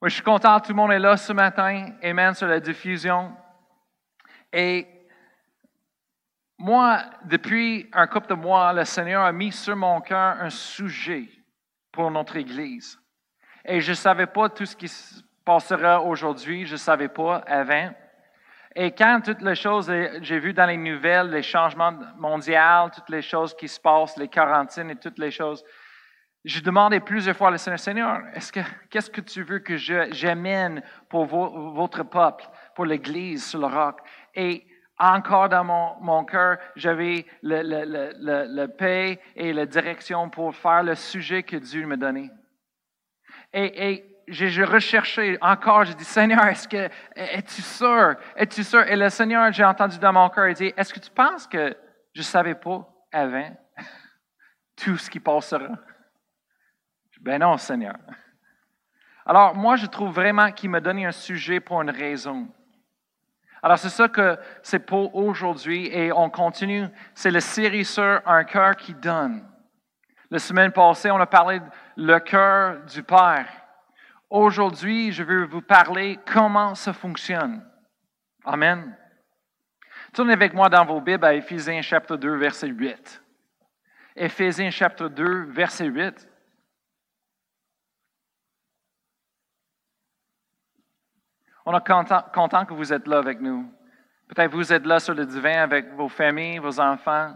Moi, 0.00 0.08
je 0.08 0.14
suis 0.14 0.22
content, 0.22 0.58
tout 0.60 0.70
le 0.70 0.76
monde 0.76 0.92
est 0.92 0.98
là 0.98 1.14
ce 1.18 1.30
matin. 1.34 1.90
Amen 2.02 2.32
sur 2.32 2.46
la 2.46 2.58
diffusion. 2.58 3.36
Et 4.50 4.86
moi, 6.56 7.02
depuis 7.24 7.86
un 7.92 8.06
couple 8.06 8.28
de 8.28 8.34
mois, 8.34 8.72
le 8.72 8.86
Seigneur 8.86 9.22
a 9.22 9.30
mis 9.30 9.52
sur 9.52 9.76
mon 9.76 10.00
cœur 10.00 10.40
un 10.40 10.48
sujet 10.48 11.28
pour 11.92 12.10
notre 12.10 12.36
Église. 12.36 12.98
Et 13.62 13.82
je 13.82 13.90
ne 13.90 13.94
savais 13.94 14.26
pas 14.26 14.48
tout 14.48 14.64
ce 14.64 14.74
qui 14.74 14.88
se 14.88 15.22
passera 15.44 16.00
aujourd'hui, 16.00 16.64
je 16.64 16.72
ne 16.72 16.78
savais 16.78 17.08
pas 17.08 17.36
avant. 17.46 17.90
Et 18.74 18.92
quand 18.92 19.20
toutes 19.22 19.42
les 19.42 19.54
choses, 19.54 19.92
j'ai 20.22 20.38
vu 20.38 20.54
dans 20.54 20.64
les 20.64 20.78
nouvelles, 20.78 21.28
les 21.28 21.42
changements 21.42 21.92
mondiaux, 22.16 22.88
toutes 22.94 23.10
les 23.10 23.20
choses 23.20 23.54
qui 23.54 23.68
se 23.68 23.78
passent, 23.78 24.16
les 24.16 24.28
quarantaines 24.28 24.92
et 24.92 24.96
toutes 24.96 25.18
les 25.18 25.30
choses, 25.30 25.62
j'ai 26.44 26.60
demandé 26.62 27.00
plusieurs 27.00 27.36
fois 27.36 27.50
au 27.50 27.56
Seigneur, 27.56 27.78
Seigneur, 27.78 28.22
est-ce 28.34 28.50
que, 28.52 28.60
qu'est-ce 28.88 29.10
que 29.10 29.20
tu 29.20 29.42
veux 29.42 29.58
que 29.58 29.76
j'amène 29.76 30.82
pour 31.08 31.26
votre 31.26 32.02
peuple, 32.02 32.48
pour 32.74 32.86
l'Église 32.86 33.46
sur 33.46 33.60
le 33.60 33.66
roc? 33.66 33.98
Et 34.34 34.66
encore 34.98 35.48
dans 35.48 35.64
mon, 35.64 35.96
mon 36.00 36.24
cœur, 36.24 36.58
j'avais 36.76 37.26
le, 37.42 37.62
le, 37.62 37.84
le, 37.84 38.46
le, 38.48 38.66
paix 38.68 39.20
et 39.36 39.52
la 39.52 39.66
direction 39.66 40.30
pour 40.30 40.54
faire 40.54 40.82
le 40.82 40.94
sujet 40.94 41.42
que 41.42 41.56
Dieu 41.56 41.86
me 41.86 41.96
donnait. 41.96 42.30
Et, 43.52 43.92
et 43.92 44.22
j'ai 44.28 44.64
recherché 44.64 45.36
encore, 45.40 45.84
j'ai 45.84 45.94
dit, 45.94 46.04
Seigneur, 46.04 46.46
est-ce 46.46 46.68
que, 46.68 46.88
es-tu 47.16 47.62
sûr? 47.62 48.14
Es-tu 48.36 48.62
sûr? 48.62 48.82
Et 48.82 48.96
le 48.96 49.08
Seigneur, 49.10 49.52
j'ai 49.52 49.64
entendu 49.64 49.98
dans 49.98 50.12
mon 50.12 50.28
cœur, 50.30 50.48
il 50.48 50.54
dit, 50.54 50.72
est-ce 50.76 50.94
que 50.94 51.00
tu 51.00 51.10
penses 51.10 51.46
que 51.46 51.76
je 52.14 52.20
ne 52.20 52.24
savais 52.24 52.54
pas 52.54 52.86
avant 53.12 53.56
tout 54.76 54.96
ce 54.96 55.10
qui 55.10 55.20
passera? 55.20 55.68
Ben 57.20 57.38
non, 57.40 57.56
Seigneur. 57.58 57.96
Alors, 59.26 59.54
moi, 59.54 59.76
je 59.76 59.86
trouve 59.86 60.14
vraiment 60.14 60.50
qu'il 60.50 60.70
m'a 60.70 60.80
donné 60.80 61.04
un 61.04 61.12
sujet 61.12 61.60
pour 61.60 61.82
une 61.82 61.90
raison. 61.90 62.48
Alors, 63.62 63.78
c'est 63.78 63.90
ça 63.90 64.08
que 64.08 64.38
c'est 64.62 64.78
pour 64.78 65.14
aujourd'hui 65.14 65.86
et 65.88 66.12
on 66.12 66.30
continue. 66.30 66.86
C'est 67.14 67.30
la 67.30 67.40
série 67.40 67.84
sur 67.84 68.22
un 68.24 68.44
cœur 68.44 68.74
qui 68.76 68.94
donne. 68.94 69.46
La 70.30 70.38
semaine 70.38 70.72
passée, 70.72 71.10
on 71.10 71.20
a 71.20 71.26
parlé 71.26 71.60
le 71.96 72.18
cœur 72.20 72.82
du 72.84 73.02
Père. 73.02 73.46
Aujourd'hui, 74.30 75.12
je 75.12 75.22
veux 75.22 75.44
vous 75.44 75.60
parler 75.60 76.18
comment 76.24 76.74
ça 76.74 76.92
fonctionne. 76.92 77.62
Amen. 78.44 78.96
Tournez 80.14 80.32
avec 80.32 80.54
moi 80.54 80.68
dans 80.68 80.84
vos 80.84 81.00
Bibles 81.00 81.24
à 81.24 81.34
Éphésiens 81.34 81.82
chapitre 81.82 82.16
2, 82.16 82.36
verset 82.36 82.68
8. 82.68 83.22
Éphésiens 84.16 84.70
chapitre 84.70 85.08
2, 85.08 85.44
verset 85.50 85.86
8. 85.86 86.29
On 91.72 91.78
est 91.78 91.86
content, 92.34 92.64
que 92.64 92.74
vous 92.74 92.92
êtes 92.92 93.06
là 93.06 93.18
avec 93.18 93.40
nous. 93.40 93.72
Peut-être 94.28 94.50
vous 94.50 94.72
êtes 94.72 94.84
là 94.84 94.98
sur 94.98 95.14
le 95.14 95.24
divan 95.24 95.60
avec 95.60 95.94
vos 95.94 96.08
familles, 96.08 96.58
vos 96.58 96.80
enfants. 96.80 97.32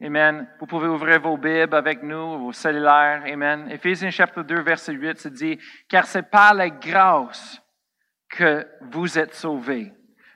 Amen. 0.00 0.48
Vous 0.60 0.66
pouvez 0.66 0.86
ouvrir 0.86 1.20
vos 1.20 1.36
Bibles 1.36 1.74
avec 1.74 2.04
nous, 2.04 2.38
vos 2.38 2.52
cellulaires. 2.52 3.24
Amen. 3.26 3.68
Éphésiens 3.72 4.10
chapitre 4.10 4.42
2, 4.42 4.60
verset 4.60 4.92
8, 4.92 5.18
se 5.18 5.28
dit, 5.28 5.58
car 5.88 6.06
c'est 6.06 6.30
par 6.30 6.54
la 6.54 6.70
grâce 6.70 7.60
que 8.28 8.64
vous 8.82 9.18
êtes 9.18 9.34
sauvés, 9.34 9.92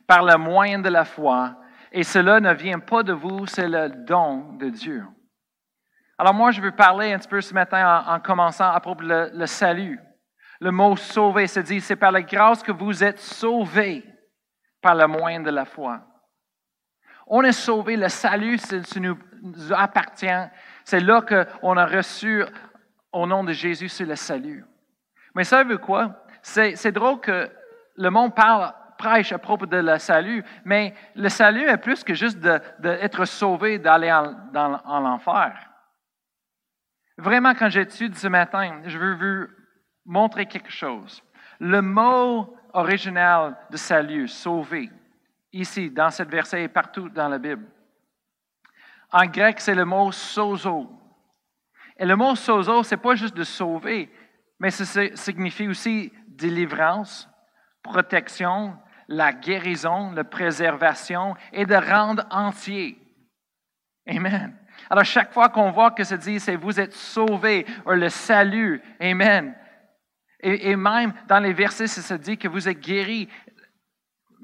par 0.08 0.24
le 0.24 0.36
moyen 0.36 0.80
de 0.80 0.88
la 0.88 1.04
foi, 1.04 1.54
et 1.92 2.02
cela 2.02 2.41
ne 2.41 2.52
vient 2.52 2.80
pas 2.80 3.04
de 3.04 3.12
vous, 3.12 3.46
c'est 3.46 3.69
le 3.69 3.91
don 3.91 4.54
de 4.54 4.70
Dieu. 4.70 5.04
Alors 6.19 6.34
moi, 6.34 6.50
je 6.50 6.60
veux 6.60 6.72
parler 6.72 7.12
un 7.12 7.19
petit 7.19 7.28
peu 7.28 7.41
ce 7.41 7.54
matin 7.54 8.04
en, 8.08 8.19
commençant 8.19 8.69
à 8.69 8.80
propos 8.80 9.04
du 9.04 9.08
le 9.08 9.46
salut. 9.46 10.00
Le 10.61 10.70
mot 10.70 10.97
sauver 10.97 11.47
se 11.47 11.61
dit, 11.61 11.81
c'est 11.81 11.97
par 11.97 12.12
la 12.12 12.23
grâce 12.23 12.62
que 12.62 12.73
vous 12.73 13.05
êtes 13.05 13.20
sauvés 13.20 14.05
par 14.81 14.95
le 14.95 15.06
moyen 15.06 15.41
de 15.41 15.50
la 15.50 15.65
foi. 15.65 16.00
On 17.27 17.42
est 17.42 17.53
sauvé, 17.53 17.97
le 17.97 18.09
salut, 18.09 18.59
ça 18.59 18.77
nous 18.99 19.19
appartient. 19.72 20.49
C'est 20.84 21.00
là 21.00 21.21
qu'on 21.21 21.77
a 21.77 21.87
reçu 21.87 22.44
au 23.12 23.27
nom 23.27 23.44
de 23.44 23.53
Jésus, 23.53 23.91
le 24.05 24.16
salut. 24.16 24.65
Mais 25.34 25.44
ça 25.44 25.62
veut 25.62 25.78
quoi? 25.78 26.25
C'est 26.43 26.93
drôle 26.93 27.21
que 27.21 27.50
le 27.97 28.11
monde 28.11 28.34
parle, 28.34 28.72
prêche 28.97 29.32
à 29.32 29.38
propos 29.38 29.66
de 29.66 29.77
le 29.77 29.99
salut, 29.99 30.43
mais 30.65 30.94
le 31.15 31.28
salut 31.28 31.69
est 31.69 31.77
plus 31.77 32.03
que 32.03 32.15
juste 32.15 32.38
d'être 32.38 33.25
sauvé, 33.27 33.78
d'aller 33.78 34.11
en, 34.11 34.34
en 34.55 35.00
l'enfer. 35.00 35.55
Vraiment, 37.19 37.55
quand 37.55 37.69
j'étudie 37.69 38.19
ce 38.19 38.28
matin, 38.28 38.81
je 38.87 38.99
veux 38.99 39.15
vous 39.15 39.57
montrer 40.08 40.46
quelque 40.46 40.70
chose. 40.70 41.22
Le 41.60 41.82
mot 41.82 42.56
original 42.72 43.56
de 43.70 43.76
salut, 43.76 44.26
sauver, 44.26 44.91
ici, 45.52 45.91
dans 45.91 46.10
cette 46.10 46.30
verset 46.30 46.64
et 46.64 46.69
partout 46.69 47.08
dans 47.10 47.28
la 47.28 47.38
Bible. 47.38 47.66
En 49.12 49.26
grec, 49.26 49.60
c'est 49.60 49.74
le 49.74 49.84
mot 49.84 50.10
sozo. 50.10 50.91
Et 51.96 52.06
le 52.06 52.16
mot 52.16 52.34
sozo, 52.34 52.82
c'est 52.82 52.96
pas 52.96 53.14
juste 53.14 53.36
de 53.36 53.44
sauver, 53.44 54.10
mais 54.58 54.70
ça 54.70 54.84
signifie 55.14 55.69
aussi 55.69 56.12
délivrance, 56.26 57.28
protection, 57.82 58.76
la 59.08 59.32
guérison, 59.32 60.12
la 60.12 60.25
préservation 60.25 61.34
et 61.52 61.66
de 61.66 61.75
rendre 61.75 62.25
entier. 62.30 62.98
Amen. 64.06 64.56
Alors, 64.88 65.04
chaque 65.04 65.32
fois 65.32 65.48
qu'on 65.48 65.70
voit 65.70 65.90
que 65.90 66.04
ça 66.04 66.16
dit, 66.16 66.40
c'est 66.40 66.56
vous 66.56 66.80
êtes 66.80 66.94
sauvés, 66.94 67.66
ou 67.84 67.90
le 67.90 68.08
salut, 68.08 68.80
Amen. 69.00 69.54
Et, 70.41 70.76
même 70.76 71.12
dans 71.26 71.41
les 71.41 71.53
versets, 71.53 71.88
ça 71.88 72.16
dit 72.16 72.38
que 72.38 72.49
vous 72.49 72.69
êtes 72.69 72.81
guéris. 72.81 73.28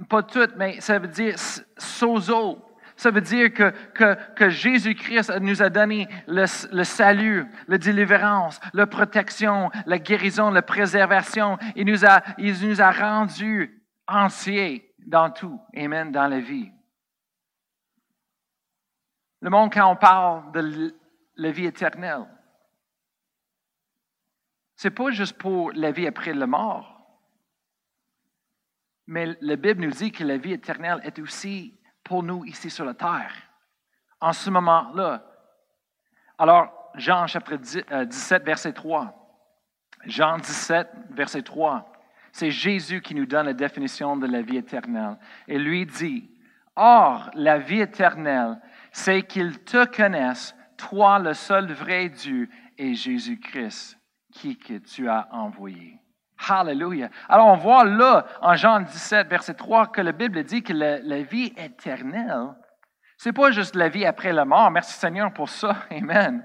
Pas 0.08 0.22
toutes, 0.22 0.56
mais 0.56 0.80
ça 0.80 0.98
veut 0.98 1.08
dire 1.08 1.36
sozo. 1.78 2.58
Ça 2.96 3.10
veut 3.10 3.20
dire 3.20 3.52
que, 3.52 3.72
que, 4.34 4.48
Jésus-Christ 4.48 5.32
nous 5.40 5.62
a 5.62 5.68
donné 5.68 6.08
le, 6.28 6.44
le, 6.72 6.84
salut, 6.84 7.44
la 7.66 7.78
délivrance, 7.78 8.60
la 8.72 8.86
protection, 8.86 9.70
la 9.86 9.98
guérison, 9.98 10.50
la 10.50 10.62
préservation. 10.62 11.58
Il 11.74 11.86
nous 11.86 12.04
a, 12.04 12.22
il 12.38 12.54
nous 12.68 12.80
a 12.80 12.90
rendus 12.92 13.82
entiers 14.06 14.94
dans 15.06 15.30
tout. 15.30 15.60
Amen, 15.76 16.12
dans 16.12 16.28
la 16.28 16.40
vie. 16.40 16.70
Le 19.40 19.50
monde, 19.50 19.72
quand 19.72 19.90
on 19.90 19.96
parle 19.96 20.52
de 20.52 20.94
la 21.36 21.50
vie 21.50 21.66
éternelle, 21.66 22.26
ce 24.76 24.88
n'est 24.88 24.94
pas 24.94 25.10
juste 25.10 25.38
pour 25.38 25.72
la 25.72 25.90
vie 25.90 26.06
après 26.06 26.34
la 26.34 26.46
mort. 26.46 26.90
Mais 29.06 29.36
la 29.40 29.56
Bible 29.56 29.82
nous 29.82 29.90
dit 29.90 30.12
que 30.12 30.24
la 30.24 30.36
vie 30.36 30.52
éternelle 30.52 31.00
est 31.04 31.18
aussi 31.18 31.78
pour 32.02 32.22
nous 32.22 32.44
ici 32.44 32.70
sur 32.70 32.84
la 32.84 32.94
terre, 32.94 33.32
en 34.20 34.32
ce 34.32 34.50
moment-là. 34.50 35.24
Alors, 36.38 36.90
Jean 36.94 37.26
chapitre 37.26 37.56
17, 37.56 37.92
euh, 37.92 38.44
verset 38.44 38.72
3. 38.72 39.20
Jean 40.06 40.38
17, 40.38 40.88
verset 41.10 41.42
3. 41.42 41.90
C'est 42.32 42.50
Jésus 42.50 43.00
qui 43.00 43.14
nous 43.14 43.26
donne 43.26 43.46
la 43.46 43.52
définition 43.52 44.16
de 44.16 44.26
la 44.26 44.42
vie 44.42 44.56
éternelle. 44.56 45.16
Et 45.46 45.58
lui 45.58 45.86
dit, 45.86 46.30
Or, 46.76 47.30
la 47.34 47.58
vie 47.58 47.80
éternelle, 47.80 48.60
c'est 48.90 49.22
qu'ils 49.22 49.62
te 49.62 49.84
connaissent, 49.84 50.54
toi 50.76 51.18
le 51.18 51.34
seul 51.34 51.72
vrai 51.72 52.08
Dieu 52.08 52.48
et 52.76 52.94
Jésus-Christ, 52.94 53.98
qui 54.34 54.58
que 54.58 54.78
tu 54.78 55.08
as 55.08 55.28
envoyé. 55.30 56.00
Hallelujah. 56.48 57.08
Alors 57.28 57.46
on 57.46 57.56
voit 57.56 57.84
là, 57.84 58.26
en 58.42 58.54
Jean 58.56 58.80
17, 58.80 59.28
verset 59.28 59.54
3, 59.54 59.92
que 59.92 60.00
la 60.00 60.12
Bible 60.12 60.42
dit 60.42 60.62
que 60.62 60.72
la, 60.72 61.22
vie 61.22 61.52
éternelle, 61.56 62.54
c'est 63.16 63.32
pas 63.32 63.52
juste 63.52 63.76
la 63.76 63.88
vie 63.88 64.04
après 64.04 64.32
la 64.32 64.44
mort. 64.44 64.70
Merci 64.70 64.94
Seigneur 64.94 65.32
pour 65.32 65.48
ça. 65.48 65.76
Amen. 65.90 66.44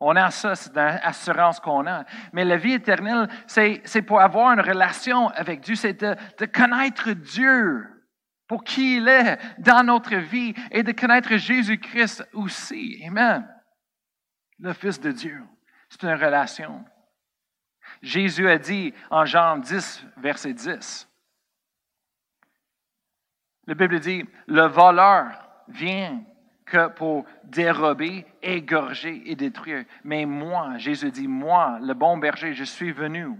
On 0.00 0.14
a 0.14 0.30
ça, 0.30 0.54
c'est 0.54 0.72
l'assurance 0.76 1.58
qu'on 1.58 1.86
a. 1.88 2.04
Mais 2.32 2.44
la 2.44 2.56
vie 2.56 2.74
éternelle, 2.74 3.28
c'est 3.46 4.02
pour 4.02 4.20
avoir 4.20 4.52
une 4.52 4.60
relation 4.60 5.28
avec 5.30 5.60
Dieu, 5.60 5.74
c'est 5.74 6.00
de 6.00 6.46
connaître 6.46 7.10
Dieu 7.10 7.84
pour 8.46 8.62
qui 8.62 8.98
il 8.98 9.08
est 9.08 9.38
dans 9.58 9.84
notre 9.84 10.14
vie 10.16 10.54
et 10.70 10.84
de 10.84 10.92
connaître 10.92 11.36
Jésus-Christ 11.36 12.28
aussi. 12.32 13.02
Amen. 13.06 13.48
Le 14.60 14.72
Fils 14.72 15.00
de 15.00 15.10
Dieu. 15.10 15.42
C'est 15.88 16.04
une 16.04 16.14
relation. 16.14 16.84
Jésus 18.02 18.48
a 18.48 18.58
dit 18.58 18.94
en 19.10 19.24
Jean 19.24 19.58
10, 19.58 20.04
verset 20.18 20.52
10. 20.52 21.08
La 23.66 23.74
Bible 23.74 24.00
dit, 24.00 24.24
le 24.46 24.66
voleur 24.66 25.30
vient 25.68 26.22
que 26.64 26.88
pour 26.88 27.24
dérober, 27.44 28.26
égorger 28.42 29.22
et 29.26 29.34
détruire. 29.34 29.84
Mais 30.04 30.24
moi, 30.26 30.78
Jésus 30.78 31.10
dit, 31.10 31.28
moi, 31.28 31.78
le 31.80 31.94
bon 31.94 32.16
berger, 32.18 32.54
je 32.54 32.64
suis 32.64 32.92
venu 32.92 33.38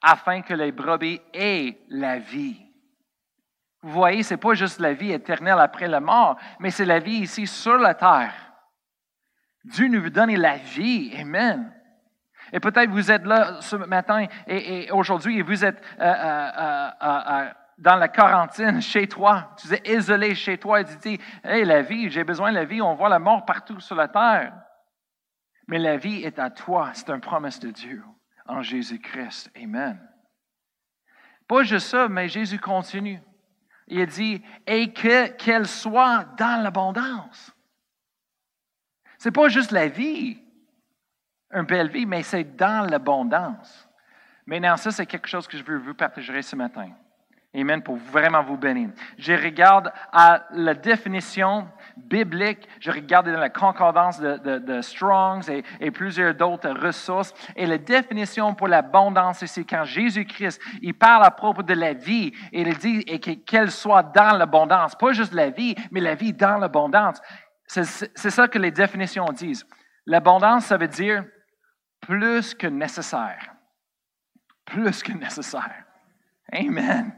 afin 0.00 0.42
que 0.42 0.54
les 0.54 0.72
brebis 0.72 1.20
aient 1.32 1.78
la 1.88 2.18
vie. 2.18 2.60
Vous 3.82 3.92
voyez, 3.92 4.22
ce 4.22 4.34
n'est 4.34 4.40
pas 4.40 4.54
juste 4.54 4.80
la 4.80 4.92
vie 4.92 5.12
éternelle 5.12 5.58
après 5.58 5.88
la 5.88 6.00
mort, 6.00 6.36
mais 6.58 6.70
c'est 6.70 6.84
la 6.84 6.98
vie 6.98 7.20
ici 7.20 7.46
sur 7.46 7.78
la 7.78 7.94
terre. 7.94 8.34
Dieu 9.64 9.88
nous 9.88 10.02
veut 10.02 10.10
donner 10.10 10.36
la 10.36 10.56
vie. 10.56 11.14
Amen. 11.16 11.72
Et 12.52 12.60
peut-être 12.60 12.90
vous 12.90 13.10
êtes 13.10 13.24
là 13.24 13.60
ce 13.60 13.76
matin 13.76 14.26
et, 14.46 14.90
aujourd'hui 14.92 15.38
et 15.38 15.42
vous 15.42 15.64
êtes 15.64 15.82
euh, 15.98 16.04
euh, 16.04 16.90
euh, 17.02 17.50
dans 17.78 17.96
la 17.96 18.08
quarantaine 18.08 18.82
chez 18.82 19.08
toi. 19.08 19.56
Tu 19.56 19.72
es 19.72 19.96
isolé 19.96 20.34
chez 20.34 20.58
toi 20.58 20.82
et 20.82 20.84
tu 20.84 20.96
dis, 20.96 21.20
hey, 21.42 21.64
la 21.64 21.80
vie, 21.80 22.10
j'ai 22.10 22.24
besoin 22.24 22.50
de 22.50 22.56
la 22.56 22.64
vie. 22.64 22.82
On 22.82 22.94
voit 22.94 23.08
la 23.08 23.18
mort 23.18 23.46
partout 23.46 23.80
sur 23.80 23.96
la 23.96 24.08
terre. 24.08 24.52
Mais 25.66 25.78
la 25.78 25.96
vie 25.96 26.22
est 26.22 26.38
à 26.38 26.50
toi. 26.50 26.90
C'est 26.92 27.08
une 27.08 27.20
promesse 27.20 27.58
de 27.58 27.70
Dieu 27.70 28.04
en 28.46 28.60
Jésus-Christ. 28.60 29.50
Amen. 29.56 29.98
Pas 31.48 31.62
juste 31.62 31.88
ça, 31.88 32.08
mais 32.08 32.28
Jésus 32.28 32.58
continue. 32.58 33.20
Il 33.88 34.06
dit, 34.06 34.42
et 34.66 34.92
qu'elle 34.92 35.66
soit 35.66 36.24
dans 36.36 36.62
l'abondance. 36.62 37.54
C'est 39.18 39.32
pas 39.32 39.48
juste 39.48 39.70
la 39.70 39.88
vie, 39.88 40.42
belle 41.62 41.88
vie, 41.88 42.06
mais 42.06 42.22
c'est 42.22 42.56
dans 42.56 42.88
l'abondance. 42.88 43.88
Maintenant, 44.46 44.76
ça, 44.76 44.90
c'est 44.90 45.06
quelque 45.06 45.28
chose 45.28 45.46
que 45.46 45.56
je 45.56 45.64
veux 45.64 45.78
vous 45.78 45.94
partager 45.94 46.42
ce 46.42 46.56
matin. 46.56 46.90
Amen, 47.54 47.82
pour 47.82 47.96
vraiment 47.96 48.42
vous 48.42 48.56
bénir. 48.56 48.88
Je 49.18 49.34
regarde 49.34 49.92
à 50.10 50.46
la 50.52 50.72
définition 50.72 51.68
biblique, 51.98 52.66
je 52.80 52.90
regarde 52.90 53.30
dans 53.30 53.38
la 53.38 53.50
concordance 53.50 54.18
de, 54.18 54.58
de, 54.58 54.80
Strongs 54.80 55.42
et, 55.50 55.62
et 55.78 55.90
plusieurs 55.90 56.34
d'autres 56.34 56.70
ressources. 56.70 57.34
Et 57.54 57.66
la 57.66 57.76
définition 57.76 58.54
pour 58.54 58.68
l'abondance, 58.68 59.44
c'est 59.44 59.64
quand 59.64 59.84
Jésus-Christ, 59.84 60.62
il 60.80 60.94
parle 60.94 61.24
à 61.26 61.30
propos 61.30 61.62
de 61.62 61.74
la 61.74 61.92
vie 61.92 62.32
et 62.52 62.62
il 62.62 62.78
dit 62.78 63.04
qu'elle 63.44 63.70
soit 63.70 64.02
dans 64.02 64.38
l'abondance. 64.38 64.94
Pas 64.94 65.12
juste 65.12 65.34
la 65.34 65.50
vie, 65.50 65.74
mais 65.90 66.00
la 66.00 66.14
vie 66.14 66.32
dans 66.32 66.56
l'abondance. 66.56 67.20
C'est 67.66 68.30
ça 68.30 68.48
que 68.48 68.58
les 68.58 68.70
définitions 68.70 69.26
disent. 69.26 69.66
L'abondance, 70.06 70.64
ça 70.66 70.78
veut 70.78 70.88
dire 70.88 71.22
plus 72.02 72.54
que 72.54 72.66
nécessaire. 72.66 73.54
Plus 74.64 75.02
que 75.02 75.12
nécessaire. 75.12 75.84
Amen. 76.52 77.12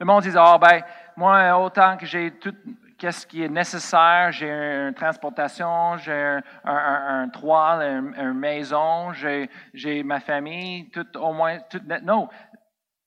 Le 0.00 0.06
monde 0.06 0.22
dit, 0.22 0.32
ah 0.36 0.58
ben, 0.58 0.82
moi, 1.16 1.58
autant 1.58 1.96
que 1.96 2.06
j'ai 2.06 2.30
tout 2.38 2.54
ce 3.00 3.26
qui 3.26 3.42
est 3.42 3.48
nécessaire, 3.48 4.32
j'ai 4.32 4.50
une 4.50 4.94
transportation, 4.94 5.96
j'ai 5.98 6.38
un, 6.64 7.28
toit, 7.28 7.84
une, 7.84 8.32
maison, 8.32 9.12
j'ai 9.12 10.02
ma 10.02 10.20
famille, 10.20 10.88
tout 10.90 11.16
au 11.18 11.32
moins, 11.32 11.58
tout. 11.70 11.80
Non, 12.02 12.28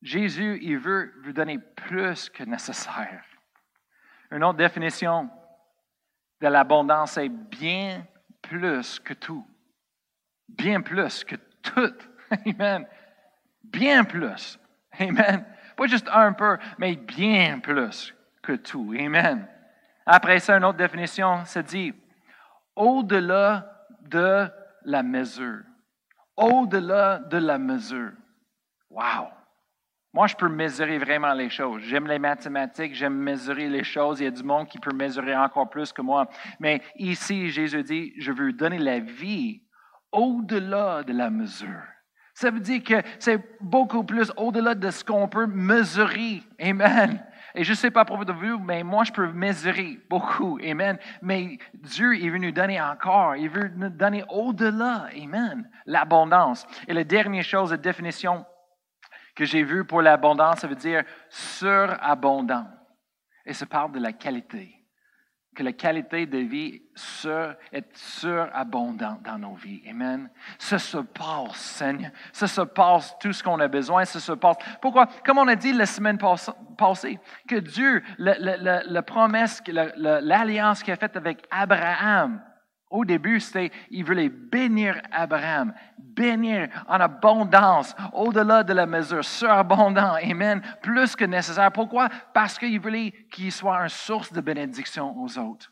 Jésus, 0.01 0.59
il 0.61 0.77
veut 0.77 1.13
vous 1.23 1.33
donner 1.33 1.57
plus 1.57 2.29
que 2.29 2.43
nécessaire. 2.43 3.23
Une 4.31 4.43
autre 4.43 4.57
définition 4.57 5.29
de 6.41 6.47
l'abondance 6.47 7.17
est 7.17 7.29
bien 7.29 8.05
plus 8.41 8.99
que 8.99 9.13
tout. 9.13 9.45
Bien 10.49 10.81
plus 10.81 11.23
que 11.23 11.35
tout. 11.61 11.93
Amen. 12.45 12.87
Bien 13.63 14.03
plus. 14.03 14.59
Amen. 14.99 15.45
Pas 15.75 15.87
juste 15.87 16.09
un 16.11 16.33
peu, 16.33 16.57
mais 16.77 16.95
bien 16.95 17.59
plus 17.59 18.13
que 18.41 18.53
tout. 18.53 18.93
Amen. 18.97 19.47
Après 20.05 20.39
ça, 20.39 20.57
une 20.57 20.65
autre 20.65 20.77
définition 20.77 21.43
se 21.45 21.59
dit 21.59 21.93
au-delà 22.75 23.87
de 24.01 24.47
la 24.83 25.03
mesure. 25.03 25.63
Au-delà 26.37 27.19
de 27.19 27.37
la 27.37 27.57
mesure. 27.57 28.11
Wow! 28.89 29.29
Moi, 30.13 30.27
je 30.27 30.35
peux 30.35 30.47
mesurer 30.47 30.97
vraiment 30.97 31.33
les 31.33 31.49
choses. 31.49 31.81
J'aime 31.81 32.07
les 32.07 32.19
mathématiques, 32.19 32.95
j'aime 32.95 33.17
mesurer 33.17 33.67
les 33.67 33.83
choses. 33.83 34.21
Il 34.21 34.23
y 34.23 34.27
a 34.27 34.31
du 34.31 34.43
monde 34.43 34.67
qui 34.67 34.79
peut 34.79 34.93
mesurer 34.93 35.35
encore 35.35 35.69
plus 35.69 35.91
que 35.91 36.01
moi. 36.01 36.29
Mais 36.59 36.81
ici, 36.95 37.49
Jésus 37.49 37.83
dit, 37.83 38.13
je 38.17 38.31
veux 38.31 38.53
donner 38.53 38.77
la 38.77 38.99
vie 38.99 39.64
au-delà 40.11 41.03
de 41.03 41.13
la 41.13 41.29
mesure. 41.29 41.83
Ça 42.33 42.51
veut 42.51 42.59
dire 42.59 42.83
que 42.83 43.01
c'est 43.17 43.39
beaucoup 43.61 44.03
plus 44.03 44.31
au-delà 44.35 44.75
de 44.75 44.89
ce 44.91 45.05
qu'on 45.05 45.29
peut 45.29 45.47
mesurer. 45.47 46.43
Amen. 46.59 47.25
Et 47.55 47.63
je 47.63 47.71
ne 47.71 47.75
sais 47.75 47.91
pas 47.91 48.03
de 48.03 48.33
vous, 48.33 48.59
mais 48.59 48.83
moi, 48.83 49.05
je 49.05 49.13
peux 49.13 49.31
mesurer 49.31 49.99
beaucoup. 50.09 50.59
Amen. 50.61 50.99
Mais 51.21 51.57
Dieu, 51.73 52.13
il 52.17 52.29
veut 52.29 52.37
nous 52.37 52.51
donner 52.51 52.81
encore. 52.81 53.37
Il 53.37 53.49
veut 53.49 53.69
nous 53.69 53.89
donner 53.89 54.25
au-delà. 54.27 55.07
Amen. 55.15 55.69
L'abondance. 55.85 56.67
Et 56.89 56.93
la 56.93 57.05
dernière 57.05 57.45
chose, 57.45 57.71
la 57.71 57.77
définition 57.77 58.45
que 59.33 59.45
j'ai 59.45 59.63
vue 59.63 59.85
pour 59.85 60.01
l'abondance, 60.01 60.59
ça 60.59 60.67
veut 60.67 60.75
dire 60.75 61.03
surabondant. 61.29 62.67
Et 63.45 63.53
ça 63.53 63.65
parle 63.65 63.93
de 63.93 63.99
la 63.99 64.11
qualité 64.11 64.74
que 65.55 65.63
la 65.63 65.73
qualité 65.73 66.25
de 66.25 66.37
vie 66.37 66.81
est 67.71 67.97
surabondante 67.97 69.23
dans 69.23 69.39
nos 69.39 69.55
vies. 69.55 69.81
Amen. 69.89 70.29
Ça 70.59 70.77
se 70.77 70.97
passe, 70.97 71.55
Seigneur. 71.55 72.11
Ça 72.31 72.47
se 72.47 72.61
passe 72.61 73.15
tout 73.19 73.33
ce 73.33 73.41
qu'on 73.41 73.59
a 73.59 73.67
besoin. 73.67 74.05
Ça 74.05 74.19
se 74.19 74.33
passe. 74.33 74.57
Pourquoi? 74.81 75.07
Comme 75.25 75.37
on 75.37 75.47
a 75.47 75.55
dit 75.55 75.73
la 75.73 75.85
semaine 75.85 76.19
passée, 76.77 77.19
que 77.47 77.55
Dieu, 77.55 78.03
la 78.17 79.01
promesse, 79.01 79.63
l'alliance 79.67 80.83
qu'il 80.83 80.93
a 80.93 80.97
faite 80.97 81.17
avec 81.17 81.43
Abraham, 81.49 82.41
au 82.95 83.03
début, 83.03 83.41
c'était, 83.41 83.71
il 83.91 84.05
voulait 84.05 84.29
bénir 84.29 85.01
Abraham, 85.11 85.73
bénir 85.97 86.69
en 86.87 86.99
abondance, 87.01 87.93
au-delà 88.13 88.63
de 88.63 88.71
la 88.71 88.85
mesure, 88.85 89.23
surabondant, 89.23 90.13
amen, 90.13 90.61
plus 90.81 91.15
que 91.15 91.25
nécessaire. 91.25 91.71
Pourquoi? 91.73 92.07
Parce 92.33 92.57
qu'il 92.57 92.79
voulait 92.79 93.11
qu'il 93.31 93.51
soit 93.51 93.81
une 93.81 93.89
source 93.89 94.31
de 94.31 94.39
bénédiction 94.39 95.13
aux 95.17 95.37
autres. 95.37 95.71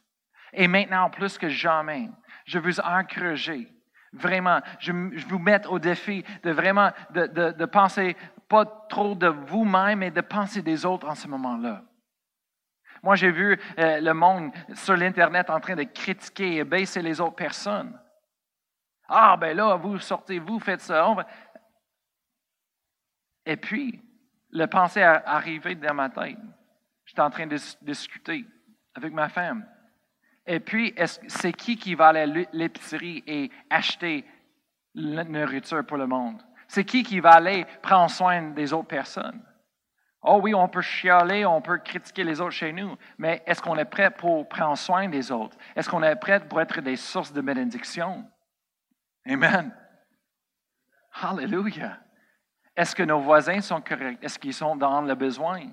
Et 0.51 0.67
maintenant, 0.67 1.09
plus 1.09 1.37
que 1.37 1.47
jamais, 1.47 2.09
je 2.45 2.59
vous 2.59 2.81
encourager, 2.81 3.71
vraiment, 4.11 4.59
je, 4.79 4.91
vous 4.91 5.39
mets 5.39 5.65
au 5.67 5.79
défi 5.79 6.25
de 6.43 6.51
vraiment, 6.51 6.91
de, 7.11 7.27
de, 7.27 7.51
de 7.51 7.65
penser 7.65 8.17
pas 8.49 8.65
trop 8.89 9.15
de 9.15 9.27
vous-même, 9.27 9.99
mais 9.99 10.11
de 10.11 10.21
penser 10.21 10.61
des 10.61 10.85
autres 10.85 11.07
en 11.07 11.15
ce 11.15 11.27
moment-là. 11.29 11.83
Moi, 13.03 13.15
j'ai 13.15 13.31
vu 13.31 13.59
euh, 13.77 13.99
le 13.99 14.13
monde 14.13 14.51
sur 14.73 14.95
l'Internet 14.95 15.49
en 15.49 15.59
train 15.59 15.75
de 15.75 15.83
critiquer 15.83 16.55
et 16.55 16.63
baisser 16.63 17.01
les 17.01 17.19
autres 17.19 17.35
personnes. 17.35 17.99
Ah, 19.09 19.35
ben 19.35 19.55
là, 19.55 19.75
vous 19.75 19.99
sortez, 19.99 20.39
vous 20.39 20.57
faites 20.57 20.79
ça. 20.79 21.13
Et 23.45 23.57
puis, 23.57 24.01
le 24.51 24.65
pensée 24.67 25.01
est 25.01 25.03
arrivé 25.03 25.75
dans 25.75 25.93
ma 25.93 26.09
tête. 26.09 26.37
J'étais 27.05 27.21
en 27.21 27.29
train 27.29 27.45
de 27.45 27.57
discuter 27.81 28.45
avec 28.95 29.11
ma 29.11 29.27
femme. 29.27 29.67
Et 30.45 30.61
puis, 30.61 30.95
c'est 31.27 31.51
qui 31.51 31.75
qui 31.75 31.95
va 31.95 32.07
aller 32.07 32.21
à 32.21 32.47
l'épicerie 32.53 33.21
et 33.27 33.51
acheter 33.69 34.25
la 34.95 35.25
nourriture 35.25 35.85
pour 35.85 35.97
le 35.97 36.07
monde? 36.07 36.41
C'est 36.69 36.85
qui 36.85 37.03
qui 37.03 37.19
va 37.19 37.31
aller 37.31 37.65
prendre 37.81 38.09
soin 38.09 38.41
des 38.51 38.71
autres 38.71 38.87
personnes? 38.87 39.41
Oh 40.23 40.39
oui, 40.41 40.53
on 40.53 40.69
peut 40.69 40.81
chialer, 40.81 41.45
on 41.45 41.61
peut 41.61 41.77
critiquer 41.77 42.23
les 42.23 42.39
autres 42.39 42.51
chez 42.51 42.71
nous, 42.71 42.97
mais 43.17 43.43
est-ce 43.45 43.61
qu'on 43.61 43.75
est 43.77 43.85
prêt 43.85 44.09
pour 44.09 44.47
prendre 44.47 44.77
soin 44.77 45.09
des 45.09 45.31
autres? 45.31 45.57
Est-ce 45.75 45.89
qu'on 45.89 46.01
est 46.01 46.15
prêt 46.15 46.39
pour 46.47 46.61
être 46.61 46.79
des 46.79 46.95
sources 46.95 47.33
de 47.33 47.41
bénédiction? 47.41 48.25
Amen. 49.25 49.75
Hallelujah. 51.11 51.99
Est-ce 52.75 52.95
que 52.95 53.03
nos 53.03 53.19
voisins 53.19 53.61
sont 53.61 53.81
corrects? 53.81 54.23
Est-ce 54.23 54.39
qu'ils 54.39 54.53
sont 54.53 54.75
dans 54.75 55.01
le 55.01 55.13
besoin? 55.13 55.69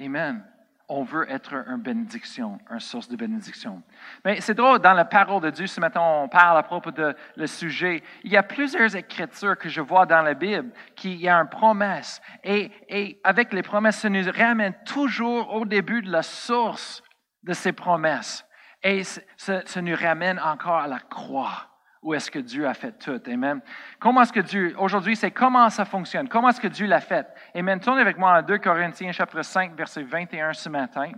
Amen 0.00 0.44
on 0.88 1.02
veut 1.02 1.30
être 1.30 1.52
une 1.52 1.82
bénédiction, 1.82 2.58
une 2.70 2.80
source 2.80 3.08
de 3.08 3.16
bénédiction. 3.16 3.82
Mais 4.24 4.40
c'est 4.40 4.54
drôle, 4.54 4.78
dans 4.78 4.94
la 4.94 5.04
parole 5.04 5.42
de 5.42 5.50
Dieu, 5.50 5.66
ce 5.66 5.80
matin, 5.80 6.00
on 6.00 6.28
parle 6.28 6.56
à 6.56 6.62
propos 6.62 6.90
de 6.90 7.14
le 7.36 7.46
sujet. 7.46 8.02
Il 8.24 8.32
y 8.32 8.36
a 8.36 8.42
plusieurs 8.42 8.96
écritures 8.96 9.58
que 9.58 9.68
je 9.68 9.82
vois 9.82 10.06
dans 10.06 10.22
la 10.22 10.34
Bible 10.34 10.70
qui 10.96 11.16
y 11.16 11.28
a 11.28 11.36
une 11.36 11.48
promesse. 11.48 12.22
Et, 12.42 12.70
et 12.88 13.20
avec 13.22 13.52
les 13.52 13.62
promesses, 13.62 13.98
ça 13.98 14.08
nous 14.08 14.30
ramène 14.32 14.74
toujours 14.86 15.54
au 15.54 15.66
début 15.66 16.00
de 16.00 16.10
la 16.10 16.22
source 16.22 17.02
de 17.42 17.52
ces 17.52 17.72
promesses. 17.72 18.46
Et 18.82 19.02
ça, 19.04 19.62
ça 19.66 19.82
nous 19.82 19.96
ramène 19.96 20.40
encore 20.40 20.78
à 20.78 20.88
la 20.88 21.00
croix 21.00 21.67
où 22.02 22.14
est-ce 22.14 22.30
que 22.30 22.38
Dieu 22.38 22.66
a 22.66 22.74
fait 22.74 22.92
tout. 22.92 23.20
Amen. 23.26 23.60
Comment 23.98 24.22
est-ce 24.22 24.32
que 24.32 24.40
Dieu, 24.40 24.74
aujourd'hui, 24.78 25.16
c'est 25.16 25.30
comment 25.30 25.68
ça 25.70 25.84
fonctionne, 25.84 26.28
comment 26.28 26.48
est-ce 26.50 26.60
que 26.60 26.68
Dieu 26.68 26.86
l'a 26.86 27.00
fait? 27.00 27.26
Amen. 27.54 27.80
Tournez 27.80 28.00
avec 28.00 28.18
moi 28.18 28.34
à 28.34 28.42
2 28.42 28.58
Corinthiens 28.58 29.12
chapitre 29.12 29.42
5, 29.42 29.74
verset 29.76 30.02
21 30.02 30.52
ce 30.52 30.68
matin. 30.68 31.12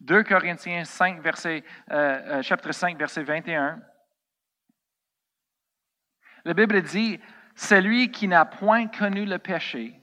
2 0.00 0.22
Corinthiens 0.24 0.84
5, 0.84 1.20
verset, 1.20 1.64
euh, 1.90 2.38
euh, 2.38 2.42
chapitre 2.42 2.72
5, 2.72 2.98
verset 2.98 3.22
21. 3.22 3.80
La 6.44 6.54
Bible 6.54 6.82
dit, 6.82 7.18
celui 7.54 8.10
qui 8.10 8.28
n'a 8.28 8.44
point 8.44 8.86
connu 8.86 9.24
le 9.24 9.38
péché, 9.38 10.00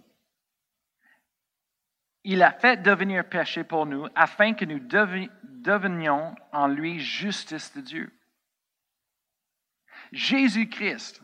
il 2.24 2.42
a 2.42 2.52
fait 2.52 2.82
devenir 2.82 3.28
péché 3.28 3.64
pour 3.64 3.86
nous, 3.86 4.08
afin 4.16 4.54
que 4.54 4.66
nous 4.66 4.80
devenions 4.80 6.36
en 6.52 6.68
lui 6.68 7.00
justice 7.00 7.74
de 7.76 7.82
Dieu. 7.82 8.12
Jésus-Christ 10.14 11.22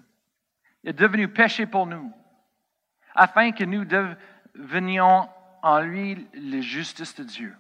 est 0.84 0.94
devenu 0.94 1.28
péché 1.28 1.66
pour 1.66 1.86
nous, 1.86 2.12
afin 3.14 3.52
que 3.52 3.64
nous 3.64 3.86
devenions 3.86 5.30
en 5.62 5.80
lui 5.80 6.28
la 6.34 6.62
justice 6.62 7.16
de 7.16 7.24
Dieu. 7.24 7.56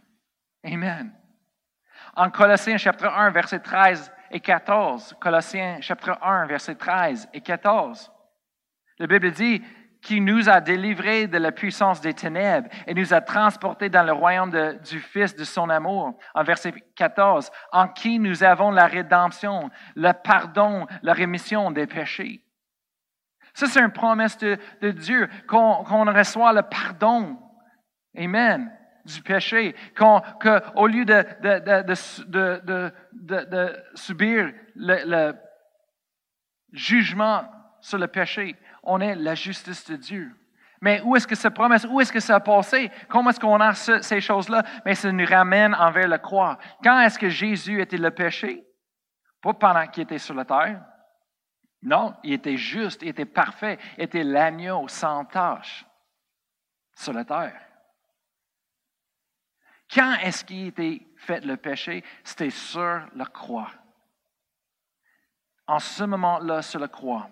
Amen. 0.63 1.13
En 2.15 2.29
Colossiens 2.31 2.77
chapitre 2.77 3.07
1, 3.07 3.29
verset 3.29 3.59
13 3.59 4.11
et 4.31 4.39
14. 4.39 5.15
Colossiens 5.19 5.79
chapitre 5.81 6.17
1, 6.21 6.47
verset 6.47 6.75
13 6.75 7.29
et 7.33 7.41
14. 7.41 8.11
La 8.97 9.07
Bible 9.07 9.31
dit 9.31 9.63
qui 10.01 10.21
nous 10.21 10.49
a 10.49 10.61
délivrés 10.61 11.27
de 11.27 11.37
la 11.37 11.51
puissance 11.51 12.01
des 12.01 12.13
ténèbres 12.13 12.69
et 12.87 12.93
nous 12.93 13.13
a 13.13 13.21
transportés 13.21 13.89
dans 13.89 14.03
le 14.03 14.13
royaume 14.13 14.51
du 14.51 14.99
Fils 14.99 15.35
de 15.35 15.43
son 15.43 15.69
amour. 15.69 16.17
En 16.33 16.43
verset 16.43 16.73
14, 16.95 17.51
en 17.71 17.87
qui 17.87 18.19
nous 18.19 18.43
avons 18.43 18.71
la 18.71 18.85
rédemption, 18.85 19.69
le 19.95 20.11
pardon, 20.13 20.87
la 21.03 21.13
rémission 21.13 21.71
des 21.71 21.87
péchés. 21.87 22.43
Ça, 23.53 23.67
c'est 23.67 23.81
une 23.81 23.91
promesse 23.91 24.37
de, 24.37 24.57
Dieu, 24.91 25.27
qu'on 25.47 25.83
reçoit 25.83 26.53
le 26.53 26.61
pardon. 26.61 27.37
Amen 28.17 28.71
du 29.05 29.21
péché, 29.21 29.75
qu'au 29.97 30.87
lieu 30.87 31.05
de, 31.05 31.25
de, 33.13 33.75
subir 33.95 34.51
le, 34.75 35.33
jugement 36.71 37.43
sur 37.81 37.97
le 37.97 38.07
péché, 38.07 38.55
on 38.83 39.01
est 39.01 39.15
la 39.15 39.35
justice 39.35 39.85
de 39.89 39.95
Dieu. 39.95 40.35
Mais 40.81 41.01
où 41.01 41.15
est-ce 41.15 41.27
que 41.27 41.35
cette 41.35 41.53
promesse, 41.53 41.85
où 41.89 41.99
est-ce 41.99 42.11
que 42.11 42.21
ça 42.21 42.35
a 42.35 42.39
passé? 42.39 42.89
Comment 43.09 43.31
est-ce 43.31 43.39
qu'on 43.39 43.59
a 43.59 43.73
ces 43.73 44.21
choses-là? 44.21 44.63
Mais 44.85 44.95
ça 44.95 45.11
nous 45.11 45.25
ramène 45.25 45.75
envers 45.75 46.07
la 46.07 46.19
croix. 46.19 46.57
Quand 46.81 47.01
est-ce 47.01 47.19
que 47.19 47.29
Jésus 47.29 47.81
était 47.81 47.97
le 47.97 48.11
péché? 48.11 48.65
Pas 49.41 49.53
pendant 49.53 49.87
qu'il 49.87 50.03
était 50.03 50.17
sur 50.17 50.35
la 50.35 50.45
terre. 50.45 50.81
Non, 51.81 52.15
il 52.23 52.33
était 52.33 52.57
juste, 52.57 53.01
il 53.01 53.09
était 53.09 53.25
parfait, 53.25 53.77
il 53.97 54.03
était 54.03 54.23
l'agneau 54.23 54.87
sans 54.87 55.23
tâche 55.25 55.85
sur 56.93 57.13
la 57.13 57.23
terre. 57.23 57.59
Quand 59.93 60.13
est-ce 60.21 60.43
qu'il 60.43 60.67
était 60.67 61.01
fait 61.17 61.43
le 61.45 61.57
péché? 61.57 62.03
C'était 62.23 62.49
sur 62.49 63.01
la 63.15 63.25
croix. 63.25 63.71
En 65.67 65.79
ce 65.79 66.03
moment-là, 66.03 66.61
sur 66.61 66.79
la 66.79 66.87
croix, 66.87 67.29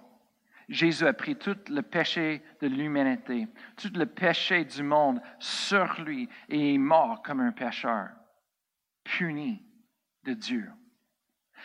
Jésus 0.70 1.08
a 1.08 1.14
pris 1.14 1.36
tout 1.38 1.58
le 1.70 1.82
péché 1.82 2.44
de 2.62 2.68
l'humanité, 2.68 3.48
tout 3.78 3.92
le 3.96 4.06
péché 4.06 4.66
du 4.66 4.84
monde 4.84 5.22
sur 5.40 6.02
lui 6.02 6.28
et 6.50 6.74
est 6.74 6.78
mort 6.78 7.22
comme 7.24 7.40
un 7.40 7.54
pécheur, 7.54 8.10
puni 9.04 9.64
de 10.24 10.34
Dieu. 10.34 10.70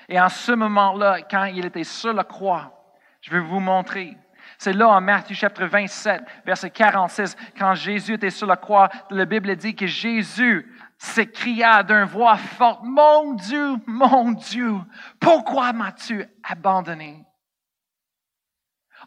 Et 0.08 0.20
en 0.20 0.28
ce 0.28 0.52
moment-là, 0.52 1.22
quand 1.22 1.44
il 1.46 1.64
était 1.64 1.84
sur 1.84 2.12
la 2.12 2.24
croix, 2.24 2.72
je 3.20 3.30
vais 3.30 3.40
vous 3.40 3.60
montrer. 3.60 4.16
C'est 4.58 4.72
là 4.72 4.88
en 4.88 5.00
Matthieu 5.00 5.34
chapitre 5.34 5.66
27, 5.66 6.22
verset 6.44 6.70
46, 6.70 7.36
quand 7.58 7.74
Jésus 7.74 8.14
était 8.14 8.30
sur 8.30 8.46
la 8.46 8.56
croix, 8.56 8.88
la 9.10 9.24
Bible 9.24 9.54
dit 9.56 9.74
que 9.74 9.86
Jésus 9.86 10.72
s'écria 10.96 11.82
d'une 11.82 12.04
voix 12.04 12.36
forte, 12.36 12.82
Mon 12.84 13.34
Dieu, 13.34 13.76
mon 13.86 14.32
Dieu, 14.32 14.74
pourquoi 15.18 15.72
m'as-tu 15.72 16.24
abandonné? 16.44 17.24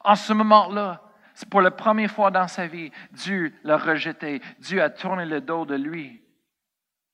En 0.06 0.16
ce 0.16 0.34
moment-là, 0.34 1.02
c'est 1.34 1.50
pour 1.50 1.62
la 1.62 1.72
première 1.72 2.12
fois 2.12 2.32
dans 2.32 2.48
sa 2.48 2.68
vie, 2.68 2.92
Dieu 3.12 3.54
l'a 3.64 3.78
rejeté. 3.78 4.42
Dieu 4.60 4.82
a 4.82 4.90
tourné 4.90 5.26
le 5.26 5.42
dos 5.42 5.66
de 5.66 5.76
lui. 5.76 6.22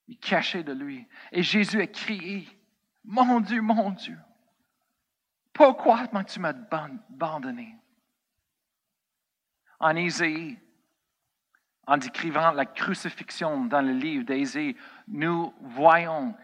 Il 0.07 0.17
cachait 0.17 0.63
de 0.63 0.73
lui. 0.73 1.07
Et 1.31 1.41
Jésus 1.41 1.81
a 1.81 1.87
crié, 1.87 2.47
Mon 3.05 3.39
Dieu, 3.39 3.61
mon 3.61 3.91
Dieu, 3.91 4.17
pourquoi 5.53 6.03
m'as-tu 6.11 6.39
abandonné? 6.43 7.75
En 9.79 9.95
Isaïe 9.95 10.59
en 11.87 11.97
décrivant 11.97 12.51
la 12.51 12.65
crucifixion 12.65 13.65
dans 13.65 13.81
le 13.81 13.93
livre 13.93 14.23
d'Ésaïe, 14.23 14.75
nous 15.07 15.53
voyons 15.61 16.35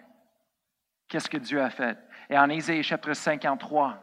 qu'est-ce 1.08 1.30
que 1.30 1.38
Dieu 1.38 1.62
a 1.62 1.70
fait. 1.70 1.98
Et 2.30 2.38
en 2.38 2.50
Ésaïe 2.50 2.84
chapitre 2.84 3.14
53, 3.14 3.98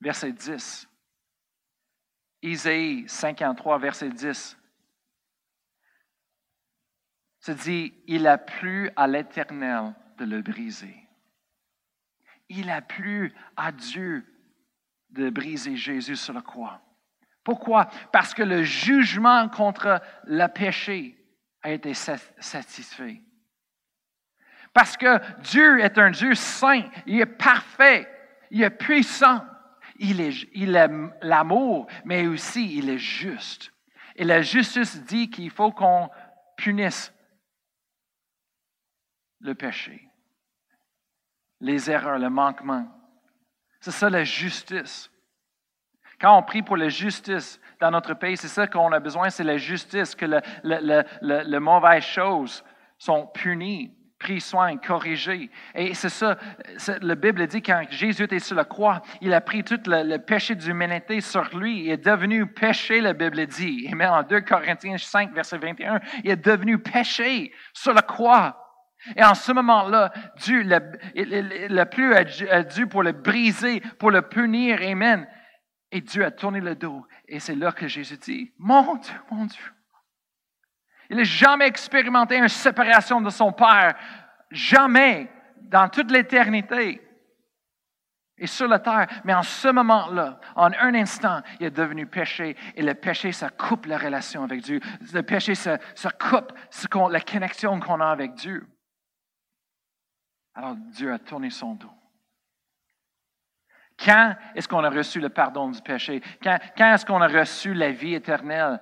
verset 0.00 0.32
10, 0.32 0.89
Isaïe 2.42 3.04
53, 3.06 3.78
verset 3.78 4.10
10, 4.10 4.56
se 7.40 7.52
dit, 7.52 7.94
il 8.06 8.26
a 8.26 8.38
plu 8.38 8.90
à 8.96 9.06
l'Éternel 9.06 9.94
de 10.18 10.24
le 10.24 10.42
briser. 10.42 10.96
Il 12.48 12.70
a 12.70 12.82
plu 12.82 13.34
à 13.56 13.72
Dieu 13.72 14.26
de 15.10 15.30
briser 15.30 15.76
Jésus 15.76 16.16
sur 16.16 16.34
la 16.34 16.42
croix. 16.42 16.80
Pourquoi? 17.44 17.86
Parce 18.12 18.34
que 18.34 18.42
le 18.42 18.62
jugement 18.62 19.48
contre 19.48 20.00
le 20.24 20.46
péché 20.48 21.16
a 21.62 21.70
été 21.70 21.94
satisfait. 21.94 23.22
Parce 24.72 24.96
que 24.96 25.40
Dieu 25.40 25.80
est 25.80 25.98
un 25.98 26.10
Dieu 26.10 26.34
saint, 26.34 26.88
il 27.06 27.20
est 27.20 27.26
parfait, 27.26 28.08
il 28.50 28.62
est 28.62 28.70
puissant, 28.70 29.44
il 30.00 30.20
est, 30.20 30.48
est 30.54 30.90
l'amour, 31.22 31.86
mais 32.04 32.26
aussi 32.26 32.76
il 32.76 32.88
est 32.90 32.98
juste. 32.98 33.72
Et 34.16 34.24
la 34.24 34.42
justice 34.42 35.02
dit 35.04 35.30
qu'il 35.30 35.50
faut 35.50 35.70
qu'on 35.70 36.10
punisse 36.56 37.12
le 39.40 39.54
péché, 39.54 40.08
les 41.60 41.90
erreurs, 41.90 42.18
le 42.18 42.30
manquement. 42.30 42.86
C'est 43.80 43.92
ça 43.92 44.10
la 44.10 44.24
justice. 44.24 45.10
Quand 46.20 46.36
on 46.36 46.42
prie 46.42 46.62
pour 46.62 46.76
la 46.76 46.88
justice 46.88 47.60
dans 47.80 47.90
notre 47.90 48.14
pays, 48.14 48.36
c'est 48.36 48.48
ça 48.48 48.66
qu'on 48.66 48.92
a 48.92 49.00
besoin, 49.00 49.30
c'est 49.30 49.44
la 49.44 49.56
justice, 49.56 50.14
que 50.14 50.26
les 50.62 51.58
mauvaises 51.58 52.04
choses 52.04 52.62
sont 52.98 53.26
punies, 53.26 53.96
pris 54.20 54.40
soin, 54.40 54.76
corrigées. 54.76 55.50
Et 55.74 55.94
c'est 55.94 56.10
ça, 56.10 56.38
la 57.00 57.14
Bible 57.16 57.46
dit 57.46 57.62
quand 57.62 57.82
Jésus 57.90 58.24
était 58.24 58.38
sur 58.38 58.54
la 58.54 58.64
croix, 58.64 59.00
il 59.20 59.32
a 59.32 59.40
pris 59.40 59.64
tout 59.64 59.80
le, 59.86 60.18
péché 60.18 60.54
de 60.54 60.64
l'humanité 60.64 61.20
sur 61.20 61.56
lui. 61.58 61.86
Il 61.86 61.90
est 61.90 62.04
devenu 62.04 62.46
péché, 62.46 63.00
la 63.00 63.14
Bible 63.14 63.46
dit. 63.46 63.88
Et 63.90 64.06
en 64.06 64.22
2 64.22 64.42
Corinthiens 64.42 64.98
5, 64.98 65.32
verset 65.32 65.58
21, 65.58 66.00
il 66.22 66.30
est 66.30 66.36
devenu 66.36 66.78
péché 66.78 67.52
sur 67.72 67.94
la 67.94 68.02
croix. 68.02 68.56
Et 69.16 69.24
en 69.24 69.34
ce 69.34 69.50
moment-là, 69.52 70.12
Dieu 70.36 70.62
le, 70.62 71.84
plus 71.84 72.14
a 72.14 72.62
Dieu 72.62 72.86
pour 72.86 73.02
le 73.02 73.12
briser, 73.12 73.80
pour 73.98 74.10
le 74.10 74.22
punir. 74.22 74.80
Amen. 74.82 75.26
Et 75.90 76.02
Dieu 76.02 76.24
a 76.24 76.30
tourné 76.30 76.60
le 76.60 76.76
dos. 76.76 77.06
Et 77.26 77.40
c'est 77.40 77.54
là 77.54 77.72
que 77.72 77.88
Jésus 77.88 78.18
dit, 78.18 78.52
mon 78.58 78.96
Dieu, 78.96 79.14
mon 79.30 79.46
Dieu. 79.46 79.64
Il 81.10 81.16
n'a 81.16 81.24
jamais 81.24 81.66
expérimenté 81.66 82.36
une 82.36 82.48
séparation 82.48 83.20
de 83.20 83.30
son 83.30 83.52
Père. 83.52 83.96
Jamais 84.50 85.28
dans 85.62 85.88
toute 85.88 86.10
l'éternité. 86.10 87.06
Et 88.38 88.46
sur 88.46 88.68
la 88.68 88.78
terre. 88.78 89.06
Mais 89.24 89.34
en 89.34 89.42
ce 89.42 89.68
moment-là, 89.68 90.40
en 90.54 90.72
un 90.72 90.94
instant, 90.94 91.42
il 91.58 91.66
est 91.66 91.70
devenu 91.70 92.06
péché. 92.06 92.56
Et 92.76 92.82
le 92.82 92.94
péché, 92.94 93.32
ça 93.32 93.50
coupe 93.50 93.86
la 93.86 93.98
relation 93.98 94.44
avec 94.44 94.62
Dieu. 94.62 94.80
Le 95.12 95.22
péché, 95.22 95.54
ça, 95.54 95.78
coupe 96.18 96.52
la 97.10 97.20
connexion 97.20 97.78
qu'on 97.80 98.00
a 98.00 98.06
avec 98.06 98.34
Dieu. 98.34 98.66
Alors 100.54 100.76
Dieu 100.76 101.12
a 101.12 101.18
tourné 101.18 101.50
son 101.50 101.74
dos. 101.74 101.92
Quand 104.02 104.34
est-ce 104.54 104.68
qu'on 104.68 104.84
a 104.84 104.90
reçu 104.90 105.20
le 105.20 105.28
pardon 105.28 105.68
du 105.68 105.82
péché? 105.82 106.22
Quand, 106.42 106.58
est-ce 106.78 107.04
qu'on 107.04 107.20
a 107.20 107.28
reçu 107.28 107.74
la 107.74 107.90
vie 107.90 108.14
éternelle? 108.14 108.80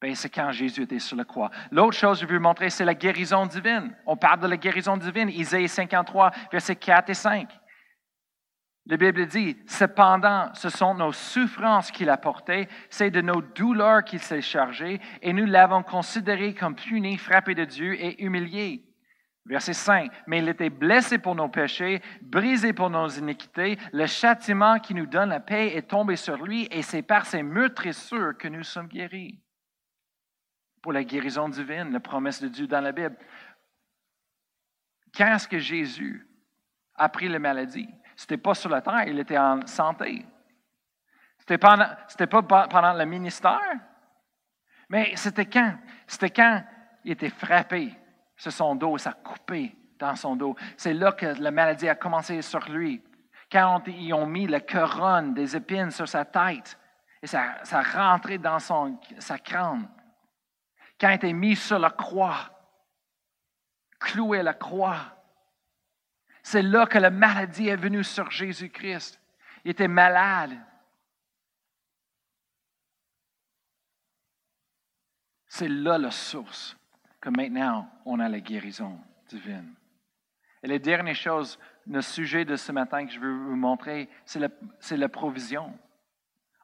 Ben, 0.00 0.14
c'est 0.14 0.30
quand 0.30 0.50
Jésus 0.50 0.82
était 0.82 0.98
sur 0.98 1.16
la 1.16 1.24
croix. 1.24 1.50
L'autre 1.70 1.96
chose 1.96 2.18
que 2.18 2.26
je 2.26 2.30
veux 2.30 2.38
vous 2.38 2.42
montrer, 2.42 2.70
c'est 2.70 2.86
la 2.86 2.94
guérison 2.94 3.44
divine. 3.44 3.94
On 4.06 4.16
parle 4.16 4.40
de 4.40 4.46
la 4.46 4.56
guérison 4.56 4.96
divine, 4.96 5.28
Isaïe 5.28 5.68
53, 5.68 6.30
versets 6.50 6.76
4 6.76 7.10
et 7.10 7.14
5. 7.14 7.48
La 8.86 8.96
Bible 8.96 9.26
dit, 9.26 9.58
cependant, 9.66 10.50
ce 10.54 10.70
sont 10.70 10.94
nos 10.94 11.12
souffrances 11.12 11.90
qu'il 11.90 12.08
a 12.08 12.16
portées, 12.16 12.66
c'est 12.88 13.10
de 13.10 13.20
nos 13.20 13.42
douleurs 13.42 14.02
qu'il 14.02 14.20
s'est 14.20 14.40
chargé, 14.40 15.00
et 15.20 15.34
nous 15.34 15.44
l'avons 15.44 15.82
considéré 15.82 16.54
comme 16.54 16.74
puni, 16.74 17.18
frappé 17.18 17.54
de 17.54 17.66
Dieu 17.66 17.94
et 18.02 18.22
humilié. 18.24 18.82
Verset 19.44 19.74
5. 19.74 20.10
Mais 20.26 20.38
il 20.38 20.48
était 20.48 20.70
blessé 20.70 21.18
pour 21.18 21.34
nos 21.34 21.48
péchés, 21.48 22.00
brisé 22.22 22.72
pour 22.72 22.88
nos 22.88 23.08
iniquités. 23.08 23.78
Le 23.92 24.06
châtiment 24.06 24.78
qui 24.78 24.94
nous 24.94 25.06
donne 25.06 25.30
la 25.30 25.40
paix 25.40 25.76
est 25.76 25.88
tombé 25.88 26.16
sur 26.16 26.36
lui 26.36 26.68
et 26.70 26.82
c'est 26.82 27.02
par 27.02 27.26
ses 27.26 27.42
meurtrissures 27.42 28.36
que 28.38 28.48
nous 28.48 28.62
sommes 28.62 28.88
guéris. 28.88 29.40
Pour 30.82 30.92
la 30.92 31.04
guérison 31.04 31.48
divine, 31.48 31.92
la 31.92 32.00
promesse 32.00 32.40
de 32.40 32.48
Dieu 32.48 32.66
dans 32.66 32.80
la 32.80 32.92
Bible. 32.92 33.16
Quand 35.14 35.34
est-ce 35.34 35.48
que 35.48 35.58
Jésus 35.58 36.26
a 36.94 37.08
pris 37.08 37.28
la 37.28 37.38
maladie? 37.38 37.88
Ce 38.16 38.24
n'était 38.24 38.38
pas 38.38 38.54
sur 38.54 38.70
la 38.70 38.80
terre, 38.80 39.04
il 39.06 39.18
était 39.18 39.38
en 39.38 39.66
santé. 39.66 40.24
Ce 41.38 41.52
n'était 41.52 41.58
pas 42.26 42.68
pendant 42.68 42.92
le 42.92 43.04
ministère. 43.04 43.60
Mais 44.88 45.14
c'était 45.16 45.46
quand? 45.46 45.74
C'était 46.06 46.30
quand 46.30 46.64
il 47.04 47.12
était 47.12 47.30
frappé 47.30 47.96
sur 48.36 48.52
son 48.52 48.74
dos, 48.74 48.98
ça 48.98 49.12
coupé 49.12 49.74
dans 49.98 50.16
son 50.16 50.36
dos. 50.36 50.56
C'est 50.76 50.94
là 50.94 51.12
que 51.12 51.26
la 51.26 51.50
maladie 51.50 51.88
a 51.88 51.94
commencé 51.94 52.40
sur 52.42 52.68
lui. 52.70 53.02
Quand 53.50 53.82
ils 53.86 54.12
ont 54.12 54.26
mis 54.26 54.46
la 54.46 54.60
couronne 54.60 55.34
des 55.34 55.56
épines 55.56 55.90
sur 55.90 56.08
sa 56.08 56.24
tête, 56.24 56.78
et 57.22 57.26
ça, 57.26 57.56
ça 57.64 57.80
a 57.80 57.82
rentré 57.82 58.38
dans 58.38 58.58
son, 58.58 58.98
sa 59.18 59.38
crâne. 59.38 59.88
Quand 61.00 61.10
il 61.10 61.14
était 61.14 61.32
mis 61.32 61.56
sur 61.56 61.78
la 61.78 61.90
croix, 61.90 62.50
cloué 63.98 64.40
à 64.40 64.42
la 64.42 64.54
croix, 64.54 65.16
C'est 66.42 66.62
là 66.62 66.86
que 66.86 66.98
la 66.98 67.10
maladie 67.10 67.68
est 67.68 67.76
venue 67.76 68.02
sur 68.02 68.30
Jésus-Christ. 68.30 69.20
Il 69.64 69.72
était 69.72 69.88
malade. 69.88 70.58
C'est 75.46 75.68
là 75.68 75.98
la 75.98 76.10
source 76.10 76.76
que 77.20 77.28
maintenant 77.28 77.90
on 78.06 78.20
a 78.20 78.28
la 78.28 78.40
guérison 78.40 78.98
divine. 79.28 79.74
Et 80.62 80.68
les 80.68 80.78
dernières 80.78 81.14
choses, 81.14 81.58
le 81.86 82.00
sujet 82.00 82.46
de 82.46 82.56
ce 82.56 82.72
matin 82.72 83.06
que 83.06 83.12
je 83.12 83.20
veux 83.20 83.36
vous 83.36 83.56
montrer, 83.56 84.08
c'est 84.24 84.40
la, 84.40 84.48
la, 84.90 85.08
provision. 85.08 85.78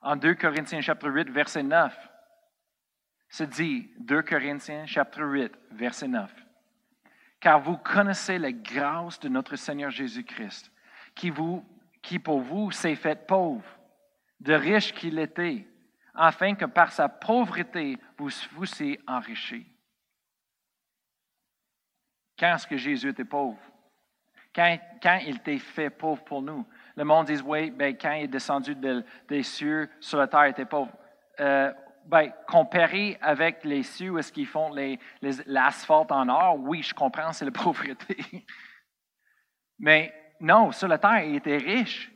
En 0.00 0.16
2 0.16 0.34
Corinthiens 0.34 0.80
chapitre 0.80 1.10
8, 1.10 1.30
verset 1.30 1.62
9, 1.62 1.94
c'est 3.36 3.50
dit, 3.50 3.90
2 3.98 4.22
Corinthiens 4.22 4.86
chapitre 4.86 5.22
8, 5.22 5.52
verset 5.72 6.08
9, 6.08 6.34
car 7.38 7.60
vous 7.60 7.76
connaissez 7.76 8.38
la 8.38 8.50
grâce 8.50 9.20
de 9.20 9.28
notre 9.28 9.56
Seigneur 9.56 9.90
Jésus-Christ, 9.90 10.72
qui, 11.14 11.28
vous, 11.28 11.62
qui 12.00 12.18
pour 12.18 12.40
vous 12.40 12.70
s'est 12.70 12.94
fait 12.94 13.26
pauvre, 13.26 13.66
de 14.40 14.54
riche 14.54 14.94
qu'il 14.94 15.18
était, 15.18 15.68
afin 16.14 16.54
que 16.54 16.64
par 16.64 16.92
sa 16.92 17.10
pauvreté, 17.10 17.98
vous 18.16 18.30
soyez 18.64 18.98
enrichi. 19.06 19.66
Quand 22.38 22.54
est-ce 22.54 22.66
que 22.66 22.78
Jésus 22.78 23.10
était 23.10 23.26
pauvre? 23.26 23.60
Quand, 24.54 24.78
quand, 25.02 25.20
il 25.26 25.36
était 25.36 25.58
fait 25.58 25.90
pauvre 25.90 26.24
pour 26.24 26.40
nous. 26.40 26.66
Le 26.96 27.04
monde 27.04 27.26
dit, 27.26 27.42
oui, 27.44 27.70
ben, 27.70 27.94
quand 27.98 28.12
il 28.12 28.24
est 28.24 28.28
descendu 28.28 28.74
des 29.28 29.42
cieux 29.42 29.90
sur 30.00 30.16
la 30.16 30.26
terre, 30.26 30.46
il 30.46 30.50
était 30.52 30.64
pauvre. 30.64 30.96
Euh, 31.38 31.70
ben, 32.06 32.32
comparé 32.46 33.18
avec 33.20 33.64
les 33.64 33.82
cieux, 33.82 34.18
est-ce 34.18 34.32
qu'ils 34.32 34.46
font 34.46 34.74
l'asphalte 35.46 36.12
en 36.12 36.28
or, 36.28 36.56
oui, 36.58 36.82
je 36.82 36.94
comprends, 36.94 37.32
c'est 37.32 37.44
la 37.44 37.50
pauvreté. 37.64 38.16
Mais 39.78 40.12
non, 40.40 40.72
sur 40.72 40.88
la 40.88 40.98
terre, 40.98 41.24
il 41.24 41.36
était 41.36 41.58
riche. 41.58 42.10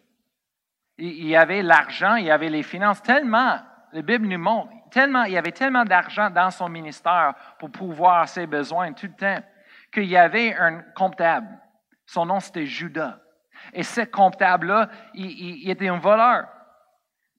Il, 0.99 1.35
avait 1.35 1.63
l'argent, 1.63 2.17
il 2.17 2.31
avait 2.31 2.51
les 2.51 2.63
finances, 2.63 3.03
tellement 3.03 3.59
la 3.93 4.03
Bible 4.03 4.27
nous 4.27 4.39
montre, 4.39 4.73
tellement, 4.91 5.25
il 5.25 5.33
y 5.33 5.39
avait 5.39 5.53
tellement 5.53 5.85
d'argent 5.85 6.31
dans 6.31 6.51
son 6.51 6.69
ministère 6.69 7.35
pour 7.59 7.71
pouvoir 7.71 8.29
ses 8.29 8.47
besoins 8.47 8.93
tout 8.93 9.07
le 9.07 9.15
temps, 9.15 9.43
qu'il 9.93 10.05
y 10.05 10.17
avait 10.17 10.55
un 10.55 10.83
comptable. 10.95 11.59
Son 12.07 12.27
nom, 12.27 12.41
c'était 12.41 12.67
Judas. 12.67 13.19
Et 13.73 13.83
ce 13.83 14.03
comptable-là, 14.03 14.89
il, 15.15 15.69
était 15.69 15.89
un 15.89 15.99
voleur. 15.99 16.49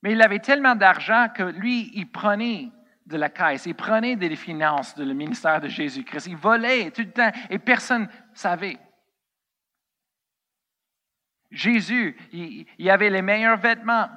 Mais 0.01 0.13
il 0.13 0.21
avait 0.21 0.39
tellement 0.39 0.75
d'argent 0.75 1.27
que 1.29 1.43
lui, 1.43 1.91
il 1.93 2.09
prenait 2.09 2.69
de 3.05 3.17
la 3.17 3.29
caisse, 3.29 3.65
il 3.65 3.75
prenait 3.75 4.15
des 4.15 4.35
finances 4.35 4.95
du 4.95 5.13
ministère 5.13 5.59
de 5.61 5.67
Jésus-Christ. 5.67 6.27
Il 6.27 6.37
volait 6.37 6.91
tout 6.91 7.01
le 7.01 7.11
temps 7.11 7.31
et 7.49 7.59
personne 7.59 8.03
ne 8.03 8.07
savait. 8.33 8.77
Jésus, 11.51 12.17
il, 12.31 12.65
il 12.77 12.89
avait 12.89 13.09
les 13.09 13.21
meilleurs 13.21 13.57
vêtements, 13.57 14.07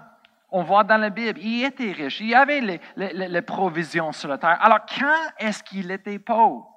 on 0.55 0.63
voit 0.63 0.85
dans 0.85 0.99
la 0.99 1.11
Bible, 1.11 1.41
il 1.41 1.65
était 1.65 1.91
riche, 1.91 2.21
il 2.21 2.33
avait 2.33 2.61
les, 2.61 3.43
provisions 3.43 4.13
sur 4.13 4.29
la 4.29 4.39
terre. 4.39 4.57
Alors, 4.63 4.87
quand 4.87 5.33
est-ce 5.39 5.65
qu'il 5.65 5.91
était 5.91 6.21
pauvre? 6.21 6.71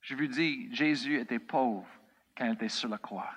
Je 0.00 0.14
vous 0.14 0.26
dis, 0.26 0.74
Jésus 0.74 1.20
était 1.20 1.38
pauvre 1.38 1.86
quand 2.34 2.46
il 2.46 2.54
était 2.54 2.70
sur 2.70 2.88
la 2.88 2.96
croix. 2.96 3.30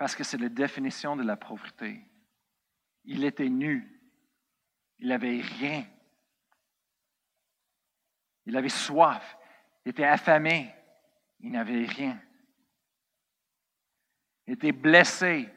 Parce 0.00 0.16
que 0.16 0.24
c'est 0.24 0.38
la 0.38 0.48
définition 0.48 1.14
de 1.14 1.22
la 1.22 1.36
pauvreté. 1.36 2.02
Il 3.04 3.22
était 3.22 3.50
nu. 3.50 4.00
Il 4.98 5.08
n'avait 5.08 5.42
rien. 5.42 5.86
Il 8.46 8.56
avait 8.56 8.70
soif. 8.70 9.36
Il 9.84 9.90
était 9.90 10.06
affamé. 10.06 10.74
Il 11.40 11.50
n'avait 11.50 11.84
rien. 11.84 12.18
Il 14.46 14.54
était 14.54 14.72
blessé, 14.72 15.50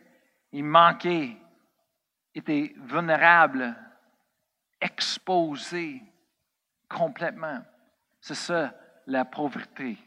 il 0.52 0.66
manquait, 0.66 1.38
il 2.36 2.40
était 2.40 2.76
vulnérable, 2.80 3.74
exposé 4.82 6.02
complètement. 6.90 7.64
C'est 8.20 8.36
ça 8.36 8.78
la 9.08 9.24
pauvreté. 9.24 9.98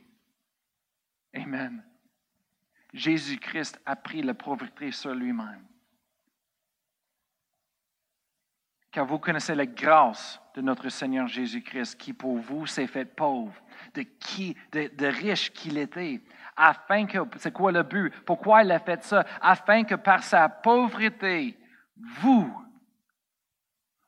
Amen. 1.33 1.83
Jésus-Christ 2.97 3.79
a 3.85 3.95
pris 3.95 4.23
la 4.23 4.33
pauvreté 4.33 4.91
sur 4.91 5.15
lui-même. 5.15 5.67
Car 8.91 9.05
vous 9.05 9.19
connaissez 9.19 9.55
la 9.55 9.67
grâce 9.67 10.41
de 10.55 10.63
notre 10.63 10.89
Seigneur 10.89 11.29
Jésus-Christ, 11.29 11.97
qui 11.97 12.15
pour 12.15 12.39
vous 12.39 12.67
s'est 12.67 12.87
fait 12.87 13.05
pauvre, 13.05 13.53
de, 13.93 14.01
qui, 14.01 14.57
de, 14.73 15.07
riche 15.07 15.53
qu'il 15.53 15.77
était, 15.77 16.23
afin 16.57 17.05
que, 17.05 17.19
c'est 17.37 17.53
quoi 17.53 17.71
le 17.71 17.83
but? 17.83 18.11
Pourquoi 18.25 18.63
il 18.63 18.73
a 18.73 18.79
fait 18.79 19.05
ça? 19.05 19.27
Afin 19.43 19.85
que 19.85 19.97
par 19.97 20.23
sa 20.23 20.49
pauvreté, 20.49 21.59
vous, 21.99 22.51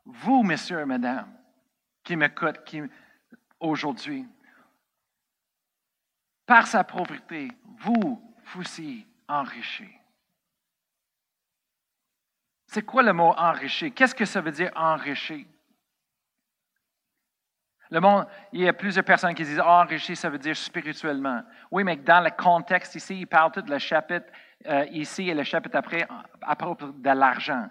vous, 0.06 0.42
messieurs 0.42 0.80
et 0.80 0.86
mesdames, 0.86 1.30
qui 2.02 2.16
m'écoutent 2.16 2.64
aujourd'hui, 3.60 4.26
par 6.46 6.66
sa 6.66 6.82
pauvreté, 6.84 7.52
vous 7.80 8.27
fussiez 8.48 9.06
enrichis. 9.28 9.94
C'est 12.66 12.82
quoi 12.82 13.02
le 13.02 13.12
mot 13.12 13.32
enrichi? 13.36 13.92
Qu'est-ce 13.92 14.14
que 14.14 14.24
ça 14.24 14.40
veut 14.40 14.50
dire 14.50 14.70
enrichi? 14.76 15.46
Le 17.90 18.00
monde, 18.00 18.26
il 18.52 18.60
y 18.60 18.68
a 18.68 18.74
plusieurs 18.74 19.04
personnes 19.04 19.34
qui 19.34 19.44
disent 19.44 19.62
ah, 19.64 19.80
enrichi, 19.80 20.14
ça 20.14 20.28
veut 20.28 20.38
dire 20.38 20.56
spirituellement. 20.56 21.42
Oui, 21.70 21.84
mais 21.84 21.96
dans 21.96 22.22
le 22.22 22.30
contexte 22.30 22.94
ici, 22.94 23.20
il 23.20 23.26
parle 23.26 23.52
tout 23.52 23.64
le 23.66 23.78
chapitre 23.78 24.26
euh, 24.66 24.84
ici 24.90 25.30
et 25.30 25.34
le 25.34 25.44
chapitre 25.44 25.76
après 25.76 26.06
à 26.42 26.56
propos 26.56 26.88
de 26.88 27.10
l'argent, 27.10 27.68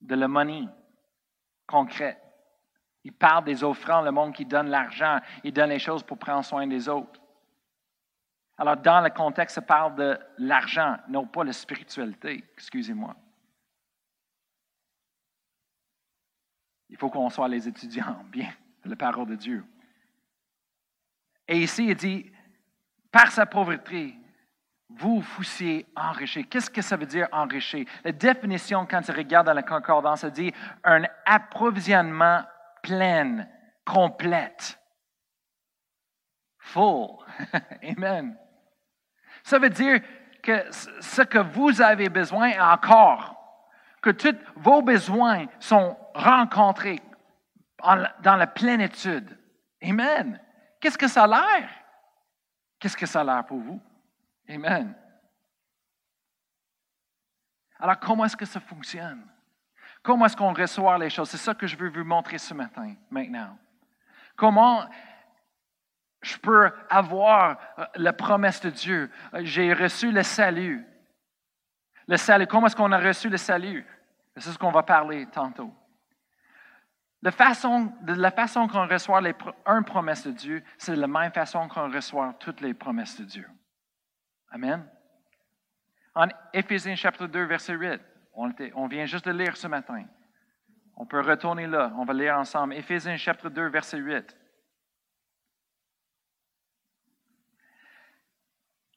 de 0.00 0.16
la 0.16 0.26
money 0.26 0.64
concret. 1.66 2.20
Il 3.04 3.12
parle 3.12 3.44
des 3.44 3.62
offrandes, 3.62 4.06
le 4.06 4.10
monde 4.10 4.34
qui 4.34 4.44
donne 4.44 4.68
l'argent, 4.68 5.20
il 5.44 5.52
donne 5.52 5.70
les 5.70 5.78
choses 5.78 6.02
pour 6.02 6.18
prendre 6.18 6.44
soin 6.44 6.66
des 6.66 6.88
autres. 6.88 7.20
Alors, 8.58 8.76
dans 8.76 9.00
le 9.00 9.10
contexte, 9.10 9.54
ça 9.54 9.62
parle 9.62 9.94
de 9.94 10.18
l'argent, 10.38 10.96
non 11.08 11.26
pas 11.26 11.44
la 11.44 11.52
spiritualité, 11.52 12.44
excusez-moi. 12.54 13.14
Il 16.88 16.96
faut 16.96 17.08
qu'on 17.08 17.30
soit 17.30 17.48
les 17.48 17.68
étudiants, 17.68 18.24
bien 18.30 18.52
la 18.84 18.96
parole 18.96 19.28
de 19.28 19.36
Dieu. 19.36 19.64
Et 21.46 21.58
ici, 21.58 21.86
il 21.86 21.94
dit, 21.94 22.30
par 23.12 23.30
sa 23.30 23.46
pauvreté, 23.46 24.14
vous 24.88 25.20
fussiez 25.20 25.86
enrichis. 25.94 26.46
Qu'est-ce 26.46 26.70
que 26.70 26.82
ça 26.82 26.96
veut 26.96 27.06
dire 27.06 27.28
enrichi? 27.32 27.86
La 28.04 28.12
définition, 28.12 28.86
quand 28.86 29.02
tu 29.02 29.12
regardes 29.12 29.46
dans 29.46 29.52
la 29.52 29.62
concordance, 29.62 30.20
ça 30.20 30.30
dit 30.30 30.52
un 30.82 31.04
approvisionnement 31.26 32.42
plein, 32.82 33.46
complète. 33.84 34.78
Full. 36.58 37.18
Amen. 37.82 38.36
Ça 39.48 39.58
veut 39.58 39.70
dire 39.70 40.02
que 40.42 40.70
ce 40.70 41.22
que 41.22 41.38
vous 41.38 41.80
avez 41.80 42.10
besoin 42.10 42.50
encore, 42.60 43.34
que 44.02 44.10
tous 44.10 44.36
vos 44.56 44.82
besoins 44.82 45.46
sont 45.58 45.96
rencontrés, 46.14 47.00
dans 47.82 48.36
la 48.36 48.46
plénitude. 48.46 49.38
Amen. 49.82 50.38
Qu'est-ce 50.78 50.98
que 50.98 51.08
ça 51.08 51.24
a 51.24 51.26
l'air? 51.26 51.70
Qu'est-ce 52.78 52.96
que 52.96 53.06
ça 53.06 53.22
a 53.22 53.24
l'air 53.24 53.46
pour 53.46 53.58
vous? 53.58 53.80
Amen. 54.50 54.94
Alors, 57.80 57.98
comment 58.00 58.26
est-ce 58.26 58.36
que 58.36 58.44
ça 58.44 58.60
fonctionne? 58.60 59.26
Comment 60.02 60.26
est-ce 60.26 60.36
qu'on 60.36 60.52
reçoit 60.52 60.98
les 60.98 61.08
choses? 61.08 61.30
C'est 61.30 61.38
ça 61.38 61.54
que 61.54 61.66
je 61.66 61.74
veux 61.74 61.88
vous 61.88 62.04
montrer 62.04 62.36
ce 62.36 62.52
matin, 62.52 62.94
maintenant. 63.10 63.56
Comment 64.36 64.86
je 66.22 66.36
peux 66.38 66.70
avoir 66.90 67.58
euh, 67.78 67.84
la 67.96 68.12
promesse 68.12 68.60
de 68.60 68.70
Dieu? 68.70 69.10
J'ai 69.40 69.72
reçu 69.72 70.10
le 70.10 70.22
salut. 70.22 70.84
Le 72.06 72.16
salut, 72.16 72.46
comment 72.46 72.66
est-ce 72.66 72.76
qu'on 72.76 72.92
a 72.92 72.98
reçu 72.98 73.28
le 73.28 73.36
salut? 73.36 73.86
C'est 74.36 74.50
ce 74.50 74.58
qu'on 74.58 74.70
va 74.70 74.82
parler 74.82 75.26
tantôt. 75.26 75.72
De, 77.22 77.30
façon, 77.30 77.92
la 78.06 78.30
façon 78.30 78.68
qu'on 78.68 78.86
reçoit 78.86 79.20
une 79.20 79.84
promesse 79.84 80.26
de 80.26 80.32
Dieu, 80.32 80.62
c'est 80.76 80.94
la 80.94 81.08
même 81.08 81.32
façon 81.32 81.68
qu'on 81.68 81.90
reçoit 81.90 82.34
toutes 82.38 82.60
les 82.60 82.74
promesses 82.74 83.20
de 83.20 83.24
Dieu. 83.24 83.48
Amen. 84.50 84.86
En 86.14 86.26
Éphésiens 86.52 86.94
chapitre 86.94 87.26
2, 87.26 87.44
verset 87.44 87.74
8, 87.74 88.00
on, 88.34 88.50
on 88.74 88.86
vient 88.86 89.06
juste 89.06 89.26
de 89.26 89.32
lire 89.32 89.56
ce 89.56 89.66
matin. 89.66 90.04
On 90.96 91.06
peut 91.06 91.20
retourner 91.20 91.66
là, 91.66 91.92
on 91.96 92.04
va 92.04 92.12
lire 92.12 92.36
ensemble. 92.36 92.74
Éphésiens 92.74 93.16
chapitre 93.16 93.50
2, 93.50 93.68
verset 93.68 93.98
8. 93.98 94.36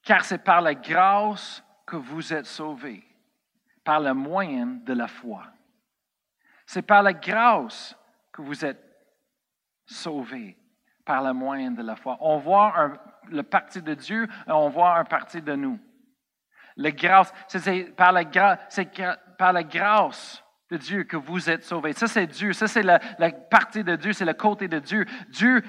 Car 0.03 0.25
c'est 0.25 0.43
par 0.43 0.61
la 0.61 0.73
grâce 0.73 1.63
que 1.85 1.95
vous 1.95 2.33
êtes 2.33 2.45
sauvés, 2.45 3.03
par 3.83 3.99
le 3.99 4.13
moyen 4.13 4.65
de 4.65 4.93
la 4.93 5.07
foi. 5.07 5.43
C'est 6.65 6.81
par 6.81 7.03
la 7.03 7.13
grâce 7.13 7.97
que 8.31 8.41
vous 8.41 8.63
êtes 8.65 8.81
sauvés 9.85 10.57
par 11.03 11.23
le 11.23 11.33
moyen 11.33 11.71
de 11.71 11.81
la 11.81 11.95
foi. 11.95 12.17
On 12.21 12.37
voit 12.37 12.79
un- 12.79 12.97
le 13.29 13.43
parti 13.43 13.81
de 13.81 13.93
Dieu 13.93 14.27
et 14.47 14.51
on 14.51 14.69
voit 14.69 14.97
un 14.97 15.03
parti 15.03 15.41
de 15.41 15.53
nous. 15.55 15.79
La 16.77 16.91
grâce, 16.91 17.33
c'est- 17.47 17.95
par, 17.95 18.11
la 18.11 18.23
gra- 18.23 18.57
c'est 18.69 18.89
par 19.37 19.51
la 19.51 19.63
grâce 19.63 20.43
de 20.69 20.77
Dieu 20.77 21.03
que 21.03 21.17
vous 21.17 21.49
êtes 21.49 21.63
sauvés. 21.63 21.93
Ça, 21.93 22.07
c'est 22.07 22.27
Dieu. 22.27 22.53
Ça, 22.53 22.67
c'est 22.67 22.83
la, 22.83 22.99
la 23.19 23.31
partie 23.31 23.83
de 23.83 23.95
Dieu. 23.95 24.13
C'est 24.13 24.25
le 24.25 24.33
côté 24.33 24.67
de 24.67 24.79
Dieu. 24.79 25.05
Dieu 25.29 25.61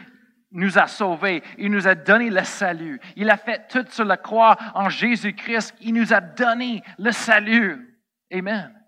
nous 0.53 0.79
a 0.79 0.87
sauvés. 0.87 1.43
Il 1.59 1.71
nous 1.71 1.89
a 1.89 1.95
donné 1.95 2.31
le 2.31 2.45
salut. 2.45 3.01
Il 3.17 3.31
a 3.31 3.37
fait 3.37 3.67
tout 3.69 3.85
sur 3.91 4.05
la 4.05 4.17
croix 4.17 4.57
en 4.75 4.89
Jésus-Christ. 4.89 5.75
Il 5.81 5.95
nous 5.95 6.13
a 6.13 6.21
donné 6.21 6.83
le 6.99 7.11
salut. 7.11 7.99
Amen. 8.33 8.79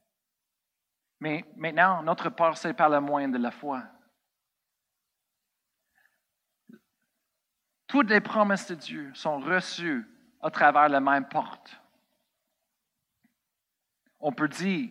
Mais 1.20 1.44
maintenant, 1.56 2.02
notre 2.02 2.30
part, 2.30 2.56
c'est 2.56 2.74
par 2.74 2.88
le 2.88 3.00
moyen 3.00 3.28
de 3.28 3.38
la 3.38 3.50
foi. 3.50 3.82
Toutes 7.86 8.10
les 8.10 8.20
promesses 8.20 8.66
de 8.68 8.74
Dieu 8.74 9.10
sont 9.14 9.38
reçues 9.38 10.06
à 10.40 10.50
travers 10.50 10.88
la 10.88 11.00
même 11.00 11.28
porte. 11.28 11.80
On 14.20 14.32
peut 14.32 14.48
dire 14.48 14.90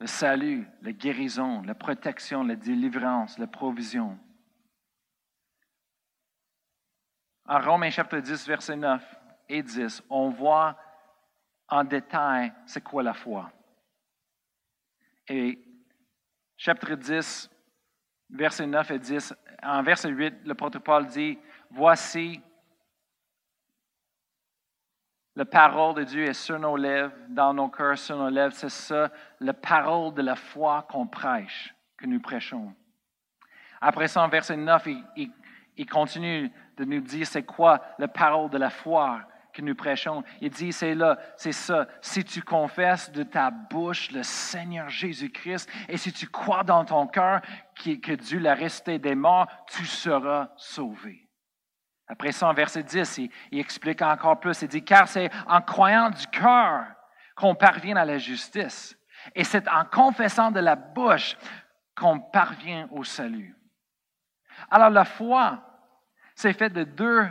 le 0.00 0.06
salut, 0.06 0.68
la 0.82 0.92
guérison, 0.92 1.62
la 1.62 1.74
protection, 1.74 2.44
la 2.44 2.54
délivrance, 2.54 3.38
la 3.38 3.48
provision. 3.48 4.18
En 7.48 7.60
Romains 7.60 7.90
chapitre 7.90 8.18
10, 8.18 8.46
verset 8.46 8.76
9 8.76 9.16
et 9.48 9.62
10, 9.62 10.02
on 10.10 10.28
voit 10.28 10.76
en 11.68 11.82
détail 11.82 12.52
c'est 12.66 12.82
quoi 12.82 13.02
la 13.02 13.14
foi. 13.14 13.50
Et 15.26 15.58
chapitre 16.58 16.94
10, 16.94 17.50
verset 18.30 18.66
9 18.66 18.90
et 18.90 18.98
10, 18.98 19.34
en 19.62 19.82
verset 19.82 20.10
8, 20.10 20.34
le 20.44 20.54
Paul 20.54 21.06
dit, 21.06 21.38
Voici, 21.70 22.40
la 25.34 25.44
parole 25.46 25.94
de 25.94 26.04
Dieu 26.04 26.24
est 26.24 26.34
sur 26.34 26.58
nos 26.58 26.76
lèvres, 26.76 27.14
dans 27.30 27.54
nos 27.54 27.68
cœurs, 27.68 27.96
sur 27.98 28.18
nos 28.18 28.28
lèvres. 28.28 28.54
C'est 28.54 28.68
ça, 28.68 29.10
la 29.40 29.54
parole 29.54 30.12
de 30.12 30.22
la 30.22 30.36
foi 30.36 30.86
qu'on 30.90 31.06
prêche, 31.06 31.74
que 31.96 32.04
nous 32.06 32.20
prêchons. 32.20 32.74
Après 33.80 34.08
ça, 34.08 34.22
en 34.22 34.28
verset 34.28 34.56
9, 34.56 34.86
il, 34.86 35.04
il- 35.16 35.32
il 35.76 35.86
continue 35.88 36.50
de 36.78 36.84
nous 36.84 37.00
dire 37.00 37.26
c'est 37.26 37.42
quoi 37.42 37.80
la 37.98 38.08
parole 38.08 38.50
de 38.50 38.58
la 38.58 38.70
foi 38.70 39.20
que 39.52 39.62
nous 39.62 39.74
prêchons. 39.74 40.22
Il 40.40 40.50
dit 40.50 40.72
c'est 40.72 40.94
là, 40.94 41.18
c'est 41.36 41.52
ça. 41.52 41.88
Si 42.00 42.24
tu 42.24 42.42
confesses 42.42 43.10
de 43.10 43.24
ta 43.24 43.50
bouche 43.50 44.12
le 44.12 44.22
Seigneur 44.22 44.88
Jésus-Christ 44.88 45.68
et 45.88 45.96
si 45.96 46.12
tu 46.12 46.28
crois 46.28 46.62
dans 46.62 46.84
ton 46.84 47.06
cœur 47.06 47.40
que 47.74 48.14
Dieu 48.14 48.38
l'a 48.38 48.54
resté 48.54 48.98
des 48.98 49.14
morts, 49.14 49.48
tu 49.66 49.84
seras 49.84 50.50
sauvé. 50.56 51.28
Après 52.06 52.32
ça, 52.32 52.48
en 52.48 52.54
verset 52.54 52.84
10, 52.84 53.18
il, 53.18 53.30
il 53.50 53.58
explique 53.58 54.00
encore 54.00 54.40
plus. 54.40 54.62
Il 54.62 54.68
dit, 54.68 54.84
car 54.84 55.08
c'est 55.08 55.30
en 55.46 55.60
croyant 55.60 56.08
du 56.08 56.26
cœur 56.28 56.86
qu'on 57.36 57.54
parvient 57.54 57.96
à 57.96 58.04
la 58.04 58.16
justice. 58.16 58.96
Et 59.34 59.44
c'est 59.44 59.68
en 59.68 59.84
confessant 59.84 60.50
de 60.50 60.60
la 60.60 60.76
bouche 60.76 61.36
qu'on 61.94 62.20
parvient 62.20 62.88
au 62.92 63.04
salut. 63.04 63.54
Alors 64.70 64.90
la 64.90 65.04
foi, 65.04 65.67
c'est 66.38 66.52
fait 66.52 66.70
de 66.70 66.84
deux 66.84 67.26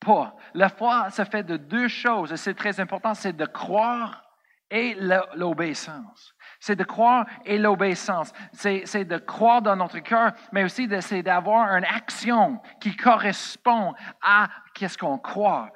pas. 0.00 0.34
La 0.54 0.68
foi, 0.68 1.06
c'est 1.10 1.30
fait 1.30 1.44
de 1.44 1.56
deux 1.56 1.86
choses. 1.86 2.32
Et 2.32 2.36
c'est 2.36 2.54
très 2.54 2.80
important, 2.80 3.14
c'est 3.14 3.32
de 3.32 3.46
croire 3.46 4.24
et 4.68 4.96
l'obéissance. 5.36 6.34
C'est 6.58 6.74
de 6.74 6.82
croire 6.82 7.26
et 7.44 7.58
l'obéissance. 7.58 8.32
C'est 8.52 9.04
de 9.04 9.18
croire 9.18 9.62
dans 9.62 9.76
notre 9.76 10.00
cœur, 10.00 10.32
mais 10.50 10.64
aussi 10.64 10.88
c'est 11.00 11.22
d'avoir 11.22 11.68
une 11.76 11.84
action 11.84 12.60
qui 12.80 12.96
correspond 12.96 13.94
à 14.20 14.48
qu'est-ce 14.74 14.98
qu'on 14.98 15.18
croit. 15.18 15.70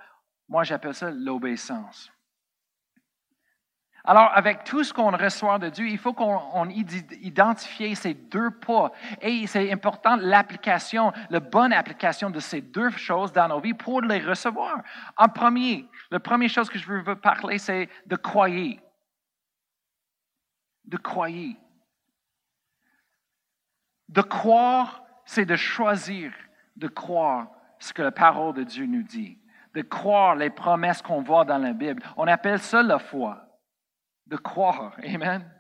Moi, 0.49 0.65
j'appelle 0.65 0.95
ça 0.95 1.13
l'obéissance. 1.13 2.11
Alors, 4.09 4.31
avec 4.35 4.65
tout 4.65 4.83
ce 4.85 4.95
qu'on 4.95 5.15
reçoit 5.15 5.59
de 5.59 5.69
Dieu, 5.69 5.87
il 5.87 5.99
faut 5.99 6.15
qu'on 6.15 6.41
on 6.55 6.67
id- 6.71 7.13
identifie 7.21 7.95
ces 7.95 8.15
deux 8.15 8.51
pas. 8.53 8.91
Et 9.21 9.47
c'est 9.47 9.71
important 9.71 10.17
l'application, 10.17 11.13
la 11.29 11.41
bonne 11.41 11.75
application 11.75 12.31
de 12.31 12.41
ces 12.41 12.63
deux 12.63 12.89
choses 12.89 13.35
dans 13.35 13.49
nos 13.49 13.61
vies 13.61 13.75
pour 13.75 14.01
les 14.01 14.21
recevoir. 14.21 14.79
En 15.15 15.29
premier, 15.29 15.87
la 16.11 16.21
première 16.21 16.49
chose 16.49 16.71
que 16.71 16.79
je 16.79 16.91
veux 16.91 17.17
parler, 17.17 17.59
c'est 17.59 17.91
de 18.07 18.17
croyer. 18.17 18.81
De 20.87 20.97
croyer. 20.97 21.59
De 24.09 24.23
croire, 24.23 25.03
c'est 25.27 25.45
de 25.45 25.57
choisir 25.57 26.33
de 26.77 26.89
croire 26.89 27.49
ce 27.79 27.93
que 27.93 28.01
la 28.01 28.11
parole 28.11 28.55
de 28.55 28.63
Dieu 28.63 28.87
nous 28.87 29.03
dit. 29.03 29.39
De 29.75 29.83
croire 29.83 30.35
les 30.35 30.49
promesses 30.49 31.03
qu'on 31.03 31.21
voit 31.21 31.45
dans 31.45 31.59
la 31.59 31.75
Bible. 31.75 32.03
On 32.17 32.27
appelle 32.27 32.59
ça 32.59 32.83
la 32.83 32.99
foi 32.99 33.45
de 34.29 34.37
croire. 34.37 34.95
Amen. 35.03 35.51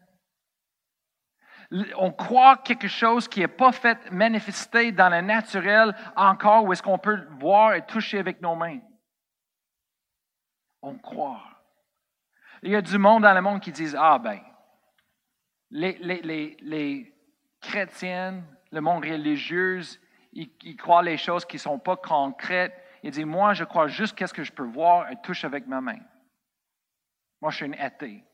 On 1.96 2.12
croit 2.12 2.57
quelque 2.59 2.88
chose 2.88 3.28
qui 3.28 3.40
n'est 3.40 3.48
pas 3.48 3.72
fait 3.72 4.11
manifester 4.11 4.92
dans 4.92 5.09
le 5.11 5.20
naturel 5.20 5.94
encore, 6.16 6.64
où 6.64 6.72
est-ce 6.72 6.83
qu'on 6.83 6.98
peut 6.98 7.26
voir 7.40 7.74
et 7.74 7.85
toucher 7.85 8.18
avec 8.18 8.40
nos 8.40 8.54
mains. 8.54 8.81
On 10.81 10.96
croit. 10.96 11.42
Il 12.62 12.70
y 12.70 12.76
a 12.76 12.81
du 12.81 12.96
monde 12.96 13.22
dans 13.22 13.35
le 13.35 13.42
monde 13.42 13.61
qui 13.61 13.72
disent, 13.72 13.96
ah 13.98 14.18
ben, 14.18 14.40
les, 15.70 15.98
les, 16.62 17.14
chrétiennes, 17.61 18.44
le 18.70 18.81
monde 18.81 19.04
religieux, 19.04 19.81
ils, 20.33 20.50
ils 20.62 20.76
croient 20.76 21.02
les 21.02 21.16
choses 21.16 21.44
qui 21.44 21.57
ne 21.57 21.61
sont 21.61 21.78
pas 21.78 21.96
concrètes. 21.96 22.74
Ils 23.02 23.11
disent, 23.11 23.26
moi, 23.26 23.52
je 23.52 23.64
crois 23.64 23.88
juste 23.88 24.16
qu'est-ce 24.16 24.35
que 24.35 24.44
je 24.44 24.52
peux 24.52 24.66
voir 24.66 25.11
et 25.11 25.20
toucher 25.20 25.46
avec 25.46 25.66
ma 25.66 25.81
main. 25.81 25.98
Moi, 27.40 27.50
je 27.50 27.57
suis 27.57 27.66
une 27.66 27.74
athée. 27.74 28.24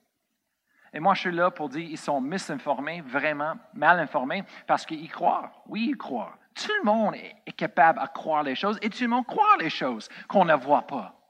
Et 0.94 1.00
moi, 1.00 1.14
je 1.14 1.22
suis 1.22 1.32
là 1.32 1.50
pour 1.50 1.68
dire 1.68 1.88
qu'ils 1.88 1.98
sont 1.98 2.20
misinformés, 2.20 3.00
vraiment 3.00 3.56
mal 3.74 3.98
informés, 3.98 4.44
parce 4.64 4.86
qu'ils 4.86 5.10
croient. 5.10 5.50
Oui, 5.66 5.88
ils 5.90 5.96
croient. 5.96 6.38
Tout 6.54 6.70
le 6.78 6.84
monde 6.84 7.16
est 7.16 7.52
capable 7.52 8.00
de 8.00 8.06
croire 8.06 8.44
les 8.44 8.54
choses 8.54 8.78
et 8.80 8.88
tout 8.88 9.02
le 9.02 9.08
monde 9.08 9.26
croit 9.26 9.56
les 9.58 9.70
choses 9.70 10.08
qu'on 10.28 10.44
ne 10.44 10.54
voit 10.54 10.86
pas, 10.86 11.20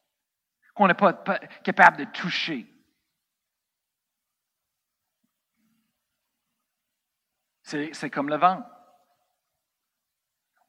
qu'on 0.75 0.87
n'est 0.87 0.93
pas, 0.93 1.15
capable 1.63 1.97
de 1.97 2.05
toucher. 2.05 2.67
C'est 7.63 8.11
comme 8.11 8.29
le 8.29 8.37
vent. 8.37 8.63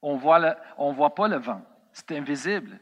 On 0.02 0.18
on 0.78 0.94
voit 0.94 1.14
pas 1.14 1.28
le 1.28 1.38
vent. 1.38 1.62
C'est 1.92 2.14
invisible. 2.14 2.80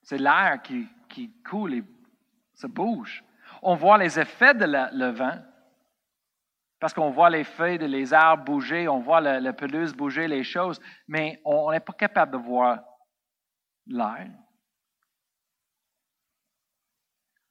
C'est 0.00 0.16
l'air 0.16 0.62
qui, 0.62 0.88
qui 1.10 1.30
coule 1.42 1.74
et 1.74 1.84
ça 2.54 2.68
bouge. 2.68 3.22
On 3.62 3.74
voit 3.76 3.96
les 3.96 4.18
effets 4.18 4.54
de 4.54 4.64
le 4.64 5.10
vent 5.12 5.38
parce 6.82 6.92
qu'on 6.92 7.10
voit 7.10 7.30
les 7.30 7.44
feuilles 7.44 7.78
de 7.78 7.86
les 7.86 8.12
arbres 8.12 8.44
bouger, 8.44 8.88
on 8.88 8.98
voit 8.98 9.20
la, 9.20 9.52
pelouse 9.52 9.94
bouger, 9.94 10.26
les 10.26 10.42
choses, 10.42 10.80
mais 11.06 11.40
on 11.44 11.70
n'est 11.70 11.78
pas 11.78 11.92
capable 11.92 12.32
de 12.32 12.38
voir 12.38 12.82
l'air. 13.86 14.28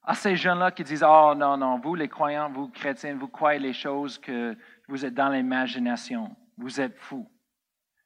À 0.03 0.15
ces 0.15 0.35
jeunes-là 0.35 0.71
qui 0.71 0.83
disent, 0.83 1.05
oh 1.07 1.33
non, 1.33 1.55
non, 1.55 1.79
vous 1.79 1.95
les 1.95 2.09
croyants, 2.09 2.51
vous 2.51 2.67
chrétiens, 2.67 3.15
vous 3.15 3.29
croyez 3.29 3.59
les 3.59 3.71
choses 3.71 4.17
que 4.17 4.57
vous 4.89 5.05
êtes 5.05 5.13
dans 5.13 5.29
l'imagination, 5.29 6.35
vous 6.57 6.81
êtes 6.81 6.97
fous. 6.99 7.31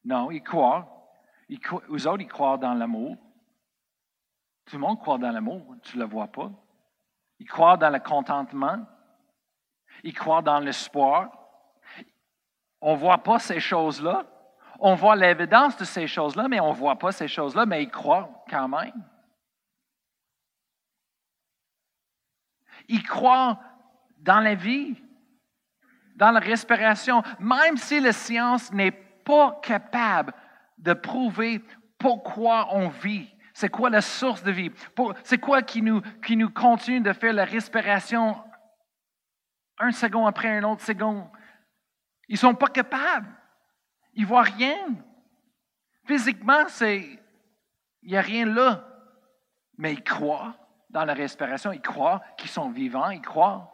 Non, 0.04 0.30
ils 0.30 0.44
croient. 0.44 1.10
Ils. 1.50 1.60
Eux 1.90 2.08
autres, 2.08 2.22
ils 2.22 2.28
croient 2.28 2.60
dans 2.60 2.76
l'amour. 2.76 3.18
Tout 4.66 4.76
le 4.76 4.82
monde 4.82 5.00
croit 5.00 5.18
dans 5.18 5.32
l'amour, 5.32 5.76
tu 5.82 5.98
ne 5.98 6.04
le 6.04 6.08
vois 6.08 6.28
pas. 6.28 6.52
Ils 7.40 7.48
croient 7.48 7.78
dans 7.78 7.90
le 7.90 8.00
contentement. 8.00 8.86
Ils 10.04 10.14
croient 10.14 10.42
dans 10.42 10.60
l'espoir. 10.60 11.32
On 12.82 12.94
ne 12.94 13.00
voit 13.00 13.24
pas 13.24 13.40
ces 13.40 13.60
choses-là. 13.60 14.26
On 14.80 14.96
voit 14.96 15.16
l'évidence 15.16 15.78
de 15.78 15.86
ces 15.86 16.08
choses-là, 16.08 16.48
mais 16.48 16.60
on 16.60 16.70
ne 16.70 16.76
voit 16.76 16.98
pas 16.98 17.12
ces 17.12 17.28
choses-là, 17.28 17.66
mais 17.66 17.84
ils 17.84 17.90
croient 17.90 18.44
quand 18.50 18.68
même. 18.68 19.04
Ils 22.88 23.04
croient 23.04 23.60
dans 24.18 24.40
la 24.40 24.56
vie, 24.56 24.96
dans 26.16 26.32
la 26.32 26.40
respiration, 26.40 27.24
même 27.40 27.78
si 27.78 28.00
la 28.00 28.12
science 28.12 28.72
n'est 28.72 28.92
pas 28.92 29.60
capable 29.62 30.34
de 30.78 30.94
prouver 30.94 31.64
pourquoi 31.98 32.68
on 32.72 32.90
vit. 32.90 33.35
C'est 33.56 33.70
quoi 33.70 33.90
la 33.90 34.02
source 34.02 34.44
de 34.44 34.52
vie? 34.52 34.70
C'est 35.24 35.38
quoi 35.38 35.62
qui 35.62 35.82
nous, 35.82 36.02
continue 36.50 37.00
de 37.00 37.14
faire 37.14 37.32
la 37.32 37.46
respiration 37.46 38.44
un 39.80 39.92
second 39.92 40.28
après 40.28 40.58
un 40.58 40.64
autre 40.64 40.82
seconde? 40.82 41.30
Ils 42.28 42.34
ne 42.34 42.40
sont 42.40 42.54
pas 42.54 42.68
capables. 42.68 43.34
Ils 44.14 44.24
ne 44.24 44.28
voient 44.28 44.42
rien. 44.42 44.96
Physiquement, 46.06 46.66
il 46.82 47.18
n'y 48.04 48.18
a 48.18 48.22
rien 48.22 48.46
là. 48.46 48.86
Mais 49.78 49.94
ils 49.94 50.04
croient 50.04 50.54
dans 50.90 51.06
la 51.06 51.14
respiration, 51.14 51.72
ils 51.72 51.82
croient 51.82 52.22
qu'ils 52.38 52.50
sont 52.50 52.72
vivants, 52.72 53.10
ils 53.10 53.22
croient. 53.22 53.72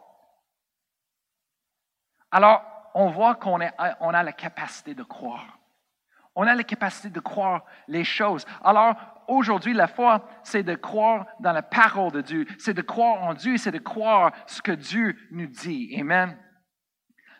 Alors, 2.30 2.62
on 2.94 3.10
voit 3.10 3.34
qu'on 3.34 3.58
on 3.98 4.14
a 4.14 4.22
la 4.22 4.32
capacité 4.32 4.94
de 4.94 5.02
croire. 5.02 5.58
On 6.36 6.46
a 6.46 6.54
la 6.54 6.62
capacité 6.62 7.10
de 7.10 7.20
croire 7.20 7.64
les 7.88 8.04
choses. 8.04 8.46
Alors, 8.62 8.94
aujourd'hui, 9.28 9.72
la 9.72 9.88
foi, 9.88 10.28
c'est 10.42 10.62
de 10.62 10.74
croire 10.74 11.26
dans 11.40 11.52
la 11.52 11.62
parole 11.62 12.12
de 12.12 12.20
Dieu. 12.20 12.46
C'est 12.58 12.74
de 12.74 12.82
croire 12.82 13.22
en 13.22 13.34
Dieu, 13.34 13.56
c'est 13.56 13.70
de 13.70 13.78
croire 13.78 14.32
ce 14.46 14.62
que 14.62 14.72
Dieu 14.72 15.16
nous 15.30 15.46
dit. 15.46 15.96
Amen. 15.98 16.36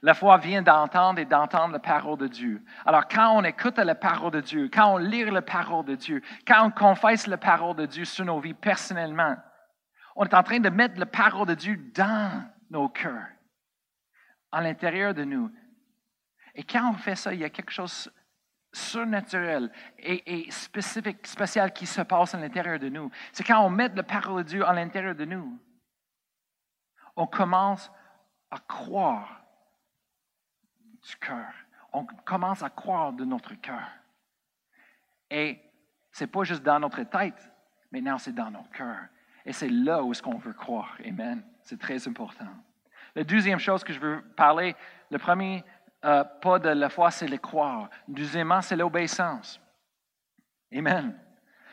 La 0.02 0.14
foi 0.14 0.36
vient 0.38 0.62
d'entendre 0.62 1.20
et 1.20 1.24
d'entendre 1.24 1.72
la 1.72 1.78
parole 1.78 2.18
de 2.18 2.26
Dieu. 2.26 2.64
Alors, 2.84 3.06
quand 3.06 3.36
on 3.36 3.44
écoute 3.44 3.78
la 3.78 3.94
parole 3.94 4.32
de 4.32 4.40
Dieu, 4.40 4.68
quand 4.72 4.94
on 4.94 4.96
lit 4.98 5.24
la 5.24 5.42
parole 5.42 5.84
de 5.84 5.94
Dieu, 5.94 6.22
quand 6.46 6.66
on 6.66 6.70
confesse 6.72 7.28
la 7.28 7.36
parole 7.36 7.76
de 7.76 7.86
Dieu 7.86 8.04
sur 8.04 8.24
nos 8.24 8.40
vies 8.40 8.54
personnellement, 8.54 9.36
on 10.16 10.24
est 10.24 10.34
en 10.34 10.42
train 10.42 10.58
de 10.58 10.68
mettre 10.70 10.98
la 10.98 11.06
parole 11.06 11.46
de 11.46 11.54
Dieu 11.54 11.76
dans 11.94 12.44
nos 12.70 12.88
cœurs, 12.88 13.28
à 14.50 14.60
l'intérieur 14.60 15.14
de 15.14 15.22
nous. 15.22 15.52
Et 16.56 16.64
quand 16.64 16.90
on 16.90 16.94
fait 16.94 17.16
ça, 17.16 17.32
il 17.32 17.40
y 17.40 17.44
a 17.44 17.50
quelque 17.50 17.70
chose 17.70 18.12
surnaturel 18.72 19.70
et, 19.98 20.50
spécifique, 20.50 21.26
spécial 21.26 21.72
qui 21.72 21.86
se 21.86 22.00
passe 22.02 22.34
à 22.34 22.38
l'intérieur 22.38 22.78
de 22.78 22.88
nous. 22.88 23.10
C'est 23.32 23.44
quand 23.44 23.60
on 23.64 23.70
met 23.70 23.88
la 23.88 24.02
parole 24.02 24.42
de 24.42 24.48
Dieu 24.48 24.66
à 24.66 24.72
l'intérieur 24.72 25.14
de 25.14 25.24
nous, 25.24 25.58
on 27.14 27.26
commence 27.26 27.90
à 28.50 28.58
croire 28.58 29.42
du 31.02 31.16
cœur. 31.16 31.52
On 31.92 32.06
commence 32.24 32.62
à 32.62 32.70
croire 32.70 33.12
de 33.12 33.24
notre 33.24 33.54
cœur. 33.54 33.88
Et 35.30 35.60
ce 36.10 36.24
n'est 36.24 36.30
pas 36.30 36.44
juste 36.44 36.62
dans 36.62 36.80
notre 36.80 37.02
tête, 37.02 37.52
maintenant 37.90 38.18
c'est 38.18 38.34
dans 38.34 38.50
notre 38.50 38.70
cœur. 38.70 38.98
Et 39.44 39.52
c'est 39.52 39.68
là 39.68 40.02
où 40.02 40.12
est-ce 40.12 40.22
qu'on 40.22 40.38
veut 40.38 40.52
croire. 40.52 40.96
Amen. 41.04 41.42
C'est 41.62 41.78
très 41.78 42.06
important. 42.06 42.48
La 43.14 43.24
deuxième 43.24 43.58
chose 43.58 43.84
que 43.84 43.92
je 43.92 44.00
veux 44.00 44.22
parler, 44.36 44.74
le 45.10 45.18
premier 45.18 45.64
euh, 46.04 46.24
pas 46.24 46.58
de 46.58 46.70
la 46.70 46.88
foi, 46.88 47.10
c'est 47.10 47.28
le 47.28 47.38
croire. 47.38 47.88
Deuxièmement, 48.08 48.60
c'est 48.60 48.76
l'obéissance. 48.76 49.60
Amen. 50.74 51.16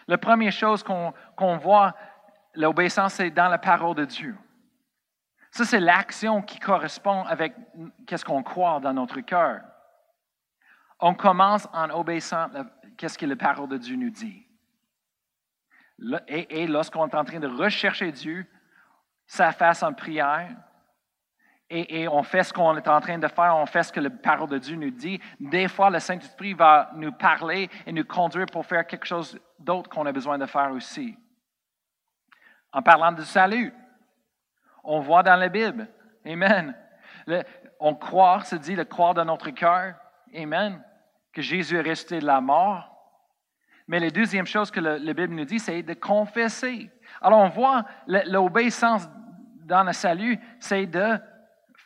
La 0.07 0.17
première 0.17 0.51
chose 0.51 0.83
qu'on 0.83 1.57
voit, 1.57 1.95
l'obéissance, 2.53 3.15
c'est 3.15 3.31
dans 3.31 3.47
la 3.47 3.57
parole 3.57 3.95
de 3.95 4.05
Dieu. 4.05 4.37
Ça, 5.51 5.65
c'est 5.65 5.79
l'action 5.79 6.41
qui 6.41 6.59
correspond 6.59 7.23
avec 7.23 7.53
qu'est-ce 8.05 8.25
qu'on 8.25 8.43
croit 8.43 8.79
dans 8.79 8.93
notre 8.93 9.19
cœur. 9.21 9.61
On 10.99 11.15
commence 11.15 11.67
en 11.73 11.89
obéissant 11.89 12.49
qu'est-ce 12.97 13.17
que 13.17 13.25
la 13.25 13.35
parole 13.35 13.69
de 13.69 13.77
Dieu 13.77 13.95
nous 13.95 14.11
dit. 14.11 14.45
Et, 16.27 16.61
et 16.63 16.67
lorsqu'on 16.67 17.07
est 17.07 17.15
en 17.15 17.25
train 17.25 17.39
de 17.39 17.47
rechercher 17.47 18.11
Dieu, 18.11 18.45
ça 19.25 19.51
fasse 19.51 19.81
en 19.83 19.93
prière, 19.93 20.55
et, 21.71 22.07
on 22.07 22.23
fait 22.23 22.43
ce 22.43 22.51
qu'on 22.51 22.75
est 22.75 22.87
en 22.87 22.99
train 22.99 23.19
de 23.19 23.27
faire, 23.27 23.55
on 23.55 23.65
fait 23.67 23.83
ce 23.83 23.93
que 23.93 23.99
la 23.99 24.09
parole 24.09 24.49
de 24.49 24.57
Dieu 24.57 24.75
nous 24.75 24.89
dit, 24.89 25.21
des 25.39 25.67
fois, 25.67 25.91
le 25.91 25.99
Saint-Esprit 25.99 26.53
va 26.53 26.89
nous 26.95 27.11
parler 27.11 27.69
et 27.85 27.91
nous 27.91 28.05
conduire 28.05 28.47
pour 28.47 28.65
faire 28.65 28.87
quelque 28.87 29.05
chose 29.05 29.39
d'autre 29.59 29.87
qu'on 29.87 30.05
a 30.07 30.11
besoin 30.11 30.39
de 30.39 30.47
faire 30.47 30.71
aussi. 30.71 31.15
En 32.71 32.81
parlant 32.81 33.11
du 33.11 33.23
salut, 33.23 33.71
on 34.83 34.99
voit 34.99 35.21
dans 35.21 35.35
la 35.35 35.47
Bible, 35.47 35.87
Amen. 36.25 36.75
on 37.79 37.93
croit, 37.93 38.43
se 38.43 38.55
dit 38.55 38.75
le 38.75 38.85
croire 38.85 39.13
dans 39.13 39.25
notre 39.25 39.51
cœur, 39.51 39.93
Amen, 40.35 40.83
que 41.31 41.41
Jésus 41.43 41.77
est 41.77 41.81
resté 41.81 42.19
de 42.19 42.25
la 42.25 42.41
mort. 42.41 42.95
Mais 43.87 43.99
la 43.99 44.09
deuxième 44.09 44.47
chose 44.47 44.71
que 44.71 44.79
la 44.79 45.13
Bible 45.13 45.35
nous 45.35 45.45
dit, 45.45 45.59
c'est 45.59 45.83
de 45.83 45.93
confesser. 45.93 46.89
Alors 47.21 47.39
on 47.39 47.49
voit 47.49 47.85
l'obéissance 48.07 49.07
dans 49.65 49.83
le 49.83 49.93
salut, 49.93 50.39
c'est 50.59 50.87
de 50.87 51.19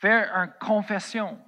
faire 0.03 0.35
une 0.35 0.51
confession, 0.59 1.39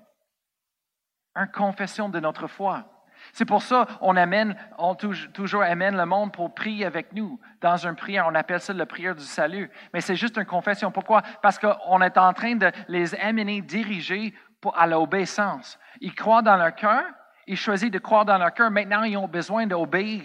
une 1.35 1.51
confession 1.51 2.07
de 2.07 2.21
notre 2.21 2.47
foi. 2.47 2.85
C'est 3.33 3.43
pour 3.43 3.61
ça 3.61 3.85
qu'on 3.99 4.15
amène, 4.15 4.55
on 4.77 4.95
toujours 4.95 5.61
amène 5.61 5.97
le 5.97 6.05
monde 6.05 6.31
pour 6.31 6.53
prier 6.53 6.85
avec 6.85 7.11
nous 7.11 7.37
dans 7.59 7.75
une 7.75 7.95
prière. 7.95 8.25
On 8.29 8.35
appelle 8.35 8.61
ça 8.61 8.71
la 8.71 8.85
prière 8.85 9.13
du 9.13 9.23
salut. 9.23 9.69
Mais 9.93 9.99
c'est 9.99 10.15
juste 10.15 10.37
une 10.37 10.45
confession. 10.45 10.89
Pourquoi? 10.89 11.21
Parce 11.41 11.59
qu'on 11.59 12.01
est 12.01 12.17
en 12.17 12.31
train 12.31 12.55
de 12.55 12.71
les 12.87 13.13
amener, 13.15 13.61
diriger 13.61 14.33
pour, 14.61 14.77
à 14.77 14.87
l'obéissance. 14.87 15.77
Ils 15.99 16.15
croient 16.15 16.41
dans 16.41 16.55
leur 16.55 16.75
cœur, 16.75 17.03
ils 17.47 17.57
choisissent 17.57 17.91
de 17.91 17.99
croire 17.99 18.23
dans 18.23 18.37
leur 18.37 18.53
cœur. 18.53 18.71
Maintenant, 18.71 19.03
ils 19.03 19.17
ont 19.17 19.27
besoin 19.27 19.67
d'obéir. 19.67 20.23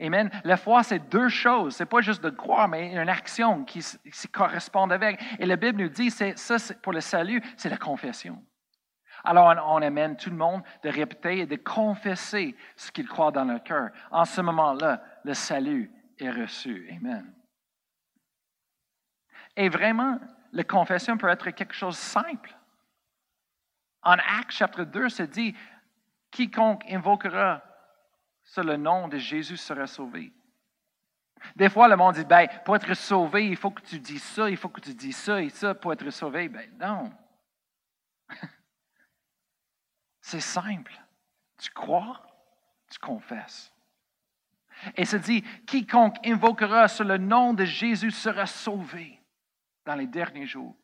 Amen. 0.00 0.30
La 0.42 0.56
foi, 0.56 0.82
c'est 0.82 0.98
deux 0.98 1.28
choses. 1.28 1.76
C'est 1.76 1.86
pas 1.86 2.00
juste 2.00 2.22
de 2.22 2.30
croire, 2.30 2.68
mais 2.68 2.92
une 2.92 3.08
action 3.08 3.64
qui, 3.64 3.80
qui 3.80 4.28
correspond 4.28 4.90
avec. 4.90 5.22
Et 5.38 5.46
la 5.46 5.56
Bible 5.56 5.82
nous 5.82 5.88
dit, 5.88 6.10
c'est 6.10 6.36
ça, 6.36 6.56
pour 6.82 6.92
le 6.92 7.00
salut, 7.00 7.40
c'est 7.56 7.68
la 7.68 7.76
confession. 7.76 8.44
Alors, 9.22 9.54
on, 9.68 9.80
amène 9.80 10.16
tout 10.16 10.30
le 10.30 10.36
monde 10.36 10.62
de 10.82 10.90
répéter 10.90 11.38
et 11.40 11.46
de 11.46 11.56
confesser 11.56 12.56
ce 12.76 12.90
qu'ils 12.90 13.08
croient 13.08 13.30
dans 13.30 13.44
leur 13.44 13.62
cœur. 13.62 13.90
En 14.10 14.24
ce 14.24 14.40
moment-là, 14.40 15.02
le 15.24 15.32
salut 15.32 15.90
est 16.18 16.30
reçu. 16.30 16.90
Amen. 16.90 17.32
Et 19.56 19.68
vraiment, 19.68 20.18
la 20.52 20.64
confession 20.64 21.16
peut 21.16 21.28
être 21.28 21.50
quelque 21.50 21.72
chose 21.72 21.94
de 21.94 22.00
simple. 22.00 22.54
En 24.02 24.12
Actes 24.12 24.50
chapitre 24.50 24.84
2, 24.84 25.08
c'est 25.08 25.30
dit, 25.30 25.54
quiconque 26.30 26.84
invoquera 26.90 27.62
sur 28.44 28.62
le 28.62 28.76
nom 28.76 29.08
de 29.08 29.18
Jésus 29.18 29.56
sera 29.56 29.86
sauvé. 29.86 30.32
Des 31.56 31.68
fois, 31.68 31.88
le 31.88 31.96
monde 31.96 32.14
dit, 32.14 32.24
ben, 32.24 32.46
pour 32.64 32.76
être 32.76 32.94
sauvé, 32.94 33.48
il 33.48 33.56
faut 33.56 33.70
que 33.70 33.82
tu 33.82 33.98
dis 33.98 34.18
ça, 34.18 34.48
il 34.48 34.56
faut 34.56 34.68
que 34.68 34.80
tu 34.80 34.94
dis 34.94 35.12
ça 35.12 35.42
et 35.42 35.50
ça 35.50 35.74
pour 35.74 35.92
être 35.92 36.08
sauvé. 36.10 36.48
Ben 36.48 36.70
non. 36.78 37.12
C'est 40.20 40.40
simple. 40.40 40.94
Tu 41.58 41.70
crois, 41.70 42.22
tu 42.90 42.98
confesses. 42.98 43.72
Et 44.96 45.04
se 45.04 45.16
dit, 45.16 45.42
quiconque 45.66 46.16
invoquera 46.26 46.88
sur 46.88 47.04
le 47.04 47.18
nom 47.18 47.54
de 47.54 47.64
Jésus 47.64 48.10
sera 48.10 48.46
sauvé 48.46 49.20
dans 49.84 49.94
les 49.94 50.06
derniers 50.06 50.46
jours. 50.46 50.74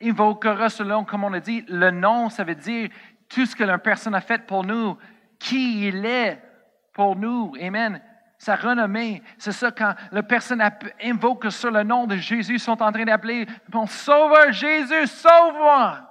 Invoquera 0.00 0.68
nom, 0.84 1.04
comme 1.04 1.24
on 1.24 1.32
a 1.32 1.40
dit, 1.40 1.64
le 1.68 1.90
nom, 1.90 2.28
ça 2.28 2.44
veut 2.44 2.56
dire 2.56 2.90
tout 3.28 3.46
ce 3.46 3.54
que 3.54 3.64
la 3.64 3.78
personne 3.78 4.14
a 4.14 4.20
fait 4.20 4.44
pour 4.46 4.64
nous, 4.64 4.98
qui 5.42 5.88
il 5.88 6.06
est 6.06 6.40
pour 6.92 7.16
nous. 7.16 7.54
Amen. 7.60 8.00
Sa 8.38 8.56
renommée, 8.56 9.22
c'est 9.38 9.52
ça 9.52 9.70
quand 9.70 9.94
la 10.10 10.22
personne 10.22 10.62
invoque 11.02 11.50
sur 11.52 11.70
le 11.70 11.82
nom 11.82 12.06
de 12.06 12.16
Jésus, 12.16 12.58
sont 12.58 12.82
en 12.82 12.90
train 12.90 13.04
d'appeler 13.04 13.46
mon 13.72 13.86
sauveur 13.86 14.52
Jésus, 14.52 15.06
sauve-moi. 15.06 16.08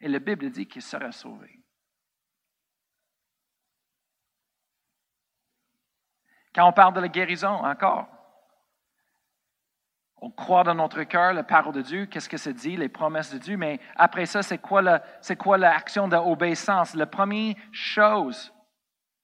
Et 0.00 0.08
la 0.08 0.18
Bible 0.18 0.50
dit 0.50 0.66
qu'il 0.66 0.82
sera 0.82 1.12
sauvé. 1.12 1.62
Quand 6.54 6.68
on 6.68 6.72
parle 6.72 6.94
de 6.94 7.00
la 7.00 7.08
guérison, 7.08 7.64
encore, 7.64 8.08
on 10.20 10.30
croit 10.30 10.64
dans 10.64 10.74
notre 10.74 11.02
cœur 11.04 11.32
la 11.32 11.42
parole 11.42 11.74
de 11.74 11.82
Dieu, 11.82 12.06
qu'est-ce 12.06 12.28
que 12.28 12.36
ça 12.36 12.52
dit, 12.52 12.76
les 12.76 12.88
promesses 12.88 13.32
de 13.32 13.38
Dieu, 13.38 13.56
mais 13.56 13.80
après 13.96 14.26
ça, 14.26 14.42
c'est 14.42 14.58
quoi, 14.58 14.82
l'action 15.56 16.08
d'obéissance? 16.08 16.94
La 16.94 17.06
première 17.06 17.54
chose, 17.72 18.52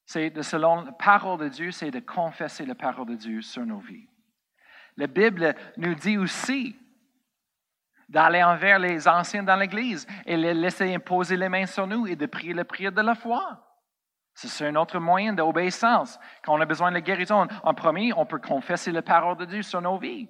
c'est 0.06 0.30
de, 0.30 0.42
selon 0.42 0.82
la 0.82 0.92
parole 0.92 1.40
de 1.40 1.48
Dieu, 1.48 1.70
c'est 1.70 1.90
de 1.90 2.00
confesser 2.00 2.64
la 2.64 2.74
parole 2.74 3.06
de 3.06 3.14
Dieu 3.14 3.42
sur 3.42 3.66
nos 3.66 3.78
vies. 3.78 4.08
La 4.96 5.06
Bible 5.06 5.54
nous 5.76 5.94
dit 5.94 6.16
aussi 6.16 6.76
d'aller 8.08 8.42
envers 8.42 8.78
les 8.78 9.06
anciens 9.06 9.42
dans 9.42 9.56
l'Église 9.56 10.06
et 10.24 10.36
les 10.36 10.54
laisser 10.54 10.94
imposer 10.94 11.36
les 11.36 11.48
mains 11.48 11.66
sur 11.66 11.86
nous 11.86 12.06
et 12.06 12.16
de 12.16 12.26
prier 12.26 12.54
la 12.54 12.64
prière 12.64 12.92
de 12.92 13.02
la 13.02 13.14
foi. 13.14 13.62
C'est 14.32 14.66
un 14.66 14.76
autre 14.76 14.98
moyen 14.98 15.32
d'obéissance. 15.32 16.18
Quand 16.42 16.54
on 16.54 16.60
a 16.60 16.66
besoin 16.66 16.90
de 16.90 16.94
la 16.94 17.00
guérison, 17.00 17.48
en 17.62 17.74
premier, 17.74 18.12
on 18.12 18.26
peut 18.26 18.38
confesser 18.38 18.92
la 18.92 19.02
parole 19.02 19.36
de 19.38 19.46
Dieu 19.46 19.62
sur 19.62 19.80
nos 19.80 19.98
vies. 19.98 20.28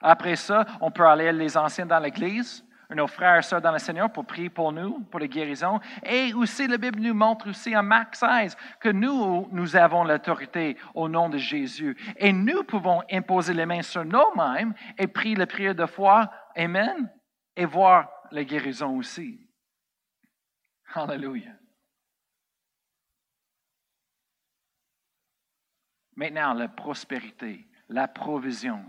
Après 0.00 0.36
ça, 0.36 0.64
on 0.80 0.90
peut 0.90 1.06
aller 1.06 1.32
les 1.32 1.56
anciens 1.56 1.86
dans 1.86 1.98
l'Église, 1.98 2.64
nos 2.94 3.06
frères 3.06 3.38
et 3.38 3.42
sœurs 3.42 3.60
dans 3.60 3.72
le 3.72 3.78
Seigneur 3.78 4.10
pour 4.10 4.24
prier 4.24 4.48
pour 4.48 4.72
nous, 4.72 5.00
pour 5.00 5.20
les 5.20 5.28
guérisons. 5.28 5.80
Et 6.02 6.32
aussi, 6.32 6.66
la 6.66 6.78
Bible 6.78 7.00
nous 7.00 7.14
montre 7.14 7.50
aussi 7.50 7.76
en 7.76 7.82
Marc 7.82 8.16
16 8.16 8.56
que 8.80 8.88
nous, 8.88 9.48
nous 9.52 9.76
avons 9.76 10.04
l'autorité 10.04 10.76
au 10.94 11.08
nom 11.08 11.28
de 11.28 11.36
Jésus. 11.36 11.96
Et 12.16 12.32
nous 12.32 12.64
pouvons 12.64 13.02
imposer 13.10 13.52
les 13.52 13.66
mains 13.66 13.82
sur 13.82 14.04
nous-mêmes 14.04 14.72
et 14.96 15.06
prier 15.06 15.36
la 15.36 15.46
prière 15.46 15.74
de 15.74 15.86
foi. 15.86 16.30
Amen. 16.56 17.10
Et 17.56 17.66
voir 17.66 18.08
la 18.30 18.44
guérison 18.44 18.96
aussi. 18.96 19.46
Hallelujah. 20.94 21.56
Maintenant, 26.16 26.54
la 26.54 26.68
prospérité, 26.68 27.68
la 27.88 28.08
provision 28.08 28.84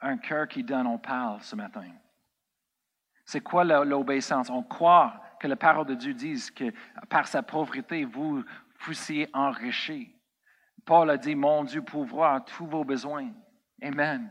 un 0.00 0.16
cœur 0.18 0.48
qui 0.48 0.62
donne, 0.62 0.86
on 0.86 0.98
parle 0.98 1.40
ce 1.42 1.56
matin. 1.56 1.90
C'est 3.24 3.40
quoi 3.40 3.64
l'obéissance? 3.64 4.48
On 4.50 4.62
croit 4.62 5.20
que 5.38 5.46
la 5.46 5.56
parole 5.56 5.86
de 5.86 5.94
Dieu 5.94 6.14
dit 6.14 6.40
que 6.54 6.72
par 7.08 7.26
sa 7.28 7.42
pauvreté, 7.42 8.04
vous 8.04 8.42
fussiez 8.76 9.28
enrichis. 9.32 10.14
Paul 10.84 11.10
a 11.10 11.16
dit, 11.18 11.34
mon 11.34 11.64
Dieu 11.64 11.82
pourvoit 11.82 12.40
tous 12.40 12.66
vos 12.66 12.84
besoins. 12.84 13.30
Amen. 13.82 14.30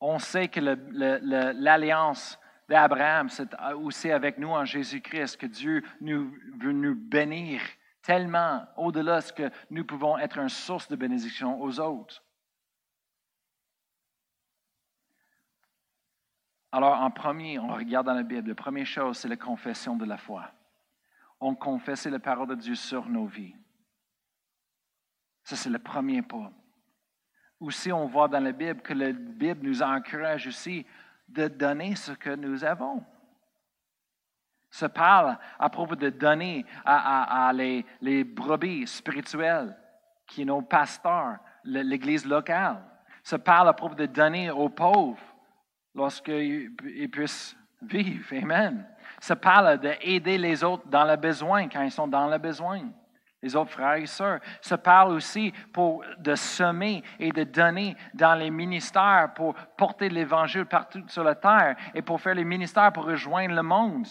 On 0.00 0.18
sait 0.18 0.48
que 0.48 0.60
l'alliance 0.60 2.38
d'Abraham, 2.68 3.28
c'est 3.28 3.48
aussi 3.74 4.10
avec 4.10 4.38
nous 4.38 4.50
en 4.50 4.64
Jésus-Christ 4.64 5.36
que 5.36 5.46
Dieu 5.46 5.82
veut 6.00 6.72
nous 6.72 6.94
bénir 6.94 7.60
tellement 8.02 8.64
au-delà 8.76 9.16
de 9.16 9.22
ce 9.22 9.32
que 9.32 9.50
nous 9.70 9.84
pouvons 9.84 10.16
être 10.16 10.38
une 10.38 10.48
source 10.48 10.88
de 10.88 10.96
bénédiction 10.96 11.60
aux 11.60 11.80
autres. 11.80 12.22
Alors, 16.72 17.00
en 17.00 17.10
premier, 17.10 17.58
on 17.58 17.68
regarde 17.68 18.06
dans 18.06 18.14
la 18.14 18.22
Bible, 18.22 18.48
la 18.48 18.54
première 18.54 18.86
chose, 18.86 19.18
c'est 19.18 19.28
la 19.28 19.36
confession 19.36 19.96
de 19.96 20.04
la 20.04 20.16
foi. 20.16 20.50
On 21.40 21.54
confesse 21.54 22.06
la 22.06 22.20
parole 22.20 22.48
de 22.48 22.54
Dieu 22.54 22.74
sur 22.74 23.08
nos 23.08 23.26
vies. 23.26 23.56
Ça, 25.42 25.56
c'est 25.56 25.70
le 25.70 25.78
premier 25.78 26.22
pas. 26.22 26.52
Aussi, 27.58 27.90
on 27.92 28.06
voit 28.06 28.28
dans 28.28 28.42
la 28.42 28.52
Bible 28.52 28.82
que 28.82 28.94
la 28.94 29.12
Bible 29.12 29.66
nous 29.66 29.82
encourage 29.82 30.46
aussi 30.46 30.86
de 31.28 31.48
donner 31.48 31.96
ce 31.96 32.12
que 32.12 32.30
nous 32.30 32.64
avons. 32.64 33.04
Se 34.70 34.86
parle 34.86 35.36
à 35.58 35.68
propos 35.68 35.96
de 35.96 36.10
donner 36.10 36.64
à, 36.84 37.50
les, 37.52 37.84
les, 38.00 38.22
brebis 38.22 38.86
spirituelles, 38.86 39.76
qui 40.26 40.42
sont 40.42 40.46
nos 40.46 40.62
pasteurs, 40.62 41.38
l'Église 41.64 42.24
locale. 42.24 42.84
Se 43.24 43.34
parle 43.34 43.68
à 43.68 43.72
propos 43.72 43.96
de 43.96 44.06
donner 44.06 44.50
aux 44.50 44.68
pauvres 44.68 45.20
lorsqu'ils 45.94 46.72
puissent 47.10 47.56
vivre. 47.82 48.26
Amen. 48.42 48.86
Se 49.20 49.34
parle 49.34 49.78
d'aider 49.78 50.38
les 50.38 50.64
autres 50.64 50.86
dans 50.88 51.04
le 51.04 51.16
besoin, 51.16 51.68
quand 51.68 51.82
ils 51.82 51.90
sont 51.90 52.08
dans 52.08 52.28
le 52.28 52.38
besoin 52.38 52.82
les 53.42 53.56
autres 53.56 53.70
frères 53.70 53.94
et 53.94 54.06
sœurs. 54.06 54.40
Se 54.60 54.74
parle 54.74 55.12
aussi 55.12 55.52
pour 55.72 56.04
de 56.18 56.34
semer 56.34 57.02
et 57.18 57.32
de 57.32 57.44
donner 57.44 57.96
dans 58.14 58.34
les 58.34 58.50
ministères 58.50 59.32
pour 59.34 59.54
porter 59.76 60.08
l'Évangile 60.08 60.66
partout 60.66 61.02
sur 61.08 61.24
la 61.24 61.34
terre 61.34 61.76
et 61.94 62.02
pour 62.02 62.20
faire 62.20 62.34
les 62.34 62.44
ministères 62.44 62.92
pour 62.92 63.04
rejoindre 63.04 63.54
le 63.54 63.62
monde. 63.62 64.06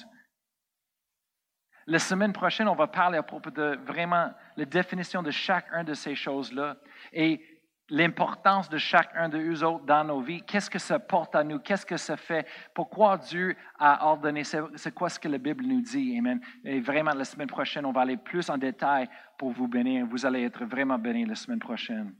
La 1.85 1.99
semaine 1.99 2.33
prochaine, 2.33 2.67
on 2.67 2.75
va 2.75 2.85
parler 2.85 3.17
à 3.17 3.23
propos 3.23 3.49
de 3.49 3.79
vraiment 3.83 4.31
la 4.55 4.65
définition 4.65 5.23
de 5.23 5.31
chacune 5.31 5.83
de 5.83 5.95
ces 5.95 6.13
choses-là. 6.13 6.75
Et 7.11 7.41
l'importance 7.89 8.69
de 8.69 8.77
chacun 8.77 9.29
de 9.29 9.39
eux 9.39 9.63
autres 9.63 9.85
dans 9.85 10.03
nos 10.03 10.21
vies. 10.21 10.41
Qu'est-ce 10.43 10.69
que 10.69 10.79
ça 10.79 10.99
porte 10.99 11.35
à 11.35 11.43
nous? 11.43 11.59
Qu'est-ce 11.59 11.85
que 11.85 11.97
ça 11.97 12.17
fait? 12.17 12.47
Pourquoi 12.73 13.17
Dieu 13.17 13.55
a 13.77 14.05
ordonné? 14.07 14.43
C'est 14.43 14.93
quoi 14.93 15.09
ce 15.09 15.19
que 15.19 15.27
la 15.27 15.37
Bible 15.37 15.65
nous 15.65 15.81
dit? 15.81 16.17
Amen. 16.17 16.39
Et 16.63 16.79
vraiment, 16.79 17.13
la 17.13 17.25
semaine 17.25 17.47
prochaine, 17.47 17.85
on 17.85 17.91
va 17.91 18.01
aller 18.01 18.17
plus 18.17 18.49
en 18.49 18.57
détail 18.57 19.09
pour 19.37 19.51
vous 19.51 19.67
bénir. 19.67 20.05
Vous 20.05 20.25
allez 20.25 20.43
être 20.43 20.65
vraiment 20.65 20.97
bénis 20.97 21.25
la 21.25 21.35
semaine 21.35 21.59
prochaine. 21.59 22.13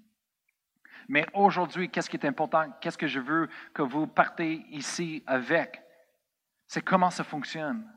Mais 1.08 1.26
aujourd'hui, 1.34 1.90
qu'est-ce 1.90 2.10
qui 2.10 2.18
est 2.18 2.26
important? 2.26 2.66
Qu'est-ce 2.82 2.98
que 2.98 3.08
je 3.08 3.20
veux 3.20 3.50
que 3.74 3.82
vous 3.82 4.08
partez 4.08 4.66
ici 4.70 5.24
avec? 5.26 5.82
C'est 6.68 6.84
comment 6.84 7.10
ça 7.10 7.24
fonctionne. 7.24 7.88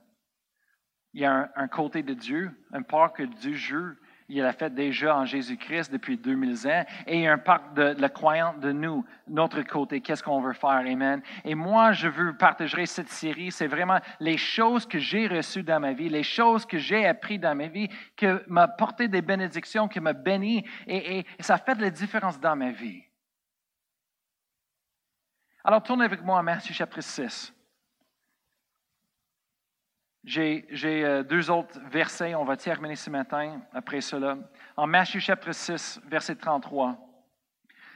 Il 1.13 1.21
y 1.21 1.27
a 1.27 1.33
un, 1.33 1.51
un 1.57 1.69
côté 1.69 2.03
de 2.03 2.15
Dieu, 2.15 2.51
un 2.73 2.81
part 2.81 3.13
que 3.13 3.23
Dieu 3.23 3.53
joue 3.53 3.95
il 4.35 4.43
l'a 4.43 4.55
fait 4.55 4.73
déjà 4.73 5.15
en 5.15 5.27
Jésus-Christ 5.27 5.93
depuis 5.93 6.17
2000 6.17 6.67
ans. 6.67 6.85
Et 7.07 7.19
il 7.19 7.23
y 7.23 7.27
a 7.27 7.33
un 7.35 7.39
pacte 7.39 7.75
de, 7.75 7.95
la 7.99 8.09
croyante 8.09 8.61
de 8.61 8.73
nous, 8.73 9.05
notre 9.29 9.61
côté. 9.61 10.01
Qu'est-ce 10.01 10.23
qu'on 10.23 10.41
veut 10.41 10.55
faire? 10.55 10.71
Amen. 10.71 11.21
Et 11.45 11.55
moi, 11.55 11.93
je 11.93 12.09
veux 12.09 12.35
partager 12.35 12.87
cette 12.87 13.11
série. 13.11 13.53
C'est 13.53 13.67
vraiment 13.67 13.99
les 14.21 14.39
choses 14.39 14.87
que 14.87 14.99
j'ai 14.99 15.27
reçues 15.27 15.63
dans 15.63 15.81
ma 15.81 15.93
vie, 15.93 16.09
les 16.09 16.23
choses 16.23 16.65
que 16.65 16.79
j'ai 16.79 17.07
apprises 17.07 17.41
dans 17.41 17.55
ma 17.55 17.67
vie, 17.67 17.89
qui 18.17 18.27
m'ont 18.47 18.69
porté 18.79 19.07
des 19.07 19.21
bénédictions, 19.21 19.87
qui 19.87 20.01
m'ont 20.01 20.15
béni. 20.15 20.65
Et, 20.87 21.19
et 21.19 21.43
ça 21.43 21.59
fait 21.59 21.75
de 21.75 21.83
la 21.83 21.91
différence 21.91 22.41
dans 22.41 22.57
ma 22.57 22.71
vie. 22.71 23.03
Alors, 25.63 25.83
tournez 25.83 26.07
avec 26.07 26.23
moi 26.23 26.39
à 26.39 26.43
Matthieu 26.43 26.73
chapitre 26.73 27.03
6. 27.03 27.53
J'ai 30.25 30.65
euh, 30.85 31.25
deux 31.25 31.51
autres 31.51 31.81
versets, 31.91 32.35
on 32.37 32.45
va 32.45 32.57
terminer 32.57 32.95
ce 32.95 33.11
matin 33.11 33.61
après 33.75 34.01
cela. 34.01 34.37
En 34.77 34.87
Matthieu 34.87 35.19
chapitre 35.19 35.53
6, 35.53 36.01
verset 36.07 36.37
33. 36.37 36.97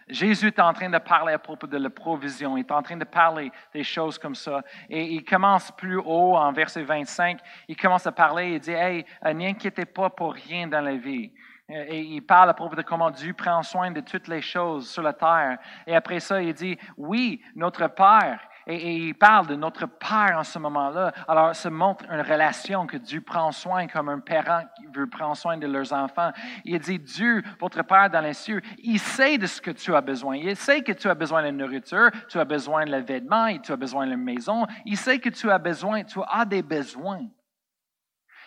Jésus 0.08 0.48
est 0.48 0.60
en 0.60 0.72
train 0.72 0.90
de 0.90 0.98
parler 0.98 1.32
à 1.32 1.38
propos 1.38 1.66
de 1.66 1.76
la 1.76 1.90
provision, 1.90 2.56
il 2.56 2.60
est 2.60 2.70
en 2.72 2.82
train 2.82 2.96
de 2.96 3.04
parler 3.04 3.50
des 3.72 3.84
choses 3.84 4.18
comme 4.18 4.34
ça. 4.34 4.62
Et 4.88 5.04
il 5.14 5.24
commence 5.24 5.70
plus 5.72 5.98
haut, 5.98 6.36
en 6.36 6.52
verset 6.52 6.82
25, 6.82 7.38
il 7.68 7.76
commence 7.76 8.06
à 8.06 8.12
parler, 8.12 8.54
il 8.54 8.60
dit, 8.60 8.72
Hey, 8.72 9.04
euh, 9.24 9.32
n'inquiétez 9.32 9.84
pas 9.84 10.10
pour 10.10 10.34
rien 10.34 10.66
dans 10.66 10.80
la 10.80 10.96
vie. 10.96 11.32
Euh, 11.70 11.84
et 11.88 12.00
il 12.00 12.22
parle 12.22 12.50
à 12.50 12.54
propos 12.54 12.76
de 12.76 12.82
comment 12.82 13.10
Dieu 13.10 13.32
prend 13.34 13.62
soin 13.62 13.90
de 13.90 14.00
toutes 14.00 14.28
les 14.28 14.40
choses 14.40 14.88
sur 14.88 15.02
la 15.02 15.12
terre. 15.12 15.58
Et 15.86 15.96
après 15.96 16.20
ça, 16.20 16.40
il 16.40 16.54
dit, 16.54 16.78
oui, 16.96 17.42
notre 17.56 17.88
Père, 17.88 18.40
et, 18.66 18.96
il 18.96 19.14
parle 19.14 19.46
de 19.46 19.54
notre 19.54 19.86
Père 19.86 20.36
en 20.36 20.42
ce 20.42 20.58
moment-là. 20.58 21.12
Alors, 21.28 21.54
ça 21.54 21.70
montre 21.70 22.04
une 22.10 22.20
relation 22.20 22.86
que 22.86 22.96
Dieu 22.96 23.20
prend 23.20 23.52
soin 23.52 23.86
comme 23.86 24.08
un 24.08 24.18
parent 24.18 24.64
qui 24.76 24.86
veut 24.86 25.08
prendre 25.08 25.36
soin 25.36 25.56
de 25.56 25.66
leurs 25.66 25.92
enfants. 25.92 26.32
Il 26.64 26.78
dit, 26.80 26.98
Dieu, 26.98 27.42
votre 27.60 27.82
Père 27.82 28.10
dans 28.10 28.20
les 28.20 28.32
cieux, 28.32 28.60
il 28.78 28.98
sait 28.98 29.38
de 29.38 29.46
ce 29.46 29.60
que 29.60 29.70
tu 29.70 29.94
as 29.94 30.00
besoin. 30.00 30.36
Il 30.36 30.56
sait 30.56 30.82
que 30.82 30.92
tu 30.92 31.08
as 31.08 31.14
besoin 31.14 31.44
de 31.44 31.50
nourriture, 31.50 32.10
tu 32.28 32.38
as 32.38 32.44
besoin 32.44 32.84
de 32.84 32.96
vêtements, 32.96 33.46
et 33.46 33.60
tu 33.60 33.72
as 33.72 33.76
besoin 33.76 34.06
de 34.06 34.16
maison. 34.16 34.66
Il 34.84 34.96
sait 34.96 35.20
que 35.20 35.28
tu 35.28 35.48
as 35.50 35.58
besoin, 35.58 36.02
tu 36.02 36.18
as 36.28 36.44
des 36.44 36.62
besoins. 36.62 37.24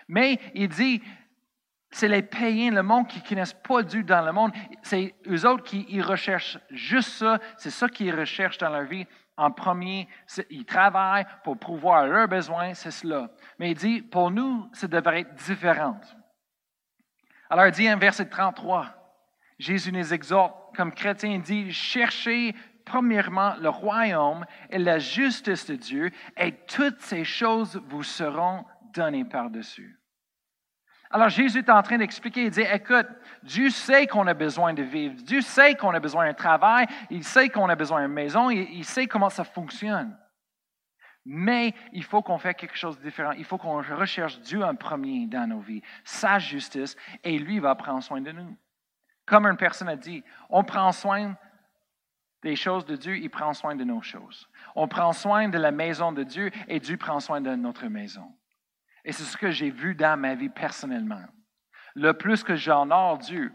Mais 0.10 0.40
il 0.54 0.68
dit, 0.68 1.02
c'est 1.92 2.08
les 2.08 2.22
païens, 2.22 2.72
le 2.72 2.84
monde 2.84 3.08
qui 3.08 3.20
ne 3.20 3.28
connaissent 3.28 3.54
pas 3.54 3.84
Dieu 3.84 4.04
dans 4.04 4.24
le 4.24 4.32
monde. 4.32 4.52
C'est 4.82 5.16
eux 5.28 5.48
autres 5.48 5.64
qui 5.64 6.02
recherchent 6.02 6.60
juste 6.70 7.12
ça. 7.12 7.40
C'est 7.58 7.72
ça 7.72 7.88
qu'ils 7.88 8.14
recherchent 8.14 8.58
dans 8.58 8.70
leur 8.70 8.84
vie 8.84 9.08
en 9.40 9.52
premier, 9.52 10.08
ils 10.50 10.66
travaillent 10.66 11.26
pour 11.44 11.58
pouvoir 11.58 12.06
leurs 12.06 12.28
besoins, 12.28 12.74
c'est 12.74 12.92
cela. 12.92 13.30
Mais 13.58 13.72
il 13.72 13.78
dit, 13.78 14.02
pour 14.02 14.32
nous, 14.32 14.70
ça 14.74 14.88
devrait 14.88 15.22
être 15.22 15.36
différent. 15.36 16.00
Alors 17.50 17.66
il 17.66 17.72
dit 17.72 17.92
en 17.92 17.98
verset 17.98 18.30
33, 18.30 18.88
Jésus 19.58 19.92
nous 19.92 20.14
exhorte, 20.14 20.76
comme 20.76 20.94
chrétien, 20.94 21.32
il 21.32 21.42
dit, 21.42 21.72
cherchez 21.72 22.54
premièrement 22.86 23.56
le 23.56 23.70
royaume 23.70 24.46
et 24.70 24.78
la 24.78 25.00
justice 25.00 25.66
de 25.66 25.76
Dieu, 25.76 26.12
et 26.38 26.52
toutes 26.66 27.00
ces 27.02 27.24
choses 27.24 27.82
vous 27.88 28.04
seront 28.04 28.66
données 28.94 29.26
par-dessus. 29.26 29.99
Alors 31.12 31.30
Jésus 31.30 31.60
est 31.60 31.70
en 31.70 31.82
train 31.82 31.98
d'expliquer, 31.98 32.44
il 32.44 32.52
dit, 32.52 32.62
écoute, 32.62 33.08
Dieu 33.42 33.72
sait 33.72 34.06
qu'on 34.06 34.28
a 34.28 34.36
besoin 34.36 34.74
de 34.74 34.84
vivre, 34.84 35.16
Dieu 35.24 35.42
sait 35.42 35.74
qu'on 35.74 35.94
a 35.94 36.00
besoin 36.00 36.26
d'un 36.26 36.36
travail, 36.36 36.86
il 37.10 37.24
sait 37.24 37.50
qu'on 37.50 37.68
a 37.68 37.76
besoin 37.76 38.02
d'une 38.02 38.14
maison, 38.14 38.52
il, 38.52 38.86
sait 38.86 39.08
comment 39.08 39.30
ça 39.30 39.44
fonctionne. 39.44 40.16
Mais 41.26 41.74
il 41.94 42.04
faut 42.04 42.22
qu'on 42.22 42.38
fasse 42.38 42.56
quelque 42.56 42.78
chose 42.78 42.98
de 43.00 43.04
différent. 43.04 43.32
Il 43.32 43.44
faut 43.44 43.58
qu'on 43.58 43.82
recherche 43.82 44.40
Dieu 44.42 44.64
en 44.64 44.76
premier 44.76 45.26
dans 45.26 45.48
nos 45.48 45.60
vies, 45.60 45.82
sa 46.04 46.38
justice, 46.38 46.96
et 47.24 47.38
lui 47.40 47.60
va 47.60 47.74
prendre 47.76 48.04
soin 48.04 48.22
de 48.22 48.32
nous. 48.32 48.56
Comme 49.26 49.46
une 49.46 49.58
personne 49.58 49.90
a 49.90 49.96
dit, 49.96 50.24
on 50.50 50.64
prend 50.64 50.92
soin 50.92 51.36
des 52.44 52.56
choses 52.56 52.86
de 52.86 52.96
Dieu, 52.96 53.18
il 53.18 53.30
prend 53.30 53.54
soin 53.54 53.76
de 53.76 53.84
nos 53.84 54.02
choses. 54.02 54.48
On 54.76 54.88
prend 54.88 55.12
soin 55.12 55.50
de 55.50 55.58
la 55.58 55.72
maison 55.72 56.12
de 56.12 56.24
Dieu 56.24 56.52
et 56.68 56.80
Dieu 56.80 56.98
prend 56.98 57.20
soin 57.20 57.42
de 57.42 57.54
notre 57.56 57.88
maison. 57.88 58.32
Et 59.10 59.12
c'est 59.12 59.24
ce 59.24 59.38
que 59.38 59.50
j'ai 59.50 59.72
vu 59.72 59.96
dans 59.96 60.20
ma 60.20 60.36
vie 60.36 60.50
personnellement. 60.50 61.24
Le 61.96 62.14
plus 62.14 62.44
que 62.44 62.56
j'honore 62.56 63.18
Dieu, 63.18 63.52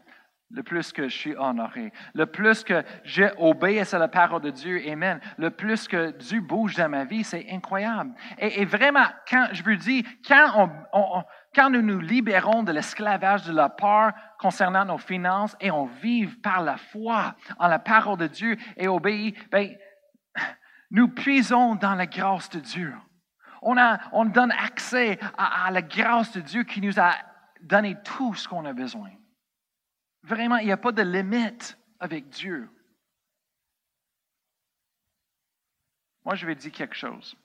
le 0.50 0.64
plus 0.64 0.90
que 0.90 1.08
je 1.08 1.16
suis 1.16 1.36
honoré. 1.36 1.92
Le 2.12 2.26
plus 2.26 2.64
que 2.64 2.82
j'obéis 3.04 3.94
à 3.94 3.98
la 3.98 4.08
parole 4.08 4.42
de 4.42 4.50
Dieu, 4.50 4.82
Amen. 4.90 5.20
Le 5.38 5.50
plus 5.50 5.86
que 5.86 6.10
Dieu 6.10 6.40
bouge 6.40 6.74
dans 6.74 6.88
ma 6.88 7.04
vie, 7.04 7.22
c'est 7.22 7.46
incroyable. 7.52 8.14
Et, 8.38 8.64
vraiment, 8.64 9.06
quand 9.30 9.46
je 9.52 9.62
vous 9.62 9.76
dis, 9.76 10.04
quand, 10.26 11.70
nous 11.70 11.82
nous 11.82 12.00
libérons 12.00 12.64
de 12.64 12.72
l'esclavage 12.72 13.44
de 13.44 13.52
la 13.54 13.68
peur 13.68 14.10
concernant 14.40 14.84
nos 14.84 14.98
finances 14.98 15.56
et 15.60 15.70
on 15.70 15.86
vive 15.86 16.40
par 16.40 16.64
la 16.64 16.78
foi 16.78 17.36
en 17.60 17.68
la 17.68 17.78
parole 17.78 18.18
de 18.18 18.26
Dieu 18.26 18.56
et 18.76 18.88
obéit, 18.88 19.36
ben, 19.52 19.72
nous 20.90 21.06
puisons 21.06 21.76
dans 21.76 21.94
la 21.94 22.06
grâce 22.06 22.50
de 22.50 22.58
Dieu 22.58 22.92
on, 23.64 24.24
donne 24.26 24.52
accès 24.52 25.18
à, 25.36 25.70
la 25.70 25.82
grâce 25.82 26.32
de 26.32 26.40
Dieu 26.40 26.64
qui 26.64 26.80
nous 26.80 27.00
a 27.00 27.14
donné 27.60 27.96
tout 28.04 28.34
ce 28.34 28.46
qu'on 28.46 28.64
a 28.64 28.72
besoin. 28.72 29.10
Vraiment, 30.22 30.56
il 30.56 30.66
n'y 30.66 30.72
a 30.72 30.76
pas 30.76 30.92
de 30.92 31.02
limite 31.02 31.78
avec 31.98 32.28
Dieu. 32.28 32.70
Moi, 36.24 36.34
je 36.34 36.46
vais 36.46 36.54
dire 36.54 36.72
quelque 36.72 36.94
chose. 36.94 37.36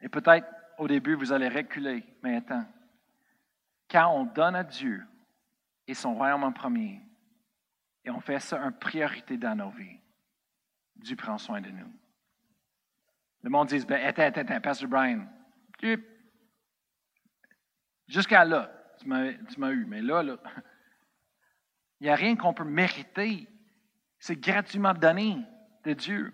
Et 0.00 0.08
peut-être 0.08 0.46
au 0.78 0.88
début, 0.88 1.14
vous 1.14 1.32
allez 1.32 1.48
reculer, 1.48 2.04
mais 2.22 2.36
attends. 2.36 2.66
Quand 3.90 4.12
on 4.12 4.24
donne 4.24 4.56
à 4.56 4.64
Dieu 4.64 5.04
et 5.86 5.94
son 5.94 6.14
royaume 6.14 6.44
en 6.44 6.52
premier, 6.52 7.00
et 8.04 8.10
on 8.10 8.20
fait 8.20 8.40
ça 8.40 8.58
une 8.58 8.72
priorité 8.72 9.36
dans 9.36 9.56
nos 9.56 9.70
vies, 9.70 9.98
Dieu 10.96 11.16
prend 11.16 11.38
soin 11.38 11.60
de 11.60 11.70
nous. 11.70 11.92
Le 13.44 13.50
monde 13.50 13.68
dit, 13.68 13.84
ben, 13.84 14.02
attends, 14.02 14.22
attends, 14.22 14.40
attends, 14.40 14.60
Pastor 14.62 14.88
Brian. 14.88 15.26
Jusqu'à 18.08 18.42
là, 18.42 18.70
tu 18.98 19.06
m'as 19.06 19.70
eu, 19.70 19.84
mais 19.84 20.00
là, 20.00 20.22
là, 20.22 20.36
il 22.00 22.04
n'y 22.04 22.08
a 22.08 22.14
rien 22.14 22.36
qu'on 22.36 22.54
peut 22.54 22.64
mériter. 22.64 23.46
C'est 24.18 24.40
gratuitement 24.40 24.94
donné 24.94 25.36
de 25.84 25.92
Dieu. 25.92 26.32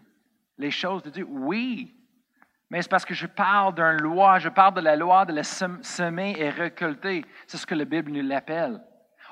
Les 0.56 0.70
choses 0.70 1.02
de 1.02 1.10
Dieu, 1.10 1.26
oui. 1.28 1.96
Mais 2.70 2.80
c'est 2.80 2.90
parce 2.90 3.04
que 3.04 3.14
je 3.14 3.26
parle 3.26 3.74
d'une 3.74 4.00
loi, 4.00 4.38
je 4.38 4.48
parle 4.48 4.74
de 4.74 4.80
la 4.80 4.94
loi 4.94 5.24
de 5.24 5.32
la 5.32 5.42
semer 5.42 6.36
et 6.38 6.48
récolter. 6.48 7.24
C'est 7.48 7.56
ce 7.56 7.66
que 7.66 7.74
la 7.74 7.86
Bible 7.86 8.12
nous 8.12 8.22
l'appelle. 8.22 8.80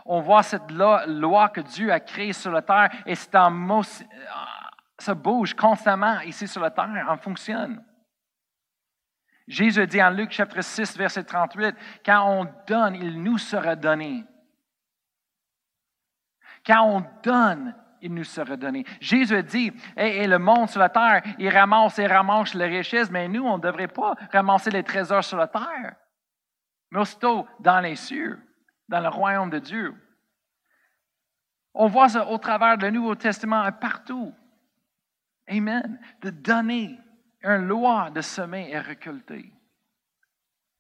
On 0.05 0.20
voit 0.20 0.43
cette 0.43 0.68
loi, 0.72 1.49
que 1.51 1.61
Dieu 1.61 1.93
a 1.93 2.01
créée 2.01 2.33
sur 2.33 2.51
la 2.51 2.62
terre 2.62 2.91
et 3.07 3.14
c'est 3.14 3.37
en 3.37 3.51
ça 4.99 5.15
bouge 5.15 5.55
constamment 5.55 6.21
ici 6.21 6.47
sur 6.49 6.61
la 6.61 6.71
terre, 6.71 7.07
on 7.09 7.17
fonctionne. 7.17 7.85
Jésus 9.47 9.87
dit 9.87 10.03
en 10.03 10.11
Luc 10.11 10.31
chapitre 10.31 10.63
6, 10.63 10.97
verset 10.97 11.25
38, 11.25 11.75
quand 12.05 12.23
on 12.29 12.53
donne, 12.67 12.97
il 12.97 13.23
nous 13.23 13.39
sera 13.39 13.77
donné. 13.77 14.25
Quand 16.67 16.85
on 16.85 17.05
donne, 17.23 17.75
il 18.03 18.13
nous 18.13 18.25
sera 18.25 18.57
donné. 18.57 18.85
Jésus 19.01 19.43
dit, 19.43 19.73
et, 19.97 20.27
le 20.27 20.39
monde 20.39 20.69
sur 20.69 20.81
la 20.81 20.91
terre, 20.91 21.23
il 21.39 21.49
ramasse 21.49 21.99
et 21.99 22.07
ramasse 22.07 22.55
les 22.55 22.67
richesses, 22.67 23.11
mais 23.11 23.27
nous, 23.27 23.43
on 23.43 23.57
ne 23.57 23.63
devrait 23.63 23.89
pas 23.89 24.15
ramasser 24.31 24.71
les 24.71 24.85
trésors 24.85 25.25
sur 25.25 25.39
la 25.39 25.49
terre, 25.49 25.97
mais 26.91 27.01
aussitôt 27.01 27.47
dans 27.61 27.81
les 27.81 27.97
cieux, 27.97 28.39
dans 28.89 29.01
le 29.01 29.09
royaume 29.09 29.51
de 29.51 29.59
Dieu. 29.59 29.95
On 31.73 31.87
voit 31.87 32.11
ça 32.11 32.27
au 32.27 32.39
travers 32.39 32.77
du 32.77 32.91
Nouveau 32.91 33.15
Testament 33.15 33.71
partout. 33.73 34.35
Amen. 35.49 36.01
De 36.21 36.31
donner 36.31 36.99
une 37.43 37.67
loi 37.67 38.11
de 38.11 38.21
semer 38.21 38.71
et 38.71 38.79
récolter. 38.79 39.53